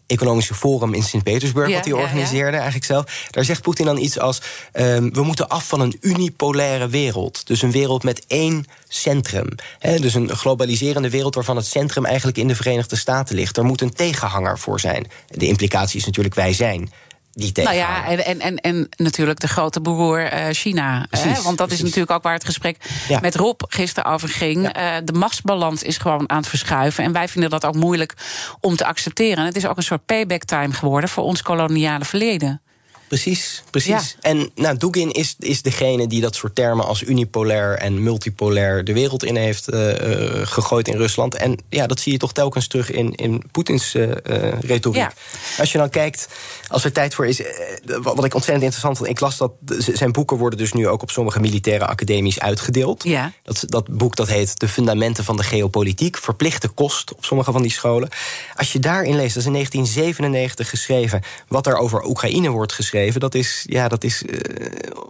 economische 0.09 0.53
forum 0.53 0.93
in 0.93 1.03
Sint-Petersburg, 1.03 1.69
Ja, 1.69 1.75
wat 1.75 1.85
hij 1.85 1.93
ja, 1.93 1.99
organiseerde 2.01 2.55
eigenlijk 2.55 2.85
zelf. 2.85 3.27
Daar 3.29 3.43
zegt 3.43 3.61
Poetin 3.61 3.85
dan 3.85 3.97
iets 3.97 4.19
als: 4.19 4.41
ehm, 4.71 5.09
we 5.11 5.23
moeten 5.23 5.47
af 5.47 5.67
van 5.67 5.81
een 5.81 5.97
unipolaire 6.01 6.87
wereld. 6.87 7.47
Dus 7.47 7.61
een 7.61 7.71
wereld 7.71 8.03
met 8.03 8.25
één 8.27 8.65
centrum. 8.87 9.47
Dus 9.79 10.13
een 10.13 10.29
globaliserende 10.29 11.09
wereld 11.09 11.35
waarvan 11.35 11.55
het 11.55 11.65
centrum 11.65 12.05
eigenlijk 12.05 12.37
in 12.37 12.47
de 12.47 12.55
Verenigde 12.55 12.95
Staten 12.95 13.35
ligt. 13.35 13.57
Er 13.57 13.65
moet 13.65 13.81
een 13.81 13.93
tegenhanger 13.93 14.59
voor 14.59 14.79
zijn. 14.79 15.07
De 15.27 15.47
implicatie 15.47 15.99
is 15.99 16.05
natuurlijk 16.05 16.35
wij 16.35 16.53
zijn. 16.53 16.91
Die 17.39 17.63
Nou 17.63 17.75
ja, 17.75 18.05
en, 18.07 18.25
en, 18.25 18.39
en, 18.39 18.57
en 18.57 18.89
natuurlijk 18.97 19.39
de 19.39 19.47
grote 19.47 19.81
broer 19.81 20.23
eh, 20.23 20.45
China. 20.51 21.05
Precies, 21.09 21.37
hè? 21.37 21.41
Want 21.41 21.57
dat 21.57 21.67
precies. 21.67 21.77
is 21.77 21.81
natuurlijk 21.83 22.11
ook 22.11 22.23
waar 22.23 22.33
het 22.33 22.45
gesprek 22.45 22.77
Ja. 23.07 23.19
met 23.19 23.35
Rob 23.35 23.61
gisteren 23.67 24.11
over 24.11 24.29
ging. 24.29 24.67
Eh, 24.67 24.95
de 25.03 25.13
machtsbalans 25.13 25.83
is 25.83 25.97
gewoon 25.97 26.29
aan 26.29 26.37
het 26.37 26.47
verschuiven. 26.47 27.03
En 27.03 27.11
wij 27.11 27.27
vinden 27.27 27.49
dat 27.49 27.65
ook 27.65 27.75
moeilijk 27.75 28.13
om 28.59 28.75
te 28.75 28.85
accepteren. 28.85 29.37
En 29.37 29.45
het 29.45 29.55
is 29.55 29.65
ook 29.67 29.77
een 29.77 29.83
soort 29.83 30.05
payback 30.05 30.43
time 30.43 30.73
geworden 30.73 31.09
voor 31.09 31.23
ons 31.23 31.41
koloniale 31.41 32.05
verleden. 32.05 32.61
Precies, 33.09 33.63
precies. 33.71 34.15
En 34.19 34.49
nou, 34.55 34.77
Dugin 34.77 35.11
is, 35.11 35.35
is 35.39 35.61
degene 35.61 36.07
die 36.07 36.21
dat 36.21 36.35
soort 36.35 36.55
termen 36.55 36.85
als 36.85 37.03
unipolair 37.03 37.77
en 37.77 38.03
multipolair 38.03 38.83
de 38.83 38.93
wereld 38.93 39.23
in 39.23 39.35
heeft 39.35 39.67
eh, 39.67 40.39
eh, 40.39 40.47
gegooid 40.47 40.87
in 40.87 40.97
Rusland. 40.97 41.35
En 41.35 41.57
ja, 41.69 41.87
dat 41.87 41.99
zie 41.99 42.11
je 42.11 42.17
toch 42.17 42.33
telkens 42.33 42.67
terug 42.67 42.91
in, 42.91 43.15
in 43.15 43.43
Poetins 43.51 43.95
eh, 43.95 44.11
retoriek. 44.59 45.01
Ja. 45.01 45.11
Als 45.57 45.71
je 45.71 45.77
dan 45.77 45.89
kijkt, 45.89 46.27
als 46.67 46.83
er 46.83 46.91
tijd 46.91 47.13
voor 47.13 47.27
is, 47.27 47.41
wat 47.85 48.25
ik 48.25 48.33
ontzettend 48.33 48.63
interessant 48.63 48.97
vond, 48.97 49.09
ik 49.09 49.19
las 49.19 49.37
dat 49.37 49.51
zijn 49.93 50.11
boeken 50.11 50.37
worden 50.37 50.59
dus 50.59 50.73
nu 50.73 50.87
ook 50.87 51.01
op 51.01 51.11
sommige 51.11 51.39
militaire 51.39 51.85
academies 51.85 52.39
uitgedeeld. 52.39 53.03
Ja. 53.03 53.31
Dat, 53.43 53.63
dat 53.67 53.87
boek 53.87 54.15
dat 54.15 54.27
heet 54.27 54.59
De 54.59 54.67
Fundamenten 54.67 55.23
van 55.23 55.37
de 55.37 55.43
Geopolitiek. 55.43 56.17
Verplichte 56.17 56.67
kost 56.67 57.13
op 57.13 57.25
sommige 57.25 57.51
van 57.51 57.61
die 57.61 57.71
scholen. 57.71 58.09
Als 58.55 58.71
je 58.71 58.79
daarin 58.79 59.15
leest, 59.15 59.33
dat 59.33 59.43
is 59.43 59.45
in 59.45 59.53
1997 59.53 60.69
geschreven. 60.69 61.21
Wat 61.47 61.67
er 61.67 61.77
over 61.77 62.05
Oekraïne 62.05 62.49
wordt 62.49 62.73
geschreven. 62.73 62.97
Dat 63.07 63.35
is, 63.35 63.63
ja, 63.67 63.87
dat 63.87 64.03
is 64.03 64.23
eh, 64.25 64.37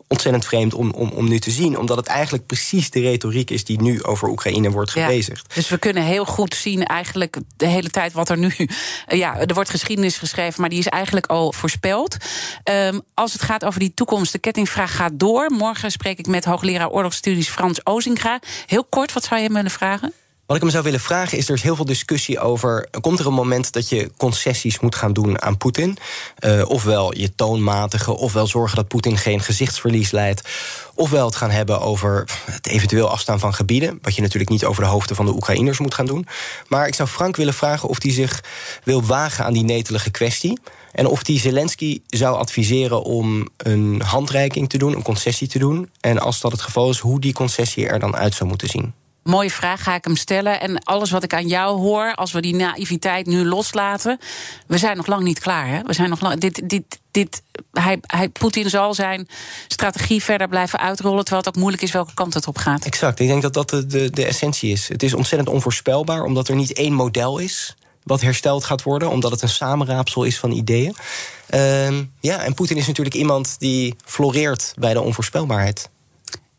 ontzettend 0.08 0.46
vreemd 0.46 0.74
om, 0.74 0.92
om, 0.92 1.10
om 1.10 1.30
nu 1.30 1.40
te 1.40 1.52
zien. 1.52 1.78
Omdat 1.78 1.98
het 1.98 2.08
eigenlijk 2.08 2.46
precies 2.46 2.90
de 2.90 3.00
retoriek 3.00 3.50
is 3.50 3.64
die 3.64 3.82
nu 3.82 4.04
over 4.04 4.30
Oekraïne 4.30 4.70
wordt 4.72 4.92
Ja. 4.94 5.06
gebezigd. 5.06 5.56
Dus 5.56 5.70
we 5.70 5.78
kunnen 5.78 6.04
heel 6.04 6.26
goed 6.26 6.56
zien 6.56 6.86
eigenlijk 6.86 7.38
de 7.58 7.68
hele 7.68 7.90
tijd 7.90 8.14
wat 8.14 8.30
er 8.30 8.38
nu... 8.38 8.54
Ja, 9.08 9.38
er 9.38 9.54
wordt 9.54 9.70
geschiedenis 9.70 10.18
geschreven, 10.18 10.62
maar 10.62 10.70
die 10.70 10.80
is 10.80 10.88
eigenlijk 10.88 11.26
al 11.26 11.54
voorspeld. 11.54 12.18
Ehm, 12.64 13.00
als 13.14 13.34
het 13.34 13.42
gaat 13.42 13.66
over 13.66 13.80
die 13.80 13.94
toekomst, 13.94 14.32
de 14.32 14.40
kettingvraag 14.40 14.96
gaat 14.96 15.12
door. 15.20 15.52
Morgen 15.52 15.92
spreek 15.92 16.20
ik 16.20 16.28
met 16.28 16.46
hoogleraar 16.46 16.90
oorlogsstudies 16.90 17.50
Frans 17.50 17.86
Ozinga. 17.86 18.40
Heel 18.66 18.84
kort, 18.84 19.14
wat 19.14 19.24
zou 19.24 19.40
je 19.40 19.46
hem 19.46 19.56
willen 19.56 19.72
vragen? 19.72 20.14
Wat 20.50 20.58
ik 20.58 20.64
hem 20.64 20.74
zou 20.74 20.84
willen 20.84 21.00
vragen 21.00 21.38
is, 21.38 21.48
er 21.48 21.56
is 21.56 21.62
heel 21.62 21.76
veel 21.76 21.86
discussie 21.86 22.40
over... 22.40 22.88
komt 23.02 23.20
er 23.20 23.28
een 23.28 23.34
moment 23.34 23.72
dat 23.72 23.90
je 23.90 24.12
concessies 24.18 24.80
moet 24.80 24.96
gaan 24.96 25.14
doen 25.14 25.42
aan 25.42 25.58
Poetin? 25.58 25.98
Eh, 26.36 26.70
ofwel 26.70 27.18
je 27.18 27.36
toonmatige, 27.36 28.18
ofwel 28.18 28.48
zorgen 28.48 28.76
dat 28.76 28.88
Poetin 28.88 29.18
geen 29.18 29.40
gezichtsverlies 29.40 30.12
leidt... 30.12 30.50
ofwel 30.96 31.26
het 31.26 31.36
gaan 31.36 31.50
hebben 31.50 31.82
over 31.82 32.30
het 32.52 32.68
eventueel 32.68 33.10
afstaan 33.10 33.40
van 33.40 33.54
gebieden... 33.54 34.00
wat 34.02 34.16
je 34.16 34.22
natuurlijk 34.22 34.52
niet 34.52 34.66
over 34.66 34.84
de 34.84 34.90
hoofden 34.90 35.16
van 35.16 35.26
de 35.26 35.34
Oekraïners 35.34 35.80
moet 35.80 35.94
gaan 35.94 36.06
doen. 36.06 36.28
Maar 36.68 36.88
ik 36.88 36.96
zou 36.96 37.10
Frank 37.10 37.36
willen 37.36 37.54
vragen 37.54 37.90
of 37.90 38.02
hij 38.02 38.12
zich 38.12 38.44
wil 38.84 39.04
wagen 39.04 39.46
aan 39.46 39.54
die 39.54 39.64
netelige 39.64 40.10
kwestie... 40.10 40.60
en 40.92 41.06
of 41.06 41.28
hij 41.28 41.40
Zelensky 41.40 42.02
zou 42.08 42.38
adviseren 42.38 43.04
om 43.04 43.48
een 43.58 44.02
handreiking 44.06 44.70
te 44.70 44.78
doen, 44.78 44.96
een 44.96 45.04
concessie 45.04 45.48
te 45.48 45.60
doen... 45.60 45.90
en 46.00 46.20
als 46.20 46.42
dat 46.42 46.52
het 46.52 46.62
geval 46.62 46.90
is, 46.90 47.00
hoe 47.00 47.20
die 47.20 47.34
concessie 47.34 47.88
er 47.88 48.00
dan 48.00 48.16
uit 48.16 48.34
zou 48.34 48.50
moeten 48.50 48.68
zien. 48.68 48.99
Mooie 49.24 49.52
vraag, 49.52 49.84
ga 49.84 49.96
ik 49.96 50.04
hem 50.04 50.16
stellen. 50.16 50.62
En 50.62 50.84
alles 50.84 51.12
wat 51.12 51.24
ik 51.24 51.34
aan 51.34 51.48
jou 51.48 51.80
hoor, 51.80 52.16
als 52.16 52.32
we 52.32 52.42
die 52.42 52.56
naïviteit 52.56 53.26
nu 53.26 53.46
loslaten... 53.46 54.20
we 54.68 54.78
zijn 54.78 54.98
nog 54.98 55.08
lang 55.08 55.24
niet 55.24 55.40
klaar, 55.40 55.68
hè? 55.68 55.82
We 55.84 55.94
zijn 55.94 56.10
nog 56.10 56.22
lang... 56.22 56.40
Dit, 56.40 56.70
dit, 56.70 57.00
dit, 57.12 57.42
hij, 57.72 57.98
hij, 58.02 58.30
Poetin 58.30 58.70
zal 58.70 58.94
zijn 58.94 59.28
strategie 59.68 60.24
verder 60.24 60.48
blijven 60.48 60.80
uitrollen... 60.80 61.24
terwijl 61.24 61.46
het 61.46 61.56
ook 61.56 61.62
moeilijk 61.62 61.84
is 61.84 61.92
welke 61.92 62.14
kant 62.14 62.34
het 62.34 62.48
op 62.48 62.58
gaat. 62.58 62.86
Exact, 62.86 63.20
ik 63.20 63.28
denk 63.28 63.42
dat 63.42 63.54
dat 63.54 63.70
de, 63.70 63.86
de, 63.86 64.10
de 64.10 64.26
essentie 64.26 64.72
is. 64.72 64.88
Het 64.88 65.04
is 65.04 65.14
ontzettend 65.14 65.50
onvoorspelbaar, 65.50 66.24
omdat 66.24 66.48
er 66.48 66.56
niet 66.56 66.74
één 66.74 66.94
model 66.94 67.38
is 67.38 67.76
wat 68.04 68.22
hersteld 68.22 68.64
gaat 68.64 68.84
worden, 68.84 69.10
omdat 69.10 69.32
het 69.32 69.42
een 69.42 69.50
samenraapsel 69.50 70.24
is 70.24 70.40
van 70.40 70.52
ideeën. 70.52 70.96
Ehm, 71.50 72.04
ja, 72.20 72.44
en 72.44 72.54
Poetin 72.54 72.78
is 72.78 72.88
natuurlijk 72.88 73.16
iemand 73.16 73.56
die 73.60 73.96
floreert 74.06 74.74
bij 74.78 74.94
de 74.94 75.02
onvoorspelbaarheid. 75.02 75.90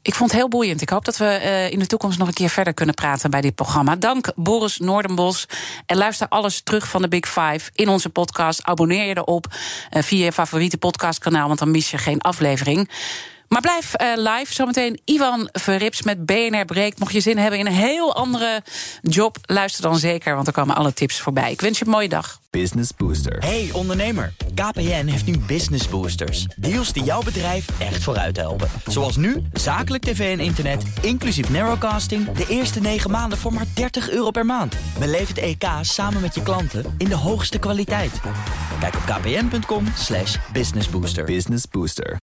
Ik 0.02 0.14
vond 0.14 0.30
het 0.30 0.40
heel 0.40 0.48
boeiend. 0.48 0.80
Ik 0.80 0.88
hoop 0.88 1.04
dat 1.04 1.16
we 1.16 1.24
eh, 1.24 1.70
in 1.70 1.78
de 1.78 1.86
toekomst 1.86 2.18
nog 2.18 2.28
een 2.28 2.34
keer 2.34 2.48
verder 2.48 2.74
kunnen 2.74 2.94
praten 2.94 3.30
bij 3.30 3.40
dit 3.40 3.54
programma. 3.54 3.96
Dank 3.96 4.32
Boris 4.36 4.78
Noordenbos. 4.78 5.46
En 5.86 5.96
luister 5.96 6.28
alles 6.28 6.60
terug 6.60 6.88
van 6.88 7.02
de 7.02 7.08
Big 7.08 7.26
Five 7.26 7.70
in 7.74 7.88
onze 7.88 8.08
podcast. 8.08 8.62
Abonneer 8.62 9.04
je 9.04 9.16
erop 9.16 9.46
eh, 9.90 10.02
via 10.02 10.24
je 10.24 10.32
favoriete 10.32 10.78
podcastkanaal, 10.78 11.46
want 11.46 11.58
dan 11.58 11.70
mis 11.70 11.90
je 11.90 11.98
geen 11.98 12.20
aflevering. 12.20 12.90
Maar 13.52 13.60
blijf 13.60 13.94
eh, 13.94 14.08
live. 14.16 14.54
Zometeen 14.54 15.00
Ivan 15.04 15.48
Verrips 15.52 16.02
met 16.02 16.26
BNR 16.26 16.64
Breekt. 16.64 16.98
Mocht 16.98 17.12
je 17.12 17.20
zin 17.20 17.38
hebben 17.38 17.58
in 17.58 17.66
een 17.66 17.72
heel 17.72 18.14
andere 18.14 18.62
job, 19.02 19.36
luister 19.42 19.82
dan 19.82 19.98
zeker, 19.98 20.34
want 20.34 20.46
er 20.46 20.52
komen 20.52 20.76
alle 20.76 20.92
tips 20.92 21.20
voorbij. 21.20 21.50
Ik 21.50 21.60
wens 21.60 21.78
je 21.78 21.84
een 21.84 21.90
mooie 21.90 22.08
dag. 22.08 22.40
Business 22.50 22.90
Booster. 22.96 23.38
Hey 23.38 23.70
ondernemer, 23.72 24.32
KPN 24.54 25.06
heeft 25.06 25.26
nu 25.26 25.38
Business 25.38 25.88
Boosters. 25.88 26.46
Deals 26.56 26.92
die 26.92 27.02
jouw 27.02 27.22
bedrijf 27.22 27.66
echt 27.78 28.02
vooruit 28.02 28.36
helpen. 28.36 28.68
Zoals 28.86 29.16
nu, 29.16 29.42
zakelijk 29.52 30.04
tv 30.04 30.38
en 30.38 30.44
internet, 30.44 30.82
inclusief 31.00 31.50
narrowcasting... 31.50 32.32
de 32.32 32.46
eerste 32.48 32.80
9 32.80 33.10
maanden 33.10 33.38
voor 33.38 33.52
maar 33.52 33.66
30 33.74 34.10
euro 34.10 34.30
per 34.30 34.46
maand. 34.46 34.76
Beleef 34.98 35.28
het 35.28 35.38
EK 35.38 35.64
samen 35.80 36.20
met 36.20 36.34
je 36.34 36.42
klanten 36.42 36.94
in 36.98 37.08
de 37.08 37.16
hoogste 37.16 37.58
kwaliteit. 37.58 38.20
Kijk 38.80 38.94
op 38.94 39.02
kpn.com 39.06 39.86
slash 39.96 40.36
businessbooster. 40.52 41.24
Business 41.24 41.64
Booster. 41.70 42.18